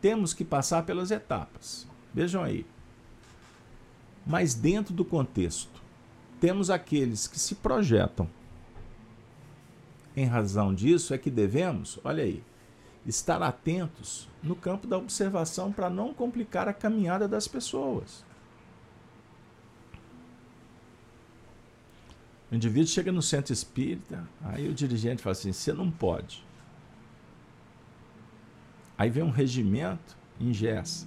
temos 0.00 0.32
que 0.32 0.44
passar 0.44 0.84
pelas 0.84 1.10
etapas. 1.10 1.88
Vejam 2.14 2.44
aí. 2.44 2.64
Mas 4.24 4.54
dentro 4.54 4.94
do 4.94 5.04
contexto, 5.04 5.82
temos 6.40 6.70
aqueles 6.70 7.26
que 7.26 7.38
se 7.38 7.56
projetam. 7.56 8.30
Em 10.16 10.24
razão 10.24 10.72
disso, 10.72 11.12
é 11.12 11.18
que 11.18 11.30
devemos, 11.30 11.98
olha 12.04 12.22
aí, 12.22 12.44
estar 13.06 13.42
atentos 13.42 14.28
no 14.42 14.54
campo 14.54 14.86
da 14.86 14.98
observação 14.98 15.72
para 15.72 15.88
não 15.88 16.12
complicar 16.12 16.68
a 16.68 16.72
caminhada 16.72 17.26
das 17.26 17.48
pessoas. 17.48 18.24
O 22.50 22.54
indivíduo 22.54 22.88
chega 22.88 23.12
no 23.12 23.22
centro 23.22 23.52
espírita, 23.52 24.28
aí 24.42 24.68
o 24.68 24.74
dirigente 24.74 25.22
fala 25.22 25.32
assim: 25.32 25.52
você 25.52 25.72
não 25.72 25.90
pode. 25.90 26.44
Aí 28.98 29.08
vem 29.08 29.22
um 29.22 29.30
regimento, 29.30 30.16
ingessa. 30.38 31.06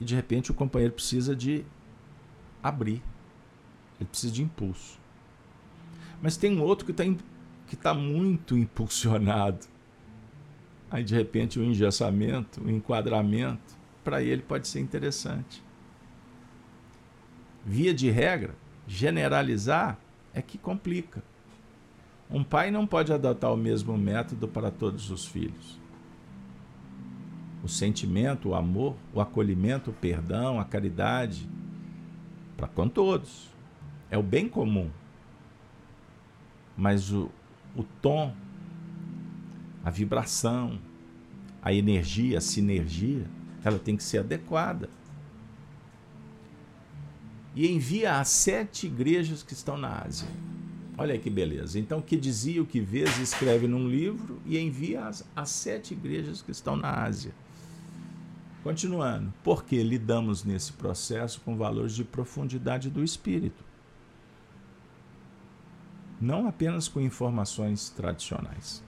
E 0.00 0.04
de 0.04 0.14
repente 0.14 0.50
o 0.50 0.54
companheiro 0.54 0.94
precisa 0.94 1.36
de 1.36 1.64
abrir. 2.62 3.02
Ele 3.98 4.08
precisa 4.08 4.32
de 4.32 4.42
impulso. 4.42 4.98
Mas 6.22 6.36
tem 6.36 6.58
um 6.58 6.62
outro 6.62 6.86
que 6.86 6.92
está 6.92 7.04
que 7.70 7.76
tá 7.76 7.94
muito 7.94 8.58
impulsionado. 8.58 9.64
Aí 10.90 11.04
de 11.04 11.14
repente 11.14 11.56
o 11.56 11.62
engessamento, 11.62 12.60
o 12.60 12.68
enquadramento, 12.68 13.78
para 14.02 14.20
ele 14.20 14.42
pode 14.42 14.66
ser 14.66 14.80
interessante. 14.80 15.62
Via 17.64 17.94
de 17.94 18.10
regra, 18.10 18.56
generalizar 18.88 19.96
é 20.34 20.42
que 20.42 20.58
complica. 20.58 21.22
Um 22.28 22.42
pai 22.42 22.72
não 22.72 22.88
pode 22.88 23.12
adotar 23.12 23.52
o 23.52 23.56
mesmo 23.56 23.96
método 23.96 24.48
para 24.48 24.72
todos 24.72 25.08
os 25.12 25.24
filhos. 25.24 25.78
O 27.62 27.68
sentimento, 27.68 28.48
o 28.48 28.54
amor, 28.56 28.96
o 29.14 29.20
acolhimento, 29.20 29.90
o 29.90 29.94
perdão, 29.94 30.58
a 30.58 30.64
caridade, 30.64 31.48
para 32.56 32.66
com 32.66 32.88
todos. 32.88 33.48
É 34.10 34.18
o 34.18 34.22
bem 34.24 34.48
comum. 34.48 34.90
Mas 36.76 37.12
o, 37.12 37.30
o 37.76 37.82
tom, 38.02 38.34
a 39.84 39.90
vibração, 39.90 40.78
a 41.62 41.72
energia, 41.72 42.38
a 42.38 42.40
sinergia, 42.40 43.26
ela 43.64 43.78
tem 43.78 43.96
que 43.96 44.02
ser 44.02 44.18
adequada 44.18 44.88
e 47.54 47.68
envia 47.68 48.18
a 48.18 48.24
sete 48.24 48.86
igrejas 48.86 49.42
que 49.42 49.52
estão 49.52 49.76
na 49.76 50.02
Ásia. 50.02 50.28
Olha 50.96 51.18
que 51.18 51.30
beleza. 51.30 51.78
Então, 51.78 52.00
que 52.00 52.16
dizia 52.16 52.62
o 52.62 52.66
que 52.66 52.80
vês, 52.80 53.18
escreve 53.18 53.66
num 53.66 53.88
livro 53.88 54.40
e 54.44 54.58
envia 54.58 55.06
as, 55.06 55.24
as 55.34 55.48
sete 55.48 55.94
igrejas 55.94 56.42
que 56.42 56.50
estão 56.50 56.76
na 56.76 57.02
Ásia. 57.02 57.32
Continuando, 58.62 59.32
porque 59.42 59.82
lidamos 59.82 60.44
nesse 60.44 60.72
processo 60.74 61.40
com 61.40 61.56
valores 61.56 61.94
de 61.94 62.04
profundidade 62.04 62.90
do 62.90 63.02
espírito, 63.02 63.64
não 66.20 66.46
apenas 66.46 66.86
com 66.86 67.00
informações 67.00 67.88
tradicionais. 67.90 68.82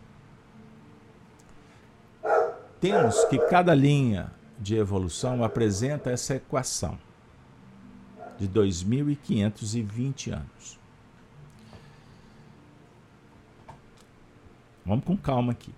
Temos 2.81 3.25
que 3.27 3.39
cada 3.39 3.75
linha 3.75 4.31
de 4.59 4.77
evolução 4.77 5.43
apresenta 5.43 6.11
essa 6.11 6.35
equação 6.35 6.99
de 8.39 8.49
2.520 8.49 10.33
anos. 10.33 10.79
Vamos 14.85 15.05
com 15.05 15.17
calma 15.17 15.53
aqui. 15.53 15.73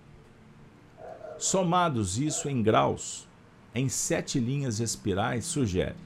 Somados 1.39 2.19
isso 2.19 2.49
em 2.49 2.63
graus, 2.63 3.29
em 3.75 3.89
sete 3.89 4.41
linhas 4.41 4.81
espirais 4.81 5.45
sugere 5.45 5.97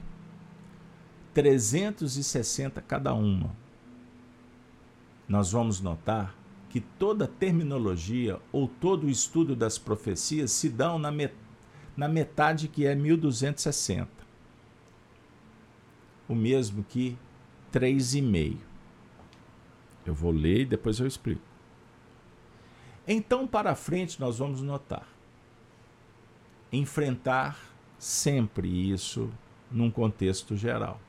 360 1.33 2.81
cada 2.81 3.13
uma. 3.13 3.55
Nós 5.29 5.51
vamos 5.51 5.79
notar 5.79 6.35
que 6.69 6.81
toda 6.81 7.27
terminologia 7.27 8.39
ou 8.51 8.67
todo 8.67 9.05
o 9.05 9.09
estudo 9.09 9.55
das 9.55 9.77
profecias 9.77 10.51
se 10.51 10.67
dão 10.67 10.97
na, 10.97 11.11
met 11.11 11.33
na 11.95 12.07
metade 12.07 12.67
que 12.67 12.85
é 12.87 12.95
1260. 12.95 14.09
O 16.27 16.33
mesmo 16.33 16.83
que 16.83 17.15
3,5. 17.71 18.57
Eu 20.05 20.15
vou 20.15 20.31
ler 20.31 20.61
e 20.61 20.65
depois 20.65 20.99
eu 20.99 21.05
explico. 21.05 21.41
Então, 23.07 23.45
para 23.45 23.75
frente, 23.75 24.19
nós 24.19 24.39
vamos 24.39 24.61
notar. 24.61 25.07
Enfrentar 26.71 27.59
sempre 27.97 28.67
isso 28.91 29.31
num 29.71 29.91
contexto 29.91 30.55
geral. 30.55 30.99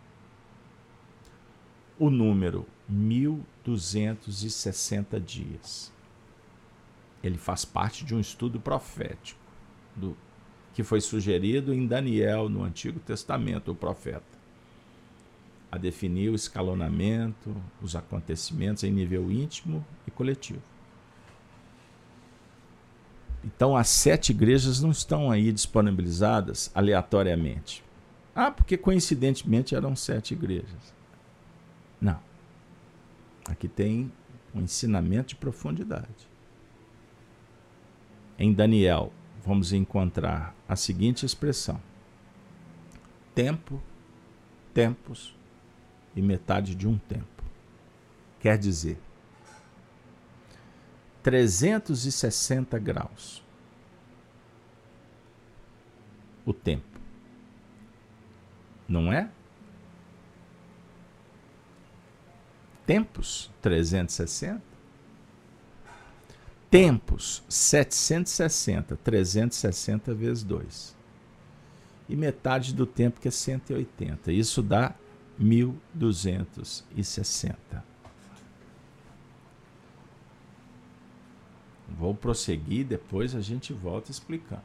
O 1.98 2.10
número 2.10 2.66
1260 2.90 5.20
dias. 5.20 5.92
Ele 7.22 7.38
faz 7.38 7.64
parte 7.64 8.04
de 8.04 8.12
um 8.14 8.20
estudo 8.20 8.58
profético 8.58 9.38
do, 9.94 10.16
que 10.74 10.82
foi 10.82 11.00
sugerido 11.00 11.72
em 11.72 11.86
Daniel 11.86 12.48
no 12.48 12.64
Antigo 12.64 12.98
Testamento, 13.00 13.70
o 13.72 13.74
profeta 13.74 14.40
a 15.70 15.78
definir 15.78 16.30
o 16.30 16.34
escalonamento, 16.34 17.54
os 17.80 17.94
acontecimentos 17.94 18.82
em 18.82 18.90
nível 18.90 19.30
íntimo 19.30 19.84
e 20.06 20.10
coletivo. 20.10 20.62
Então, 23.44 23.76
as 23.76 23.88
sete 23.88 24.30
igrejas 24.30 24.82
não 24.82 24.90
estão 24.90 25.30
aí 25.30 25.52
disponibilizadas 25.52 26.70
aleatoriamente. 26.74 27.84
Ah, 28.34 28.50
porque 28.50 28.76
coincidentemente 28.76 29.74
eram 29.74 29.94
sete 29.94 30.34
igrejas. 30.34 30.99
Aqui 33.50 33.66
tem 33.66 34.12
um 34.54 34.60
ensinamento 34.62 35.30
de 35.30 35.36
profundidade. 35.36 36.28
Em 38.38 38.52
Daniel, 38.52 39.12
vamos 39.44 39.72
encontrar 39.72 40.54
a 40.68 40.76
seguinte 40.76 41.26
expressão: 41.26 41.80
tempo, 43.34 43.82
tempos, 44.72 45.34
e 46.14 46.22
metade 46.22 46.74
de 46.74 46.86
um 46.86 46.96
tempo. 46.96 47.44
Quer 48.38 48.56
dizer, 48.56 48.98
360 51.22 52.78
graus. 52.78 53.44
O 56.46 56.52
tempo. 56.54 56.98
Não 58.88 59.12
é? 59.12 59.30
Tempos 62.90 63.50
360. 63.62 64.60
Tempos 66.68 67.44
760, 67.48 68.96
360 68.96 70.12
vezes 70.12 70.42
2. 70.42 70.96
E 72.08 72.16
metade 72.16 72.74
do 72.74 72.84
tempo 72.84 73.20
que 73.20 73.28
é 73.28 73.30
180. 73.30 74.32
Isso 74.32 74.60
dá 74.60 74.92
1260. 75.38 77.84
Vou 81.96 82.12
prosseguir, 82.12 82.84
depois 82.84 83.36
a 83.36 83.40
gente 83.40 83.72
volta 83.72 84.10
explicando. 84.10 84.64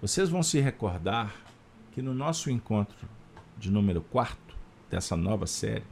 Vocês 0.00 0.30
vão 0.30 0.42
se 0.42 0.58
recordar 0.58 1.36
que 1.92 2.00
no 2.00 2.14
nosso 2.14 2.50
encontro 2.50 3.06
de 3.58 3.70
número 3.70 4.00
4 4.00 4.38
dessa 4.88 5.14
nova 5.14 5.46
série, 5.46 5.84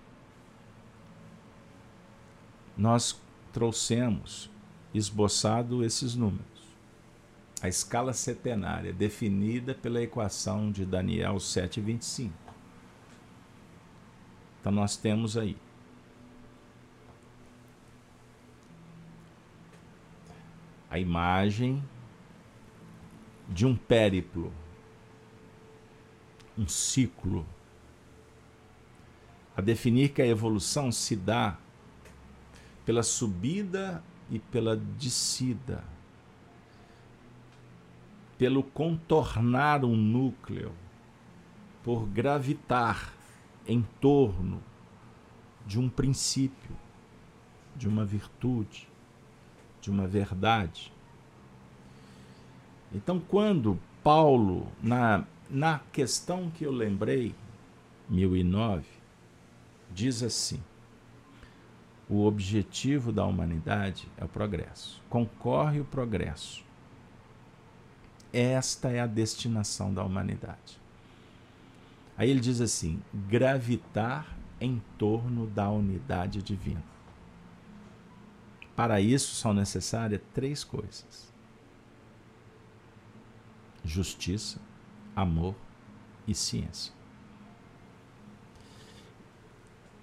nós 2.76 3.20
trouxemos 3.52 4.50
esboçado 4.92 5.84
esses 5.84 6.14
números. 6.14 6.44
A 7.62 7.68
escala 7.68 8.12
setenária 8.12 8.92
definida 8.92 9.74
pela 9.74 10.02
equação 10.02 10.70
de 10.70 10.84
Daniel 10.84 11.36
7:25. 11.36 12.30
Então 14.60 14.72
nós 14.72 14.96
temos 14.96 15.36
aí 15.36 15.56
a 20.90 20.98
imagem 20.98 21.82
de 23.48 23.64
um 23.64 23.76
périplo, 23.76 24.52
um 26.58 26.66
ciclo, 26.66 27.46
a 29.56 29.60
definir 29.60 30.10
que 30.10 30.20
a 30.20 30.26
evolução 30.26 30.90
se 30.92 31.16
dá 31.16 31.56
pela 32.86 33.02
subida 33.02 34.02
e 34.30 34.38
pela 34.38 34.76
descida, 34.76 35.82
pelo 38.38 38.62
contornar 38.62 39.84
um 39.84 39.96
núcleo, 39.96 40.72
por 41.82 42.06
gravitar 42.06 43.12
em 43.66 43.82
torno 44.00 44.62
de 45.66 45.80
um 45.80 45.88
princípio, 45.88 46.76
de 47.74 47.88
uma 47.88 48.04
virtude, 48.04 48.88
de 49.80 49.90
uma 49.90 50.06
verdade. 50.06 50.92
Então, 52.92 53.18
quando 53.18 53.80
Paulo, 54.02 54.68
na, 54.80 55.24
na 55.50 55.80
questão 55.92 56.50
que 56.50 56.64
eu 56.64 56.70
lembrei, 56.70 57.34
1009, 58.08 58.84
diz 59.92 60.22
assim: 60.22 60.62
o 62.08 62.24
objetivo 62.24 63.10
da 63.12 63.24
humanidade 63.24 64.08
é 64.16 64.24
o 64.24 64.28
progresso. 64.28 65.02
Concorre 65.08 65.80
o 65.80 65.84
progresso. 65.84 66.64
Esta 68.32 68.90
é 68.90 69.00
a 69.00 69.06
destinação 69.06 69.92
da 69.92 70.04
humanidade. 70.04 70.78
Aí 72.16 72.30
ele 72.30 72.40
diz 72.40 72.60
assim: 72.60 73.02
gravitar 73.28 74.36
em 74.60 74.82
torno 74.96 75.46
da 75.46 75.70
unidade 75.70 76.42
divina. 76.42 76.82
Para 78.74 79.00
isso 79.00 79.34
são 79.34 79.52
necessárias 79.52 80.20
três 80.34 80.62
coisas: 80.62 81.32
justiça, 83.84 84.60
amor 85.14 85.54
e 86.26 86.34
ciência. 86.34 86.92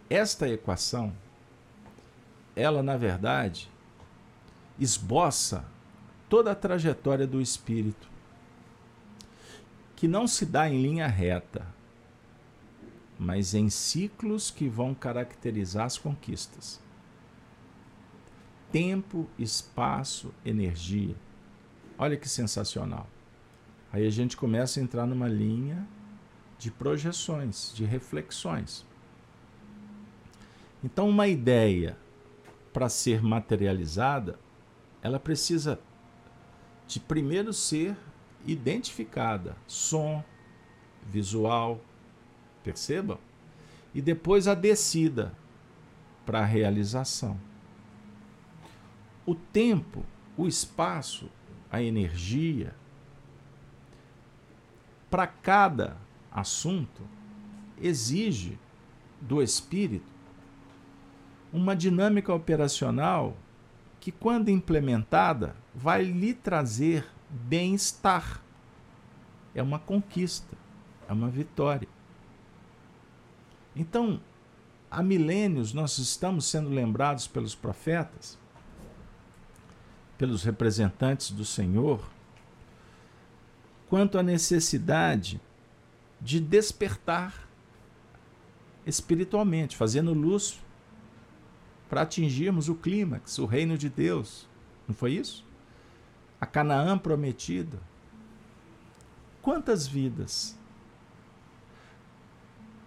Esta 0.10 0.48
equação, 0.48 1.14
ela 2.56 2.84
na 2.84 2.98
verdade 2.98 3.70
esboça 4.80 5.66
toda 6.30 6.52
a 6.52 6.56
trajetória 6.56 7.28
do 7.28 7.40
espírito, 7.40 8.10
que 9.96 10.08
não 10.08 10.28
se 10.28 10.46
dá 10.46 10.70
em 10.70 10.82
linha 10.82 11.08
reta, 11.08 11.66
mas 13.18 13.54
em 13.54 13.70
ciclos 13.70 14.50
que 14.50 14.68
vão 14.68 14.94
caracterizar 14.94 15.86
as 15.86 15.98
conquistas. 15.98 16.82
Tempo, 18.72 19.30
espaço, 19.38 20.34
energia. 20.44 21.16
Olha 21.98 22.18
que 22.18 22.28
sensacional. 22.28 23.08
Aí 23.92 24.08
a 24.08 24.10
gente 24.10 24.36
começa 24.36 24.80
a 24.80 24.84
entrar 24.84 25.06
numa 25.06 25.28
linha 25.28 25.88
de 26.58 26.72
projeções, 26.72 27.72
de 27.76 27.86
reflexões. 27.86 28.84
Então, 30.84 31.08
uma 31.08 31.28
ideia, 31.28 31.96
para 32.74 32.90
ser 32.90 33.22
materializada, 33.22 34.40
ela 35.02 35.20
precisa 35.20 35.80
de 36.88 37.00
primeiro 37.00 37.54
ser 37.54 37.96
identificada: 38.46 39.56
som, 39.68 40.24
visual, 41.04 41.80
Percebam? 42.64 43.20
E 43.94 44.02
depois 44.02 44.48
a 44.48 44.56
descida 44.56 45.34
para 46.26 46.40
a 46.40 46.46
realização. 46.46 47.40
O 49.26 49.36
tempo, 49.36 50.04
o 50.38 50.48
espaço, 50.48 51.30
a 51.70 51.82
energia, 51.82 52.74
para 55.10 55.28
cada 55.28 55.98
assunto, 56.32 57.04
exige 57.80 58.58
do 59.22 59.42
espírito 59.42 60.13
uma 61.54 61.76
dinâmica 61.76 62.34
operacional 62.34 63.38
que, 64.00 64.12
quando 64.12 64.50
implementada, 64.50 65.56
vai 65.74 66.04
lhe 66.04 66.34
trazer 66.34 67.06
bem-estar. 67.30 68.42
É 69.54 69.62
uma 69.62 69.78
conquista, 69.78 70.58
é 71.08 71.14
uma 71.14 71.30
vitória. 71.30 71.88
Então, 73.76 74.20
há 74.90 75.04
milênios 75.04 75.74
nós 75.74 76.00
estamos 76.00 76.46
sendo 76.46 76.70
lembrados 76.70 77.28
pelos 77.28 77.54
profetas, 77.54 78.38
pelos 80.18 80.44
representantes 80.44 81.30
do 81.30 81.46
Senhor, 81.46 82.10
quanto 83.88 84.18
à 84.18 84.24
necessidade 84.24 85.40
de 86.20 86.40
despertar 86.40 87.48
espiritualmente, 88.86 89.78
fazendo 89.78 90.14
luz 90.14 90.63
para 91.94 92.02
atingirmos 92.02 92.70
o 92.70 92.74
clímax, 92.74 93.38
o 93.38 93.46
reino 93.46 93.78
de 93.78 93.88
Deus. 93.88 94.48
Não 94.88 94.96
foi 94.96 95.12
isso? 95.12 95.46
A 96.42 96.46
Canaã 96.48 96.98
prometida. 96.98 97.80
Quantas 99.44 99.86
vidas? 99.86 100.58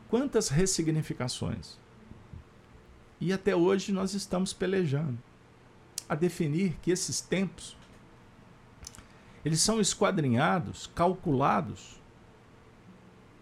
Quantas 0.09 0.49
ressignificações? 0.49 1.79
E 3.21 3.33
até 3.33 3.55
hoje 3.55 3.93
nós 3.93 4.13
estamos 4.13 4.53
pelejando 4.53 5.19
a 6.09 6.17
definir 6.17 6.77
que 6.83 6.91
esses 6.91 7.21
tempos 7.21 7.77
eles 9.45 9.61
são 9.61 9.81
esquadrinhados, 9.81 10.91
calculados 10.97 12.01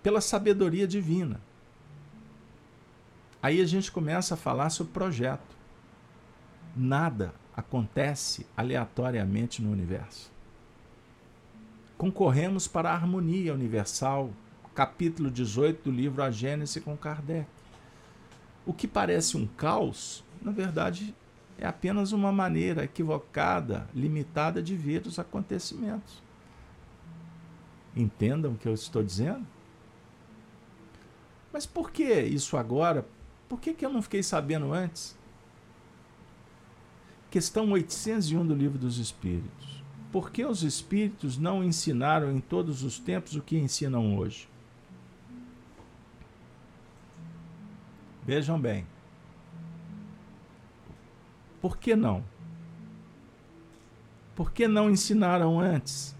pela 0.02 0.20
sabedoria 0.20 0.86
divina. 0.86 1.40
Aí 3.42 3.62
a 3.62 3.66
gente 3.66 3.90
começa 3.90 4.34
a 4.34 4.36
falar 4.36 4.68
sobre 4.68 4.92
projeto. 4.92 5.53
Nada 6.76 7.32
acontece 7.56 8.46
aleatoriamente 8.56 9.62
no 9.62 9.70
universo. 9.70 10.32
Concorremos 11.96 12.66
para 12.66 12.90
a 12.90 12.94
harmonia 12.94 13.54
universal, 13.54 14.30
capítulo 14.74 15.30
18 15.30 15.84
do 15.84 15.90
livro 15.90 16.22
A 16.22 16.32
Gênese 16.32 16.80
com 16.80 16.96
Kardec. 16.96 17.46
O 18.66 18.72
que 18.72 18.88
parece 18.88 19.36
um 19.36 19.46
caos, 19.46 20.24
na 20.42 20.50
verdade, 20.50 21.14
é 21.56 21.66
apenas 21.66 22.10
uma 22.10 22.32
maneira 22.32 22.82
equivocada, 22.82 23.88
limitada 23.94 24.60
de 24.60 24.74
ver 24.74 25.06
os 25.06 25.18
acontecimentos. 25.18 26.20
Entendam 27.96 28.52
o 28.52 28.56
que 28.56 28.66
eu 28.66 28.74
estou 28.74 29.02
dizendo? 29.02 29.46
Mas 31.52 31.64
por 31.64 31.92
que 31.92 32.20
isso 32.20 32.56
agora? 32.56 33.06
Por 33.48 33.60
que, 33.60 33.72
que 33.72 33.86
eu 33.86 33.92
não 33.92 34.02
fiquei 34.02 34.24
sabendo 34.24 34.72
antes? 34.72 35.16
Questão 37.34 37.72
801 37.72 38.46
do 38.46 38.54
Livro 38.54 38.78
dos 38.78 38.96
Espíritos. 38.98 39.82
Por 40.12 40.30
que 40.30 40.44
os 40.44 40.62
Espíritos 40.62 41.36
não 41.36 41.64
ensinaram 41.64 42.30
em 42.30 42.38
todos 42.38 42.84
os 42.84 42.96
tempos 43.00 43.34
o 43.34 43.42
que 43.42 43.58
ensinam 43.58 44.16
hoje? 44.16 44.48
Vejam 48.24 48.56
bem. 48.56 48.86
Por 51.60 51.76
que 51.76 51.96
não? 51.96 52.22
Por 54.36 54.52
que 54.52 54.68
não 54.68 54.88
ensinaram 54.88 55.58
antes? 55.58 56.14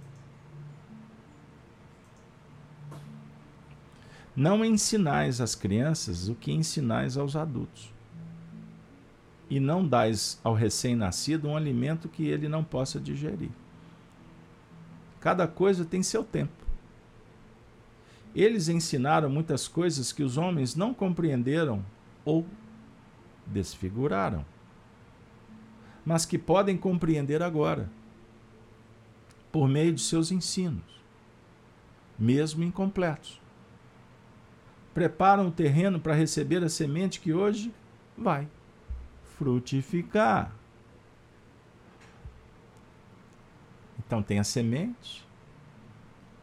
Não 4.34 4.64
ensinais 4.64 5.40
às 5.40 5.54
crianças 5.54 6.28
o 6.28 6.34
que 6.34 6.50
ensinais 6.50 7.16
aos 7.16 7.36
adultos. 7.36 7.93
E 9.48 9.60
não 9.60 9.86
dais 9.86 10.40
ao 10.42 10.54
recém-nascido 10.54 11.48
um 11.48 11.56
alimento 11.56 12.08
que 12.08 12.26
ele 12.26 12.48
não 12.48 12.64
possa 12.64 12.98
digerir. 12.98 13.50
Cada 15.20 15.46
coisa 15.46 15.84
tem 15.84 16.02
seu 16.02 16.24
tempo. 16.24 16.64
Eles 18.34 18.68
ensinaram 18.68 19.28
muitas 19.28 19.68
coisas 19.68 20.12
que 20.12 20.22
os 20.22 20.36
homens 20.36 20.74
não 20.74 20.92
compreenderam 20.92 21.84
ou 22.24 22.44
desfiguraram 23.46 24.44
mas 26.04 26.26
que 26.26 26.36
podem 26.36 26.76
compreender 26.76 27.42
agora, 27.42 27.88
por 29.50 29.68
meio 29.68 29.92
de 29.92 30.02
seus 30.02 30.30
ensinos, 30.30 31.02
mesmo 32.18 32.62
incompletos. 32.62 33.40
Preparam 34.92 35.48
o 35.48 35.52
terreno 35.52 35.98
para 35.98 36.14
receber 36.14 36.62
a 36.62 36.68
semente 36.68 37.20
que 37.20 37.32
hoje 37.32 37.72
vai 38.16 38.46
frutificar. 39.38 40.52
Então 43.98 44.22
tem 44.22 44.38
a 44.38 44.44
semente. 44.44 45.26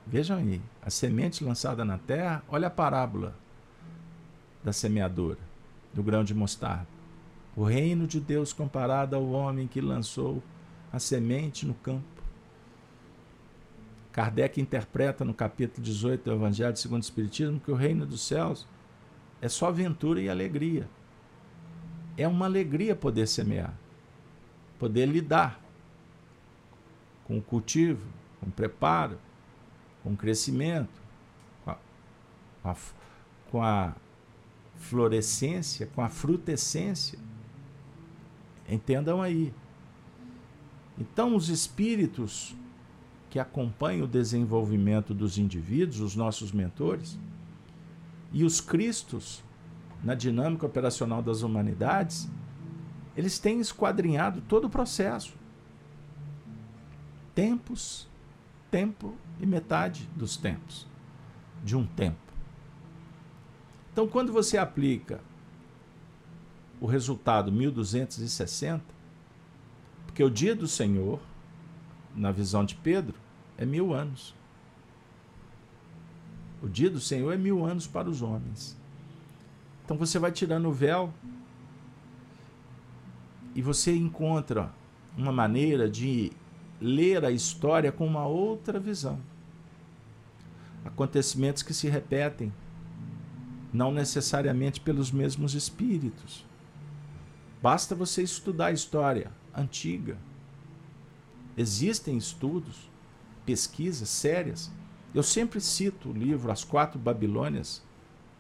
Vejam 0.05 0.37
aí, 0.37 0.61
a 0.81 0.89
semente 0.89 1.43
lançada 1.43 1.85
na 1.85 1.97
terra, 1.97 2.43
olha 2.49 2.67
a 2.67 2.71
parábola 2.71 3.35
da 4.63 4.73
semeadora, 4.73 5.39
do 5.93 6.03
grão 6.03 6.23
de 6.23 6.33
mostarda. 6.33 6.87
O 7.55 7.63
reino 7.63 8.07
de 8.07 8.19
Deus 8.19 8.51
comparado 8.51 9.15
ao 9.15 9.29
homem 9.29 9.67
que 9.67 9.81
lançou 9.81 10.41
a 10.91 10.99
semente 10.99 11.65
no 11.65 11.73
campo. 11.73 12.03
Kardec 14.11 14.59
interpreta 14.59 15.23
no 15.23 15.33
capítulo 15.33 15.83
18 15.83 16.23
do 16.23 16.33
Evangelho 16.33 16.75
segundo 16.75 17.01
o 17.01 17.05
Espiritismo 17.05 17.59
que 17.59 17.71
o 17.71 17.75
reino 17.75 18.05
dos 18.05 18.21
céus 18.21 18.67
é 19.41 19.47
só 19.47 19.67
aventura 19.67 20.21
e 20.21 20.29
alegria. 20.29 20.89
É 22.17 22.27
uma 22.27 22.45
alegria 22.45 22.95
poder 22.95 23.27
semear, 23.27 23.73
poder 24.77 25.05
lidar 25.05 25.59
com 27.25 27.37
o 27.37 27.41
cultivo, 27.41 28.05
com 28.39 28.47
o 28.47 28.51
preparo, 28.51 29.17
com 30.03 30.13
o 30.13 30.17
crescimento, 30.17 31.01
com 31.63 31.71
a, 31.71 31.77
com 32.61 32.69
a, 32.69 32.75
com 33.51 33.63
a 33.63 33.95
florescência, 34.75 35.87
com 35.87 36.01
a 36.01 36.09
frutescência 36.09 37.17
Entendam 38.71 39.21
aí. 39.21 39.53
Então, 40.97 41.35
os 41.35 41.49
espíritos 41.49 42.55
que 43.29 43.37
acompanham 43.37 44.05
o 44.05 44.07
desenvolvimento 44.07 45.13
dos 45.13 45.37
indivíduos, 45.37 45.99
os 45.99 46.15
nossos 46.15 46.53
mentores, 46.53 47.19
e 48.31 48.45
os 48.45 48.61
cristos 48.61 49.43
na 50.03 50.15
dinâmica 50.15 50.65
operacional 50.65 51.21
das 51.21 51.41
humanidades, 51.41 52.29
eles 53.15 53.37
têm 53.37 53.59
esquadrinhado 53.59 54.41
todo 54.41 54.65
o 54.65 54.69
processo. 54.69 55.33
Tempos, 57.35 58.07
tempo 58.69 59.15
e 59.39 59.45
metade 59.45 60.09
dos 60.15 60.37
tempos, 60.37 60.87
de 61.63 61.75
um 61.75 61.85
tempo. 61.85 62.17
Então, 63.91 64.07
quando 64.07 64.31
você 64.31 64.57
aplica 64.57 65.19
o 66.79 66.85
resultado 66.85 67.51
1260, 67.51 68.83
porque 70.05 70.23
o 70.23 70.29
dia 70.29 70.55
do 70.55 70.67
Senhor, 70.67 71.19
na 72.15 72.31
visão 72.31 72.65
de 72.65 72.75
Pedro, 72.75 73.15
é 73.57 73.65
mil 73.65 73.93
anos. 73.93 74.33
O 76.61 76.67
dia 76.67 76.89
do 76.89 76.99
Senhor 76.99 77.31
é 77.31 77.37
mil 77.37 77.65
anos 77.65 77.87
para 77.87 78.09
os 78.09 78.21
homens. 78.21 78.80
Então 79.83 79.97
você 79.97 80.17
vai 80.19 80.31
tirando 80.31 80.67
o 80.67 80.71
véu 80.71 81.13
e 83.53 83.61
você 83.61 83.95
encontra 83.95 84.71
uma 85.17 85.31
maneira 85.31 85.89
de 85.89 86.31
ler 86.79 87.23
a 87.25 87.31
história 87.31 87.91
com 87.91 88.05
uma 88.05 88.25
outra 88.25 88.79
visão. 88.79 89.19
Acontecimentos 90.83 91.61
que 91.61 91.73
se 91.73 91.87
repetem, 91.87 92.51
não 93.71 93.91
necessariamente 93.91 94.79
pelos 94.79 95.11
mesmos 95.11 95.53
espíritos. 95.53 96.45
Basta 97.61 97.93
você 97.93 98.23
estudar 98.23 98.67
a 98.67 98.71
história 98.71 99.31
antiga. 99.55 100.17
Existem 101.55 102.17
estudos, 102.17 102.89
pesquisas 103.45 104.09
sérias. 104.09 104.71
Eu 105.13 105.21
sempre 105.21 105.61
cito 105.61 106.09
o 106.09 106.13
livro 106.13 106.51
As 106.51 106.63
Quatro 106.63 106.97
Babilônias, 106.97 107.83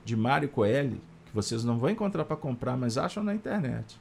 de 0.03 0.15
Mário 0.15 0.49
Coelho, 0.49 0.99
que 1.31 1.35
vocês 1.35 1.63
não 1.63 1.79
vão 1.79 1.89
encontrar 1.89 2.25
para 2.25 2.35
comprar, 2.35 2.75
mas 2.75 2.97
acham 2.97 3.23
na 3.23 3.33
internet. 3.33 3.97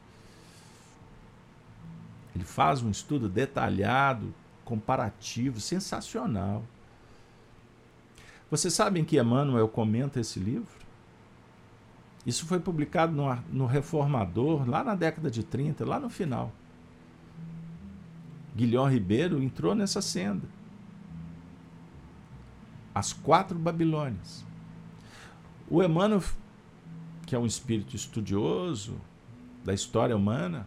Ele 2.35 2.45
faz 2.45 2.83
um 2.83 2.91
estudo 2.91 3.29
detalhado, 3.29 4.35
comparativo, 4.65 5.61
sensacional. 5.61 6.65
Vocês 8.51 8.75
sabem 8.75 9.05
que 9.05 9.17
Emmanuel 9.17 9.69
comenta 9.69 10.19
esse 10.19 10.41
livro? 10.41 10.81
Isso 12.27 12.47
foi 12.47 12.59
publicado 12.59 13.13
no, 13.13 13.33
no 13.49 13.67
Reformador, 13.67 14.69
lá 14.69 14.83
na 14.83 14.97
década 14.97 15.31
de 15.31 15.45
30, 15.45 15.85
lá 15.87 16.01
no 16.01 16.11
final. 16.11 16.53
Guilhom 18.57 18.89
Ribeiro 18.89 19.41
entrou 19.41 19.75
nessa 19.75 20.03
senda. 20.03 20.49
As 22.93 23.13
quatro 23.13 23.57
Babilônias. 23.57 24.45
O 25.69 25.81
Emmanuel, 25.81 26.21
que 27.31 27.37
é 27.37 27.39
um 27.39 27.47
espírito 27.47 27.95
estudioso 27.95 29.01
da 29.65 29.73
história 29.73 30.17
humana, 30.17 30.67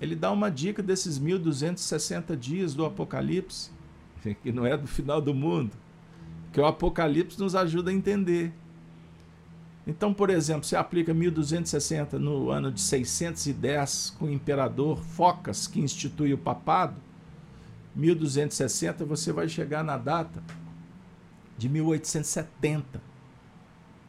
ele 0.00 0.16
dá 0.16 0.32
uma 0.32 0.50
dica 0.50 0.82
desses 0.82 1.20
1260 1.20 2.36
dias 2.36 2.74
do 2.74 2.84
Apocalipse, 2.84 3.70
que 4.42 4.50
não 4.50 4.66
é 4.66 4.76
do 4.76 4.88
final 4.88 5.20
do 5.20 5.32
mundo, 5.32 5.70
que 6.52 6.60
o 6.60 6.66
Apocalipse 6.66 7.38
nos 7.38 7.54
ajuda 7.54 7.92
a 7.92 7.94
entender. 7.94 8.52
Então, 9.86 10.12
por 10.12 10.30
exemplo, 10.30 10.64
você 10.64 10.74
aplica 10.74 11.14
1260 11.14 12.18
no 12.18 12.50
ano 12.50 12.72
de 12.72 12.80
610 12.80 14.16
com 14.18 14.24
o 14.24 14.32
imperador 14.32 14.98
Focas, 14.98 15.68
que 15.68 15.78
institui 15.78 16.34
o 16.34 16.38
papado, 16.38 17.00
1260 17.94 19.04
você 19.04 19.32
vai 19.32 19.48
chegar 19.48 19.84
na 19.84 19.96
data 19.96 20.42
de 21.56 21.68
1870, 21.68 23.00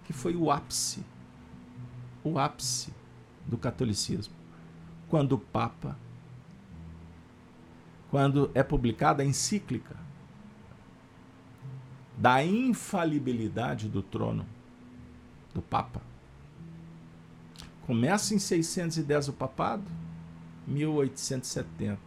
que 0.04 0.14
foi 0.14 0.36
o 0.36 0.50
ápice, 0.50 1.06
o 2.26 2.40
ápice 2.40 2.92
do 3.46 3.56
catolicismo, 3.56 4.34
quando 5.08 5.34
o 5.34 5.38
Papa, 5.38 5.96
quando 8.10 8.50
é 8.56 8.64
publicada 8.64 9.22
a 9.22 9.26
encíclica 9.26 9.96
da 12.18 12.44
infalibilidade 12.44 13.88
do 13.88 14.02
trono 14.02 14.46
do 15.54 15.62
Papa. 15.62 16.02
Começa 17.86 18.34
em 18.34 18.40
610 18.40 19.28
o 19.28 19.34
papado, 19.34 19.84
1870. 20.66 22.00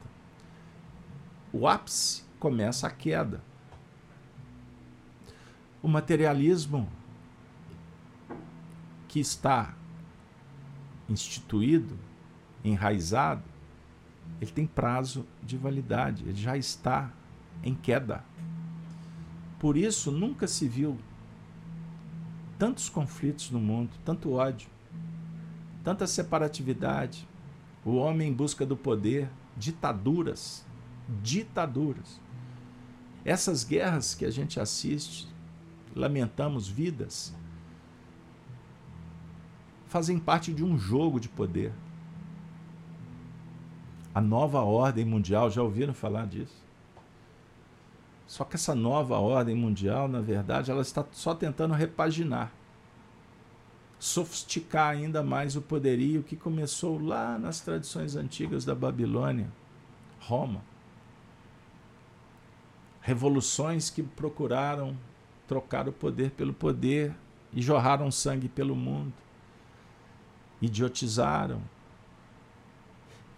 O 1.53 1.69
ápice 1.69 2.25
começa 2.41 2.89
a 2.89 2.91
queda. 2.91 3.41
O 5.81 5.87
materialismo 5.87 6.89
que 9.07 9.21
está 9.21 9.78
instituído, 11.09 11.99
enraizado, 12.65 13.43
ele 14.41 14.51
tem 14.51 14.67
prazo 14.67 15.27
de 15.43 15.57
validade, 15.57 16.25
ele 16.25 16.41
já 16.41 16.57
está 16.57 17.11
em 17.63 17.75
queda. 17.75 18.25
Por 19.59 19.77
isso, 19.77 20.13
nunca 20.13 20.47
se 20.47 20.69
viu 20.69 20.99
tantos 22.59 22.89
conflitos 22.89 23.51
no 23.51 23.59
mundo, 23.59 23.91
tanto 24.05 24.33
ódio, 24.33 24.69
tanta 25.83 26.07
separatividade, 26.07 27.27
o 27.85 27.97
homem 27.97 28.31
em 28.31 28.35
busca 28.35 28.67
do 28.67 28.77
poder, 28.77 29.29
ditaduras, 29.57 30.65
ditaduras. 31.23 32.21
Essas 33.25 33.65
guerras 33.65 34.15
que 34.15 34.25
a 34.25 34.31
gente 34.31 34.61
assiste, 34.61 35.29
lamentamos 35.95 36.69
vidas, 36.69 37.35
fazem 39.89 40.19
parte 40.19 40.53
de 40.53 40.63
um 40.63 40.79
jogo 40.79 41.19
de 41.19 41.29
poder. 41.29 41.73
A 44.15 44.21
nova 44.21 44.61
ordem 44.61 45.05
mundial, 45.05 45.51
já 45.51 45.63
ouviram 45.63 45.95
falar 45.95 46.27
disso? 46.27 46.63
Só 48.27 48.45
que 48.45 48.57
essa 48.57 48.75
nova 48.75 49.19
ordem 49.19 49.55
mundial, 49.55 50.07
na 50.07 50.21
verdade, 50.21 50.71
ela 50.71 50.83
está 50.83 51.05
só 51.13 51.35
tentando 51.35 51.73
repaginar, 51.73 52.53
sofisticar 53.99 54.91
ainda 54.91 55.23
mais 55.23 55.57
o 55.57 55.63
poderio 55.63 56.23
que 56.23 56.37
começou 56.37 57.03
lá 57.03 57.39
nas 57.39 57.61
tradições 57.61 58.17
antigas 58.17 58.65
da 58.65 58.75
Babilônia, 58.75 59.51
Roma. 60.21 60.61
Revoluções 63.01 63.89
que 63.89 64.03
procuraram 64.03 64.95
trocar 65.47 65.89
o 65.89 65.93
poder 65.93 66.33
pelo 66.33 66.53
poder 66.53 67.15
e 67.55 67.63
jorraram 67.63 68.11
sangue 68.11 68.49
pelo 68.49 68.77
mundo, 68.77 69.13
idiotizaram, 70.61 71.63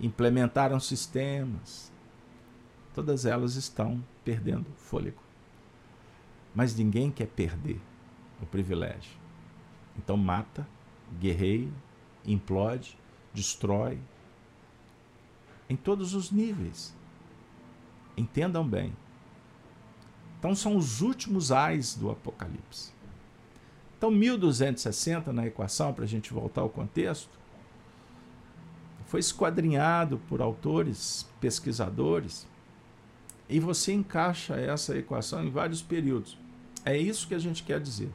implementaram 0.01 0.81
sistemas. 0.81 1.93
Todas 2.95 3.25
elas 3.25 3.55
estão 3.55 4.03
perdendo 4.25 4.67
fôlego. 4.77 5.23
Mas 6.55 6.75
ninguém 6.75 7.11
quer 7.11 7.27
perder 7.27 7.81
o 8.43 8.47
privilégio. 8.47 9.19
Então 9.97 10.17
mata, 10.17 10.67
guerreia, 11.19 11.71
implode, 12.25 12.99
destrói. 13.33 13.99
Em 15.69 15.77
todos 15.77 16.15
os 16.15 16.31
níveis. 16.31 16.97
Entendam 18.17 18.67
bem. 18.67 18.97
Então 20.39 20.55
são 20.55 20.77
os 20.77 21.01
últimos 21.01 21.53
ais 21.53 21.95
do 21.95 22.11
Apocalipse. 22.11 22.93
Então 24.01 24.11
1260 24.11 25.31
na 25.31 25.47
equação, 25.47 25.93
para 25.93 26.05
a 26.05 26.09
gente 26.09 26.33
voltar 26.33 26.63
ao 26.63 26.71
contexto, 26.71 27.29
foi 29.05 29.21
esquadrinhado 29.21 30.17
por 30.27 30.41
autores, 30.41 31.29
pesquisadores, 31.39 32.49
e 33.47 33.61
você 33.61 33.93
encaixa 33.93 34.57
essa 34.57 34.97
equação 34.97 35.45
em 35.45 35.51
vários 35.51 35.83
períodos. 35.83 36.39
É 36.83 36.97
isso 36.97 37.29
que 37.29 37.35
a 37.35 37.39
gente 37.39 37.63
quer 37.63 37.79
dizer. 37.79 38.11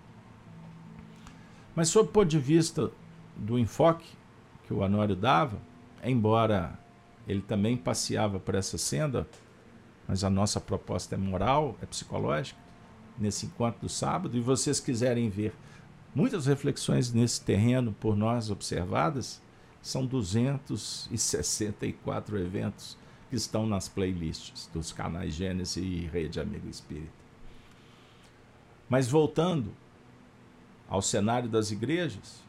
Mas, 1.76 1.90
sob 1.90 2.10
o 2.10 2.12
ponto 2.12 2.30
de 2.30 2.40
vista 2.40 2.90
do 3.36 3.60
enfoque 3.60 4.10
que 4.66 4.74
o 4.74 4.84
Anório 4.84 5.16
dava, 5.16 5.62
embora 6.04 6.80
ele 7.28 7.42
também 7.42 7.78
passeava 7.78 8.40
por 8.40 8.56
essa 8.56 8.80
senda, 8.80 9.28
mas 10.08 10.24
a 10.24 10.32
nossa 10.32 10.60
proposta 10.60 11.14
é 11.14 11.18
moral, 11.18 11.78
é 11.80 11.86
psicológica, 11.86 12.60
nesse 13.20 13.46
encontro 13.46 13.82
do 13.82 13.90
sábado, 13.90 14.36
e 14.36 14.42
vocês 14.42 14.80
quiserem 14.80 15.30
ver 15.30 15.54
muitas 16.16 16.48
reflexões 16.48 17.14
nesse 17.14 17.42
terreno 17.42 17.94
por 18.00 18.16
nós 18.16 18.50
observadas, 18.50 19.44
são 19.82 20.06
264 20.06 22.40
eventos 22.40 22.98
que 23.30 23.36
estão 23.36 23.68
nas 23.68 23.90
playlists 23.90 24.70
dos 24.74 24.94
canais 24.94 25.36
Gênesis 25.36 25.78
e 25.78 26.10
Rede 26.12 26.40
Amigo 26.40 26.68
Espírita. 26.70 27.14
Mas 28.90 29.08
voltando 29.10 29.72
ao 30.88 31.02
cenário 31.02 31.50
das 31.50 31.70
igrejas, 31.70 32.42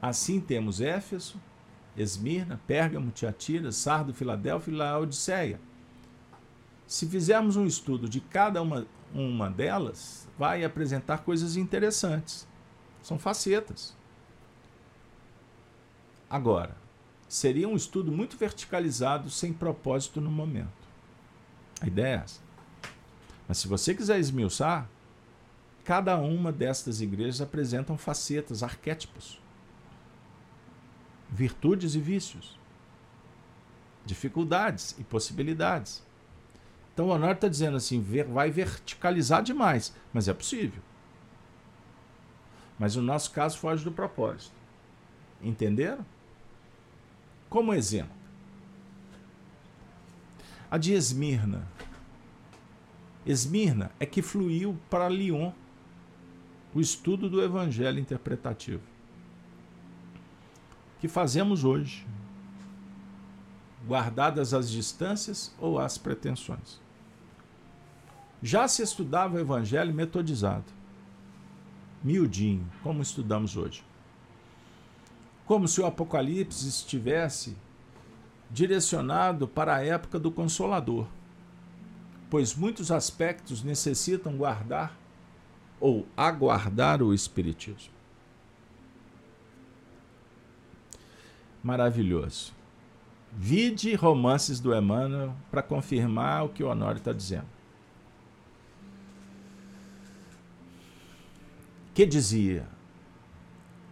assim 0.00 0.40
temos 0.40 0.80
Éfeso, 0.80 1.38
Esmirna, 1.96 2.58
Pérgamo, 2.66 3.10
Tiatira, 3.10 3.70
Sardo, 3.70 4.14
Filadélfia 4.14 4.72
e 4.72 4.76
Laodiceia. 4.76 5.60
Se 6.86 7.06
fizermos 7.06 7.56
um 7.56 7.66
estudo 7.66 8.08
de 8.08 8.20
cada 8.20 8.62
uma, 8.62 8.86
uma 9.12 9.50
delas, 9.50 10.26
vai 10.38 10.64
apresentar 10.64 11.18
coisas 11.18 11.56
interessantes. 11.56 12.47
São 13.02 13.18
facetas. 13.18 13.96
Agora, 16.28 16.76
seria 17.28 17.68
um 17.68 17.76
estudo 17.76 18.12
muito 18.12 18.36
verticalizado, 18.36 19.30
sem 19.30 19.52
propósito 19.52 20.20
no 20.20 20.30
momento. 20.30 20.68
A 21.80 21.86
ideia 21.86 22.16
é 22.16 22.24
essa. 22.24 22.40
Mas 23.46 23.58
se 23.58 23.68
você 23.68 23.94
quiser 23.94 24.18
esmiuçar, 24.18 24.88
cada 25.84 26.18
uma 26.18 26.52
destas 26.52 27.00
igrejas 27.00 27.40
apresentam 27.40 27.96
facetas, 27.96 28.62
arquétipos, 28.62 29.40
virtudes 31.30 31.94
e 31.94 32.00
vícios, 32.00 32.58
dificuldades 34.04 34.94
e 34.98 35.04
possibilidades. 35.04 36.02
Então 36.92 37.06
o 37.06 37.10
Honório 37.10 37.34
está 37.34 37.48
dizendo 37.48 37.76
assim: 37.76 38.02
vai 38.02 38.50
verticalizar 38.50 39.42
demais, 39.42 39.94
mas 40.12 40.28
é 40.28 40.34
possível. 40.34 40.82
Mas 42.78 42.96
o 42.96 43.02
nosso 43.02 43.30
caso 43.32 43.58
foge 43.58 43.82
do 43.82 43.90
propósito. 43.90 44.54
Entenderam? 45.42 46.04
Como 47.48 47.72
exemplo, 47.72 48.14
a 50.70 50.76
de 50.76 50.92
Esmirna. 50.92 51.66
Esmirna 53.24 53.90
é 53.98 54.06
que 54.06 54.22
fluiu 54.22 54.78
para 54.90 55.08
Lyon 55.08 55.52
o 56.74 56.80
estudo 56.80 57.28
do 57.28 57.42
evangelho 57.42 57.98
interpretativo. 57.98 58.82
Que 61.00 61.08
fazemos 61.08 61.64
hoje, 61.64 62.06
guardadas 63.86 64.52
as 64.52 64.70
distâncias 64.70 65.54
ou 65.58 65.78
as 65.78 65.96
pretensões. 65.96 66.80
Já 68.42 68.68
se 68.68 68.82
estudava 68.82 69.36
o 69.36 69.40
evangelho 69.40 69.94
metodizado, 69.94 70.66
miudinho, 72.02 72.66
como 72.82 73.02
estudamos 73.02 73.56
hoje 73.56 73.82
como 75.48 75.66
se 75.66 75.80
o 75.80 75.86
Apocalipse 75.86 76.68
estivesse 76.68 77.56
direcionado 78.50 79.48
para 79.48 79.76
a 79.76 79.84
época 79.84 80.18
do 80.18 80.30
Consolador, 80.30 81.06
pois 82.28 82.54
muitos 82.54 82.92
aspectos 82.92 83.62
necessitam 83.62 84.36
guardar 84.36 84.94
ou 85.80 86.06
aguardar 86.14 87.02
o 87.02 87.14
Espiritismo. 87.14 87.94
Maravilhoso. 91.64 92.52
Vide 93.32 93.94
romances 93.94 94.60
do 94.60 94.74
Emmanuel 94.74 95.34
para 95.50 95.62
confirmar 95.62 96.44
o 96.44 96.48
que 96.50 96.62
o 96.62 96.68
Honório 96.68 96.98
está 96.98 97.12
dizendo. 97.12 97.57
Que 101.98 102.06
dizia 102.06 102.64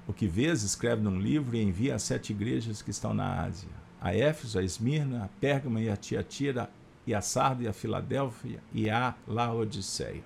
o 0.07 0.13
que 0.13 0.29
vês, 0.29 0.63
escreve 0.63 1.03
num 1.03 1.19
livro 1.19 1.57
e 1.57 1.61
envia 1.61 1.97
às 1.97 2.05
sete 2.05 2.33
igrejas 2.33 2.81
que 2.81 2.93
estão 2.93 3.13
na 3.13 3.43
Ásia: 3.43 3.69
a 4.01 4.15
Éfeso, 4.15 4.61
a 4.61 4.63
Esmirna, 4.63 5.25
a 5.25 5.29
Pérgama 5.41 5.81
e 5.81 5.91
a 5.91 5.97
Tiatira, 5.97 6.71
e 7.05 7.13
a 7.13 7.21
Sardo 7.21 7.65
e 7.65 7.67
a 7.67 7.73
Filadélfia 7.73 8.63
e 8.73 8.89
a 8.89 9.13
Laodiceia. 9.27 10.23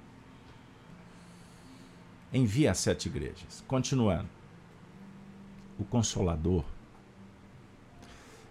Envia 2.30 2.72
às 2.72 2.78
sete 2.80 3.08
igrejas. 3.08 3.64
Continuando. 3.66 4.28
O 5.78 5.84
Consolador 5.84 6.66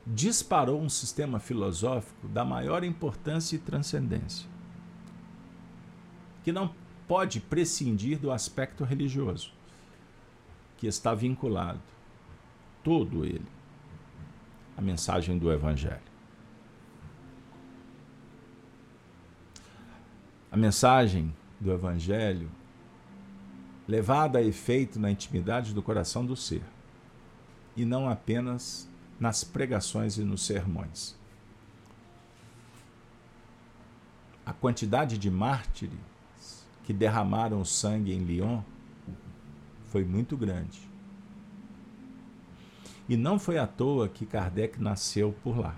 disparou 0.07 0.81
um 0.81 0.89
sistema 0.89 1.39
filosófico 1.39 2.27
da 2.29 2.43
maior 2.43 2.83
importância 2.83 3.55
e 3.55 3.59
transcendência, 3.59 4.49
que 6.43 6.51
não 6.51 6.73
pode 7.09 7.39
prescindir 7.39 8.19
do 8.19 8.31
aspecto 8.31 8.83
religioso, 8.83 9.51
que 10.77 10.85
está 10.85 11.15
vinculado, 11.15 11.81
todo 12.83 13.25
ele, 13.25 13.47
à 14.77 14.81
mensagem 14.81 15.35
do 15.35 15.51
Evangelho. 15.51 16.07
A 20.51 20.55
mensagem 20.55 21.35
do 21.59 21.71
Evangelho 21.71 22.47
levada 23.87 24.37
a 24.37 24.43
efeito 24.43 24.99
na 24.99 25.09
intimidade 25.09 25.73
do 25.73 25.81
coração 25.81 26.23
do 26.23 26.35
ser, 26.35 26.61
e 27.75 27.85
não 27.85 28.07
apenas 28.07 28.87
nas 29.19 29.43
pregações 29.43 30.19
e 30.19 30.23
nos 30.23 30.45
sermões. 30.45 31.17
A 34.45 34.53
quantidade 34.53 35.17
de 35.17 35.31
mártires 35.31 36.08
que 36.89 36.93
derramaram 36.93 37.63
sangue 37.63 38.11
em 38.11 38.23
Lyon 38.23 38.63
foi 39.85 40.03
muito 40.03 40.35
grande. 40.35 40.81
E 43.07 43.15
não 43.15 43.37
foi 43.37 43.59
à 43.59 43.67
toa 43.67 44.09
que 44.09 44.25
Kardec 44.25 44.81
nasceu 44.81 45.31
por 45.43 45.59
lá. 45.59 45.75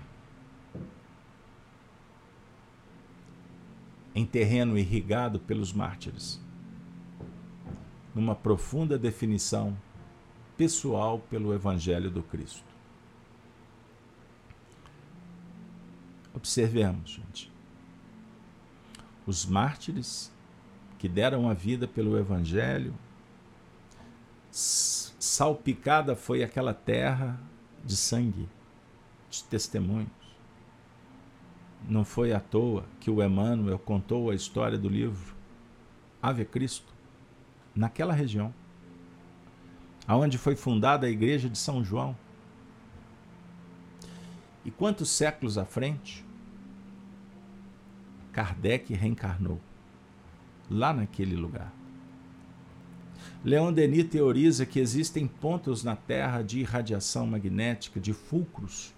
Em 4.14 4.24
terreno 4.24 4.78
irrigado 4.78 5.38
pelos 5.38 5.70
mártires. 5.70 6.40
Numa 8.14 8.34
profunda 8.34 8.98
definição 8.98 9.76
pessoal 10.56 11.18
pelo 11.18 11.52
Evangelho 11.52 12.10
do 12.10 12.22
Cristo. 12.22 12.64
Observemos, 16.32 17.10
gente. 17.10 17.52
Os 19.26 19.44
mártires 19.44 20.32
que 21.02 21.08
deram 21.08 21.50
a 21.50 21.52
vida 21.52 21.88
pelo 21.88 22.16
Evangelho, 22.16 22.94
salpicada 24.52 26.14
foi 26.14 26.44
aquela 26.44 26.72
terra 26.72 27.40
de 27.84 27.96
sangue, 27.96 28.48
de 29.28 29.42
testemunhos. 29.42 30.12
Não 31.88 32.04
foi 32.04 32.32
à 32.32 32.38
toa 32.38 32.84
que 33.00 33.10
o 33.10 33.20
Emmanuel 33.20 33.80
contou 33.80 34.30
a 34.30 34.34
história 34.36 34.78
do 34.78 34.88
livro 34.88 35.34
Ave 36.22 36.44
Cristo, 36.44 36.94
naquela 37.74 38.12
região, 38.12 38.54
aonde 40.06 40.38
foi 40.38 40.54
fundada 40.54 41.08
a 41.08 41.10
igreja 41.10 41.48
de 41.48 41.58
São 41.58 41.82
João. 41.82 42.16
E 44.64 44.70
quantos 44.70 45.10
séculos 45.10 45.58
à 45.58 45.64
frente, 45.64 46.24
Kardec 48.30 48.94
reencarnou 48.94 49.60
lá 50.72 50.92
naquele 50.92 51.36
lugar. 51.36 51.72
Leon 53.44 53.72
Denis 53.72 54.08
teoriza 54.08 54.64
que 54.64 54.78
existem 54.78 55.26
pontos 55.26 55.82
na 55.82 55.96
Terra 55.96 56.42
de 56.42 56.60
irradiação 56.60 57.26
magnética, 57.26 57.98
de 58.00 58.12
fulcros, 58.12 58.94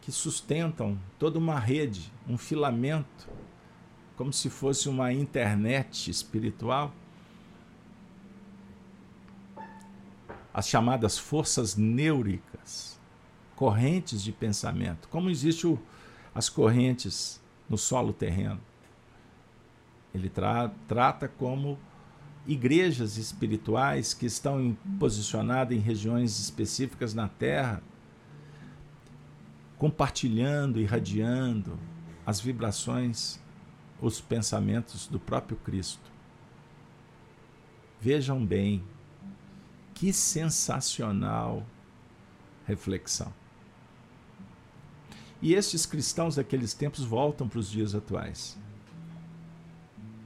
que 0.00 0.12
sustentam 0.12 0.96
toda 1.18 1.38
uma 1.38 1.58
rede, 1.58 2.12
um 2.28 2.38
filamento, 2.38 3.28
como 4.16 4.32
se 4.32 4.48
fosse 4.48 4.88
uma 4.88 5.12
internet 5.12 6.08
espiritual. 6.08 6.94
As 10.54 10.68
chamadas 10.68 11.18
forças 11.18 11.76
neuricas, 11.76 12.98
correntes 13.56 14.22
de 14.22 14.30
pensamento, 14.30 15.08
como 15.08 15.28
existem 15.28 15.76
as 16.32 16.48
correntes 16.48 17.42
no 17.68 17.76
solo 17.76 18.12
terreno. 18.12 18.60
Ele 20.16 20.30
tra 20.30 20.70
trata 20.88 21.28
como 21.28 21.78
igrejas 22.46 23.18
espirituais 23.18 24.14
que 24.14 24.24
estão 24.24 24.60
em, 24.60 24.74
posicionadas 24.98 25.76
em 25.76 25.80
regiões 25.80 26.38
específicas 26.38 27.12
na 27.12 27.28
Terra, 27.28 27.82
compartilhando, 29.76 30.80
irradiando 30.80 31.78
as 32.24 32.40
vibrações, 32.40 33.38
os 34.00 34.18
pensamentos 34.20 35.06
do 35.06 35.20
próprio 35.20 35.58
Cristo. 35.58 36.10
Vejam 38.00 38.44
bem, 38.44 38.82
que 39.92 40.12
sensacional 40.14 41.66
reflexão. 42.66 43.32
E 45.42 45.52
estes 45.52 45.84
cristãos 45.84 46.36
daqueles 46.36 46.72
tempos 46.72 47.04
voltam 47.04 47.46
para 47.46 47.58
os 47.58 47.70
dias 47.70 47.94
atuais 47.94 48.58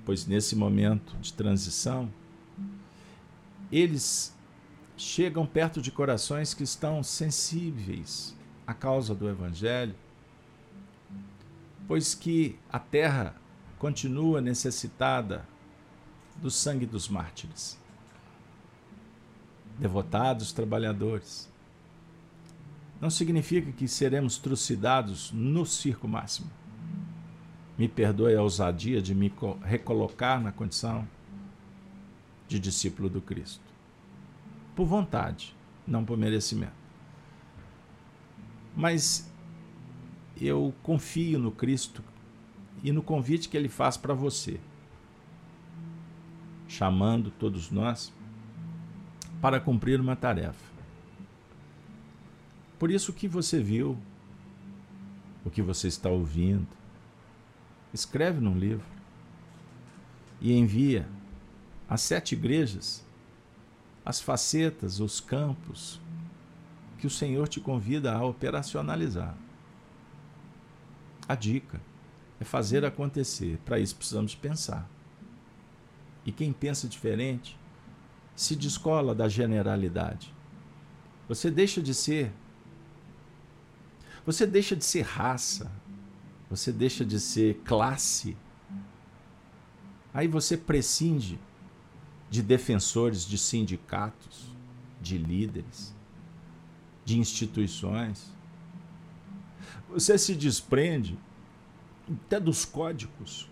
pois 0.05 0.27
nesse 0.27 0.56
momento 0.56 1.16
de 1.18 1.32
transição, 1.32 2.10
eles 3.70 4.35
chegam 4.97 5.47
perto 5.47 5.81
de 5.81 5.90
corações 5.90 6.52
que 6.52 6.62
estão 6.62 7.02
sensíveis 7.02 8.36
à 8.66 8.74
causa 8.74 9.14
do 9.14 9.28
Evangelho, 9.28 9.94
pois 11.86 12.14
que 12.14 12.59
a 12.70 12.78
terra 12.78 13.35
continua 13.78 14.40
necessitada 14.40 15.47
do 16.36 16.51
sangue 16.51 16.86
dos 16.86 17.09
mártires, 17.09 17.78
devotados 19.78 20.52
trabalhadores. 20.52 21.48
Não 23.01 23.09
significa 23.10 23.72
que 23.72 23.89
seremos 23.89 24.36
trucidados 24.36 25.32
no 25.32 25.64
circo 25.64 26.06
máximo 26.06 26.60
me 27.76 27.88
perdoe 27.88 28.34
a 28.34 28.42
ousadia 28.42 29.01
de 29.01 29.14
me 29.14 29.32
recolocar 29.62 30.40
na 30.40 30.52
condição 30.52 31.06
de 32.47 32.59
discípulo 32.59 33.09
do 33.09 33.20
Cristo. 33.20 33.62
Por 34.74 34.86
vontade, 34.86 35.55
não 35.86 36.05
por 36.05 36.18
merecimento. 36.18 36.72
Mas 38.76 39.30
eu 40.40 40.74
confio 40.82 41.38
no 41.38 41.51
Cristo 41.51 42.02
e 42.82 42.92
no 42.92 43.02
convite 43.02 43.48
que 43.48 43.56
ele 43.56 43.68
faz 43.68 43.97
para 43.97 44.14
você, 44.14 44.59
chamando 46.66 47.30
todos 47.30 47.70
nós 47.70 48.12
para 49.40 49.60
cumprir 49.60 50.01
uma 50.01 50.16
tarefa. 50.16 50.70
Por 52.78 52.90
isso, 52.90 53.10
o 53.10 53.14
que 53.14 53.28
você 53.28 53.60
viu, 53.60 53.98
o 55.44 55.51
que 55.51 55.60
você 55.60 55.88
está 55.88 56.09
ouvindo, 56.09 56.66
escreve 57.92 58.40
num 58.40 58.56
livro 58.56 58.86
e 60.40 60.52
envia 60.52 61.08
às 61.88 62.00
sete 62.00 62.34
igrejas 62.34 63.04
as 64.04 64.20
facetas, 64.20 65.00
os 65.00 65.20
campos 65.20 66.00
que 66.98 67.06
o 67.06 67.10
Senhor 67.10 67.48
te 67.48 67.60
convida 67.60 68.12
a 68.12 68.24
operacionalizar. 68.24 69.36
A 71.28 71.34
dica 71.34 71.80
é 72.40 72.44
fazer 72.44 72.84
acontecer. 72.84 73.58
Para 73.64 73.78
isso 73.78 73.96
precisamos 73.96 74.34
pensar. 74.34 74.88
E 76.24 76.32
quem 76.32 76.52
pensa 76.52 76.88
diferente 76.88 77.58
se 78.34 78.56
descola 78.56 79.14
da 79.14 79.28
generalidade. 79.28 80.34
Você 81.28 81.50
deixa 81.50 81.80
de 81.82 81.94
ser. 81.94 82.32
Você 84.26 84.46
deixa 84.46 84.74
de 84.74 84.84
ser 84.84 85.02
raça, 85.02 85.70
você 86.51 86.72
deixa 86.72 87.05
de 87.05 87.20
ser 87.20 87.60
classe. 87.64 88.36
Aí 90.12 90.27
você 90.27 90.56
prescinde 90.56 91.39
de 92.28 92.43
defensores 92.43 93.24
de 93.24 93.39
sindicatos, 93.39 94.52
de 95.01 95.16
líderes, 95.16 95.94
de 97.05 97.18
instituições. 97.18 98.32
Você 99.90 100.18
se 100.18 100.35
desprende 100.35 101.16
até 102.27 102.40
dos 102.40 102.64
códigos 102.64 103.48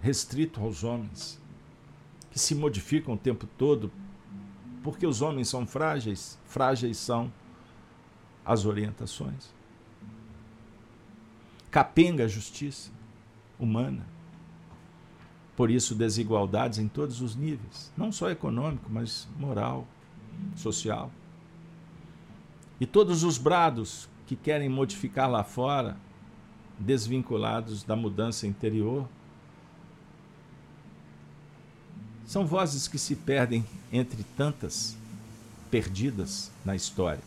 restritos 0.00 0.62
aos 0.62 0.82
homens, 0.82 1.40
que 2.30 2.38
se 2.38 2.54
modificam 2.54 3.14
o 3.14 3.18
tempo 3.18 3.46
todo, 3.58 3.92
porque 4.82 5.06
os 5.06 5.20
homens 5.20 5.48
são 5.48 5.66
frágeis, 5.66 6.38
frágeis 6.46 6.96
são 6.96 7.30
as 8.44 8.64
orientações 8.64 9.54
capenga 11.74 12.22
a 12.22 12.28
justiça 12.28 12.92
humana. 13.58 14.06
Por 15.56 15.72
isso, 15.72 15.92
desigualdades 15.92 16.78
em 16.78 16.86
todos 16.86 17.20
os 17.20 17.34
níveis, 17.34 17.92
não 17.96 18.12
só 18.12 18.30
econômico, 18.30 18.88
mas 18.88 19.26
moral, 19.36 19.84
social. 20.54 21.10
E 22.78 22.86
todos 22.86 23.24
os 23.24 23.38
brados 23.38 24.08
que 24.24 24.36
querem 24.36 24.68
modificar 24.68 25.28
lá 25.28 25.42
fora, 25.42 25.96
desvinculados 26.78 27.82
da 27.82 27.96
mudança 27.96 28.46
interior, 28.46 29.08
são 32.24 32.46
vozes 32.46 32.86
que 32.86 33.00
se 33.00 33.16
perdem 33.16 33.66
entre 33.92 34.22
tantas 34.36 34.96
perdidas 35.72 36.52
na 36.64 36.76
história. 36.76 37.24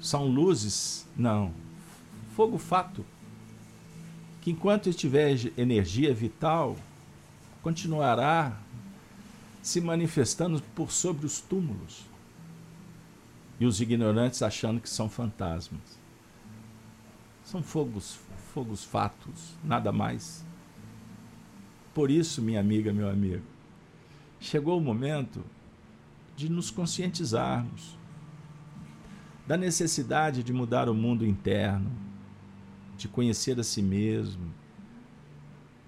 São 0.00 0.26
luzes? 0.26 1.06
Não, 1.14 1.52
fogo 2.38 2.56
fato 2.56 3.04
que 4.40 4.52
enquanto 4.52 4.94
tiver 4.94 5.36
energia 5.58 6.14
vital, 6.14 6.76
continuará 7.62 8.56
se 9.60 9.80
manifestando 9.80 10.62
por 10.72 10.92
sobre 10.92 11.26
os 11.26 11.40
túmulos. 11.40 12.06
E 13.58 13.66
os 13.66 13.80
ignorantes 13.80 14.40
achando 14.40 14.80
que 14.80 14.88
são 14.88 15.10
fantasmas. 15.10 15.98
São 17.42 17.60
fogos, 17.60 18.20
fogos 18.54 18.84
fatos, 18.84 19.56
nada 19.64 19.90
mais. 19.90 20.46
Por 21.92 22.08
isso, 22.08 22.40
minha 22.40 22.60
amiga, 22.60 22.92
meu 22.92 23.10
amigo, 23.10 23.42
chegou 24.38 24.78
o 24.78 24.80
momento 24.80 25.44
de 26.36 26.48
nos 26.48 26.70
conscientizarmos 26.70 27.98
da 29.44 29.56
necessidade 29.56 30.44
de 30.44 30.52
mudar 30.52 30.88
o 30.88 30.94
mundo 30.94 31.26
interno, 31.26 32.06
de 32.98 33.08
conhecer 33.08 33.58
a 33.58 33.62
si 33.62 33.80
mesmo, 33.80 34.52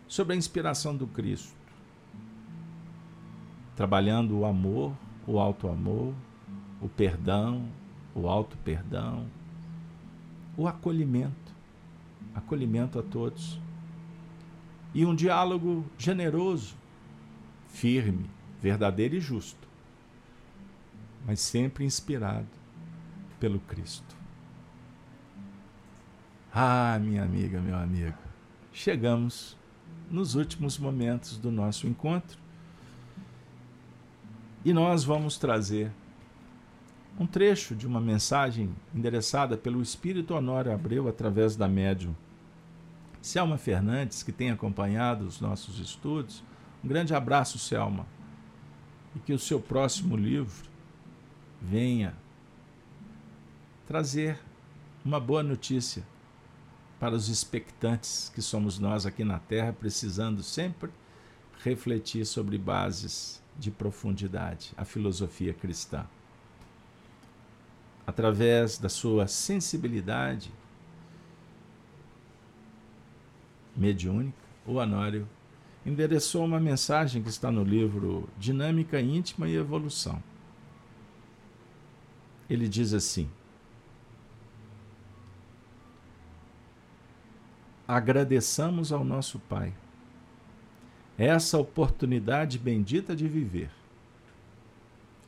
sobre 0.07 0.35
a 0.35 0.37
inspiração 0.37 0.97
do 0.97 1.07
Cristo, 1.09 1.55
trabalhando 3.75 4.39
o 4.39 4.47
amor, 4.47 4.95
o 5.27 5.39
alto-amor, 5.39 6.15
o 6.81 6.89
perdão, 6.89 7.69
o 8.15 8.29
auto-perdão, 8.29 9.27
o 10.57 10.69
acolhimento, 10.69 11.53
acolhimento 12.35 12.99
a 12.99 13.03
todos. 13.03 13.59
E 14.95 15.05
um 15.05 15.15
diálogo 15.15 15.85
generoso, 15.99 16.75
firme, 17.69 18.31
verdadeiro 18.61 19.17
e 19.17 19.21
justo, 19.21 19.69
mas 21.27 21.41
sempre 21.41 21.85
inspirado 21.85 22.49
pelo 23.39 23.59
Cristo. 23.61 24.20
Ah, 26.53 26.99
minha 27.01 27.23
amiga, 27.23 27.61
meu 27.61 27.77
amigo, 27.77 28.19
chegamos 28.73 29.57
nos 30.11 30.35
últimos 30.35 30.79
momentos 30.79 31.39
do 31.39 31.49
nosso 31.49 31.87
encontro 31.87 32.37
e 34.65 34.73
nós 34.73 35.05
vamos 35.05 35.39
trazer 35.39 35.93
um 37.21 37.25
trecho 37.25 37.77
de 37.77 37.87
uma 37.87 38.01
mensagem 38.01 38.75
endereçada 38.93 39.57
pelo 39.57 39.81
Espírito 39.81 40.35
Honório 40.35 40.75
Abreu 40.75 41.07
através 41.07 41.55
da 41.55 41.69
médium 41.69 42.17
Selma 43.23 43.57
Fernandes, 43.57 44.25
que 44.25 44.33
tem 44.33 44.51
acompanhado 44.51 45.27
os 45.27 45.41
nossos 45.41 45.79
estudos. 45.79 46.43
Um 46.83 46.89
grande 46.89 47.15
abraço, 47.15 47.61
Selma. 47.61 48.07
E 49.15 49.21
que 49.21 49.33
o 49.33 49.39
seu 49.39 49.61
próximo 49.61 50.17
livro 50.17 50.69
venha 51.63 52.13
trazer 53.87 54.41
uma 55.05 55.21
boa 55.21 55.45
notícia 55.45 56.03
para 57.01 57.15
os 57.15 57.31
expectantes 57.31 58.31
que 58.35 58.43
somos 58.43 58.79
nós 58.79 59.07
aqui 59.07 59.25
na 59.25 59.39
Terra, 59.39 59.73
precisando 59.73 60.43
sempre 60.43 60.91
refletir 61.65 62.27
sobre 62.27 62.59
bases 62.59 63.43
de 63.59 63.71
profundidade, 63.71 64.73
a 64.77 64.85
filosofia 64.85 65.55
cristã. 65.55 66.07
Através 68.07 68.77
da 68.77 68.91
sua 68.91 69.27
sensibilidade 69.27 70.53
mediúnica, 73.75 74.37
o 74.67 74.79
Anório 74.79 75.27
endereçou 75.87 76.45
uma 76.45 76.61
mensagem 76.61 77.23
que 77.23 77.31
está 77.31 77.51
no 77.51 77.65
livro 77.65 78.29
Dinâmica 78.39 79.01
Íntima 79.01 79.49
e 79.49 79.57
Evolução. 79.57 80.23
Ele 82.49 82.69
diz 82.69 82.93
assim: 82.93 83.31
Agradeçamos 87.91 88.93
ao 88.93 89.03
nosso 89.03 89.41
Pai 89.41 89.75
essa 91.19 91.59
oportunidade 91.59 92.57
bendita 92.57 93.17
de 93.17 93.27
viver, 93.27 93.69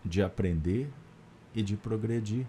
de 0.05 0.23
aprender 0.23 0.89
e 1.53 1.61
de 1.61 1.77
progredir. 1.77 2.47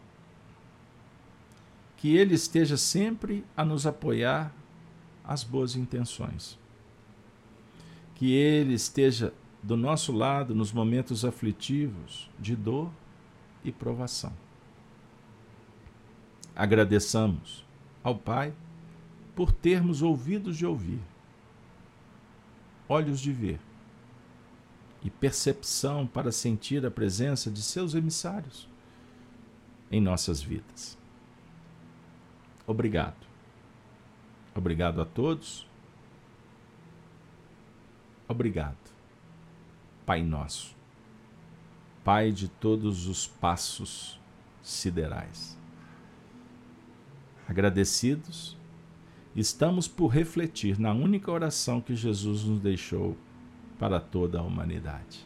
Que 1.98 2.16
Ele 2.16 2.36
esteja 2.36 2.78
sempre 2.78 3.44
a 3.58 3.66
nos 3.66 3.88
apoiar 3.88 4.54
as 5.24 5.44
boas 5.44 5.76
intenções. 5.76 6.60
Que 8.14 8.36
Ele 8.36 8.76
esteja 8.76 9.34
do 9.64 9.76
nosso 9.76 10.12
lado 10.12 10.54
nos 10.54 10.72
momentos 10.72 11.26
aflitivos 11.26 12.30
de 12.40 12.56
dor 12.56 12.92
e 13.64 13.72
provação. 13.72 14.34
Agradeçamos 16.56 17.66
ao 18.04 18.16
Pai 18.16 18.54
por 19.36 19.52
termos 19.52 20.02
ouvidos 20.02 20.58
de 20.58 20.66
ouvir, 20.66 21.02
olhos 22.88 23.20
de 23.20 23.32
ver 23.32 23.60
e 25.02 25.10
percepção 25.10 26.08
para 26.08 26.32
sentir 26.32 26.86
a 26.86 26.92
presença 26.92 27.52
de 27.52 27.62
seus 27.62 27.94
emissários 27.94 28.70
em 29.92 30.00
nossas 30.00 30.42
vidas. 30.42 30.98
Obrigado. 32.66 33.28
Obrigado 34.56 35.02
a 35.02 35.06
todos. 35.06 35.68
Obrigado, 38.28 38.78
Pai 40.06 40.24
Nosso, 40.24 40.76
Pai 42.04 42.32
de 42.32 42.48
todos 42.48 43.08
os 43.08 43.28
passos 43.28 44.20
siderais. 44.62 45.58
Agradecidos, 47.48 48.58
estamos 49.36 49.88
por 49.88 50.08
refletir 50.08 50.80
na 50.80 50.94
única 50.94 51.32
oração 51.32 51.82
que 51.82 51.96
Jesus 51.96 52.44
nos 52.44 52.60
deixou 52.60 53.18
para 53.80 54.00
toda 54.00 54.40
a 54.40 54.44
humanidade. 54.44 55.26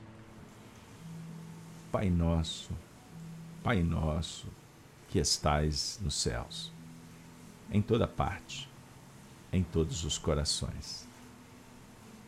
Pai 1.92 2.10
Nosso, 2.10 2.72
Pai 3.64 3.84
Nosso, 3.84 4.48
que 5.10 5.20
estais 5.20 6.00
nos 6.02 6.16
céus, 6.16 6.72
em 7.72 7.82
toda 7.82 8.08
parte 8.08 8.70
em 9.52 9.64
todos 9.64 10.04
os 10.04 10.18
corações. 10.18 11.08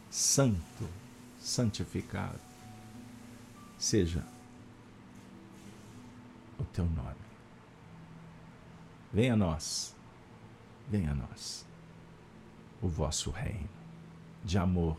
Santo, 0.10 0.90
santificado, 1.40 2.40
seja 3.78 4.26
o 6.58 6.64
teu 6.66 6.86
nome. 6.86 7.16
Venha 9.14 9.34
a 9.34 9.38
nós, 9.38 9.96
venha 10.88 11.12
a 11.12 11.16
nós, 11.16 11.66
o 12.82 12.88
vosso 12.88 13.30
reino 13.32 13.70
de 14.44 14.58
amor, 14.58 14.98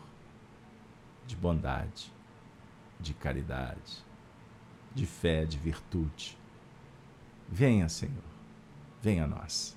de 1.25 1.35
bondade, 1.35 2.11
de 2.99 3.13
caridade, 3.13 4.03
de 4.93 5.05
fé, 5.05 5.45
de 5.45 5.57
virtude. 5.57 6.37
Venha, 7.49 7.89
Senhor, 7.89 8.23
venha 9.01 9.23
a 9.23 9.27
nós 9.27 9.75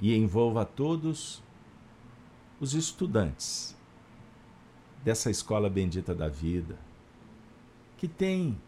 e 0.00 0.14
envolva 0.14 0.64
todos 0.64 1.42
os 2.60 2.74
estudantes 2.74 3.76
dessa 5.02 5.30
escola 5.30 5.70
bendita 5.70 6.14
da 6.14 6.28
vida, 6.28 6.78
que 7.96 8.08
tem 8.08 8.60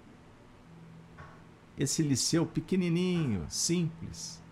esse 1.77 2.03
liceu 2.03 2.47
pequenininho, 2.47 3.47
simples, 3.49 4.43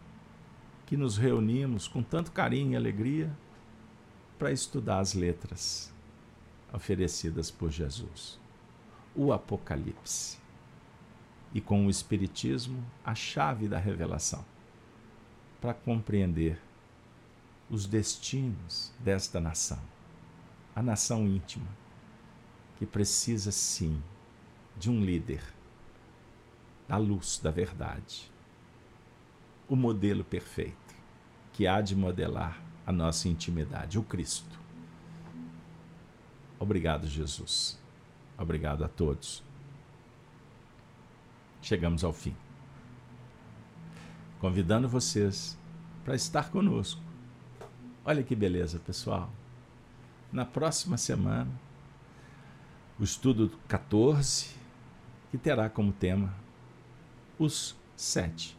que 0.86 0.96
nos 0.96 1.18
reunimos 1.18 1.88
com 1.88 2.02
tanto 2.02 2.30
carinho 2.30 2.72
e 2.72 2.76
alegria 2.76 3.36
para 4.38 4.52
estudar 4.52 5.00
as 5.00 5.14
letras 5.14 5.92
oferecidas 6.72 7.50
por 7.50 7.70
Jesus. 7.70 8.38
O 9.14 9.32
Apocalipse. 9.32 10.38
E 11.52 11.60
com 11.60 11.86
o 11.86 11.90
Espiritismo, 11.90 12.84
a 13.04 13.14
chave 13.14 13.66
da 13.66 13.78
revelação 13.78 14.44
para 15.60 15.74
compreender 15.74 16.60
os 17.68 17.86
destinos 17.86 18.92
desta 19.00 19.40
nação, 19.40 19.80
a 20.74 20.82
nação 20.82 21.26
íntima, 21.26 21.66
que 22.76 22.86
precisa 22.86 23.50
sim 23.50 24.00
de 24.76 24.90
um 24.90 25.02
líder, 25.02 25.42
da 26.86 26.96
luz 26.98 27.40
da 27.42 27.50
verdade, 27.50 28.30
o 29.68 29.76
modelo 29.76 30.24
perfeito 30.24 30.94
que 31.52 31.66
há 31.66 31.80
de 31.80 31.96
modelar 31.96 32.60
a 32.86 32.92
nossa 32.92 33.28
intimidade, 33.28 33.98
o 33.98 34.02
Cristo. 34.02 34.58
Obrigado, 36.58 37.06
Jesus. 37.06 37.78
Obrigado 38.38 38.84
a 38.84 38.88
todos. 38.88 39.42
Chegamos 41.62 42.04
ao 42.04 42.12
fim. 42.12 42.34
Convidando 44.38 44.88
vocês 44.88 45.58
para 46.04 46.14
estar 46.14 46.50
conosco 46.50 47.06
Olha 48.08 48.22
que 48.22 48.36
beleza, 48.36 48.78
pessoal. 48.78 49.28
Na 50.32 50.44
próxima 50.44 50.96
semana, 50.96 51.50
o 53.00 53.02
estudo 53.02 53.50
14, 53.66 54.54
que 55.28 55.36
terá 55.36 55.68
como 55.68 55.92
tema 55.92 56.32
os 57.36 57.74
sete 57.96 58.55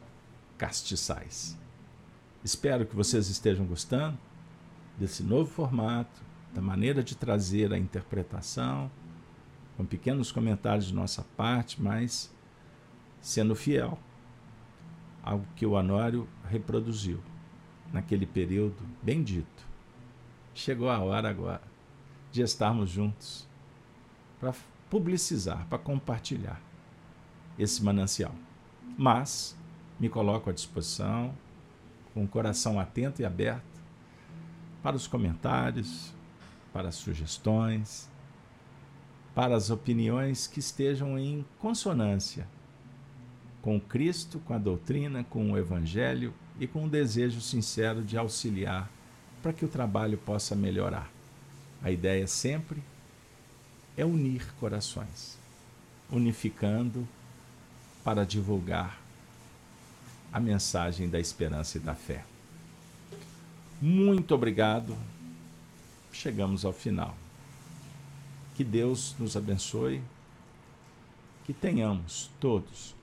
castiçais. 0.57 1.57
Espero 2.43 2.85
que 2.85 2.95
vocês 2.95 3.29
estejam 3.29 3.65
gostando. 3.65 4.17
desse 4.97 5.21
novo 5.21 5.51
formato, 5.51 6.21
da 6.55 6.61
maneira 6.61 7.03
de 7.03 7.15
trazer 7.15 7.71
a 7.71 7.77
interpretação, 7.77 8.89
com 9.75 9.85
pequenos 9.85 10.31
comentários 10.31 10.87
de 10.87 10.93
nossa 10.93 11.23
parte, 11.35 11.79
mas 11.79 12.33
sendo 13.21 13.55
fiel 13.55 13.99
ao 15.21 15.41
que 15.55 15.65
o 15.65 15.73
Honório 15.73 16.27
reproduziu 16.49 17.21
naquele 17.91 18.25
período 18.25 18.77
bendito. 19.03 19.67
Chegou 20.53 20.89
a 20.89 20.99
hora 20.99 21.29
agora 21.29 21.61
de 22.31 22.41
estarmos 22.41 22.89
juntos 22.89 23.47
para 24.39 24.53
publicizar, 24.89 25.67
para 25.67 25.77
compartilhar 25.77 26.61
esse 27.59 27.83
manancial. 27.83 28.33
Mas 28.97 29.56
me 29.99 30.09
coloco 30.09 30.49
à 30.49 30.53
disposição, 30.53 31.33
com 32.13 32.23
o 32.23 32.27
coração 32.27 32.79
atento 32.79 33.21
e 33.21 33.25
aberto 33.25 33.63
para 34.81 34.95
os 34.95 35.07
comentários, 35.07 36.13
para 36.71 36.89
as 36.89 36.95
sugestões, 36.95 38.09
para 39.33 39.55
as 39.55 39.69
opiniões 39.69 40.47
que 40.47 40.59
estejam 40.59 41.17
em 41.17 41.45
consonância 41.59 42.47
com 43.61 43.79
Cristo, 43.79 44.39
com 44.39 44.53
a 44.53 44.57
doutrina, 44.57 45.25
com 45.25 45.51
o 45.51 45.57
Evangelho 45.57 46.33
e 46.59 46.65
com 46.65 46.85
o 46.85 46.89
desejo 46.89 47.41
sincero 47.41 48.01
de 48.01 48.17
auxiliar 48.17 48.89
para 49.43 49.51
que 49.51 49.65
o 49.65 49.67
trabalho 49.67 50.17
possa 50.17 50.55
melhorar. 50.55 51.11
A 51.83 51.91
ideia 51.91 52.25
sempre 52.27 52.81
é 53.95 54.05
unir 54.05 54.53
corações, 54.59 55.37
unificando 56.09 57.07
para 58.03 58.25
divulgar 58.25 59.06
a 60.31 60.39
mensagem 60.39 61.09
da 61.09 61.19
esperança 61.19 61.77
e 61.77 61.81
da 61.81 61.95
fé. 61.95 62.23
Muito 63.81 64.33
obrigado. 64.33 64.95
Chegamos 66.11 66.65
ao 66.65 66.73
final. 66.73 67.15
Que 68.55 68.63
Deus 68.63 69.15
nos 69.19 69.37
abençoe. 69.37 70.01
Que 71.45 71.53
tenhamos 71.53 72.29
todos 72.39 72.95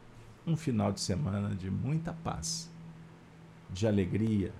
um 0.46 0.56
final 0.56 0.92
de 0.92 1.00
semana 1.00 1.54
de 1.54 1.70
muita 1.70 2.12
paz, 2.12 2.68
de 3.70 3.86
alegria. 3.86 4.52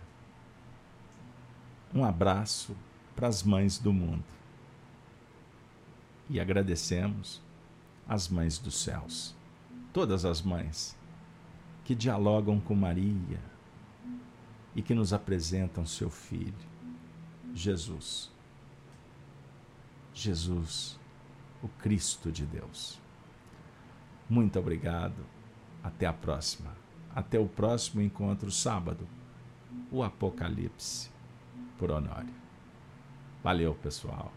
Um 1.95 2.05
abraço 2.05 2.75
para 3.15 3.29
as 3.29 3.43
mães 3.43 3.79
do 3.79 3.93
mundo. 3.93 4.25
E 6.31 6.41
agradecemos 6.41 7.43
as 8.09 8.29
mães 8.29 8.59
dos 8.59 8.83
céus, 8.83 9.35
todas 9.93 10.25
as 10.25 10.41
mães 10.41 10.97
que 11.85 11.95
dialogam 11.95 12.59
com 12.59 12.75
Maria 12.75 13.41
e 14.75 14.83
que 14.83 14.95
nos 14.95 15.13
apresentam 15.13 15.87
seu 15.87 16.11
Filho, 16.11 16.55
Jesus. 17.55 18.33
Jesus, 20.13 20.99
o 21.63 21.69
Cristo 21.69 22.33
de 22.33 22.47
Deus. 22.47 22.99
Muito 24.29 24.59
obrigado. 24.59 25.27
Até 25.83 26.07
a 26.07 26.13
próxima. 26.13 26.75
Até 27.15 27.39
o 27.39 27.47
próximo 27.47 28.01
encontro 28.01 28.51
sábado. 28.51 29.07
O 29.91 30.03
Apocalipse 30.03 31.11
por 31.79 31.91
Honório. 31.91 32.35
Valeu, 33.43 33.75
pessoal. 33.75 34.33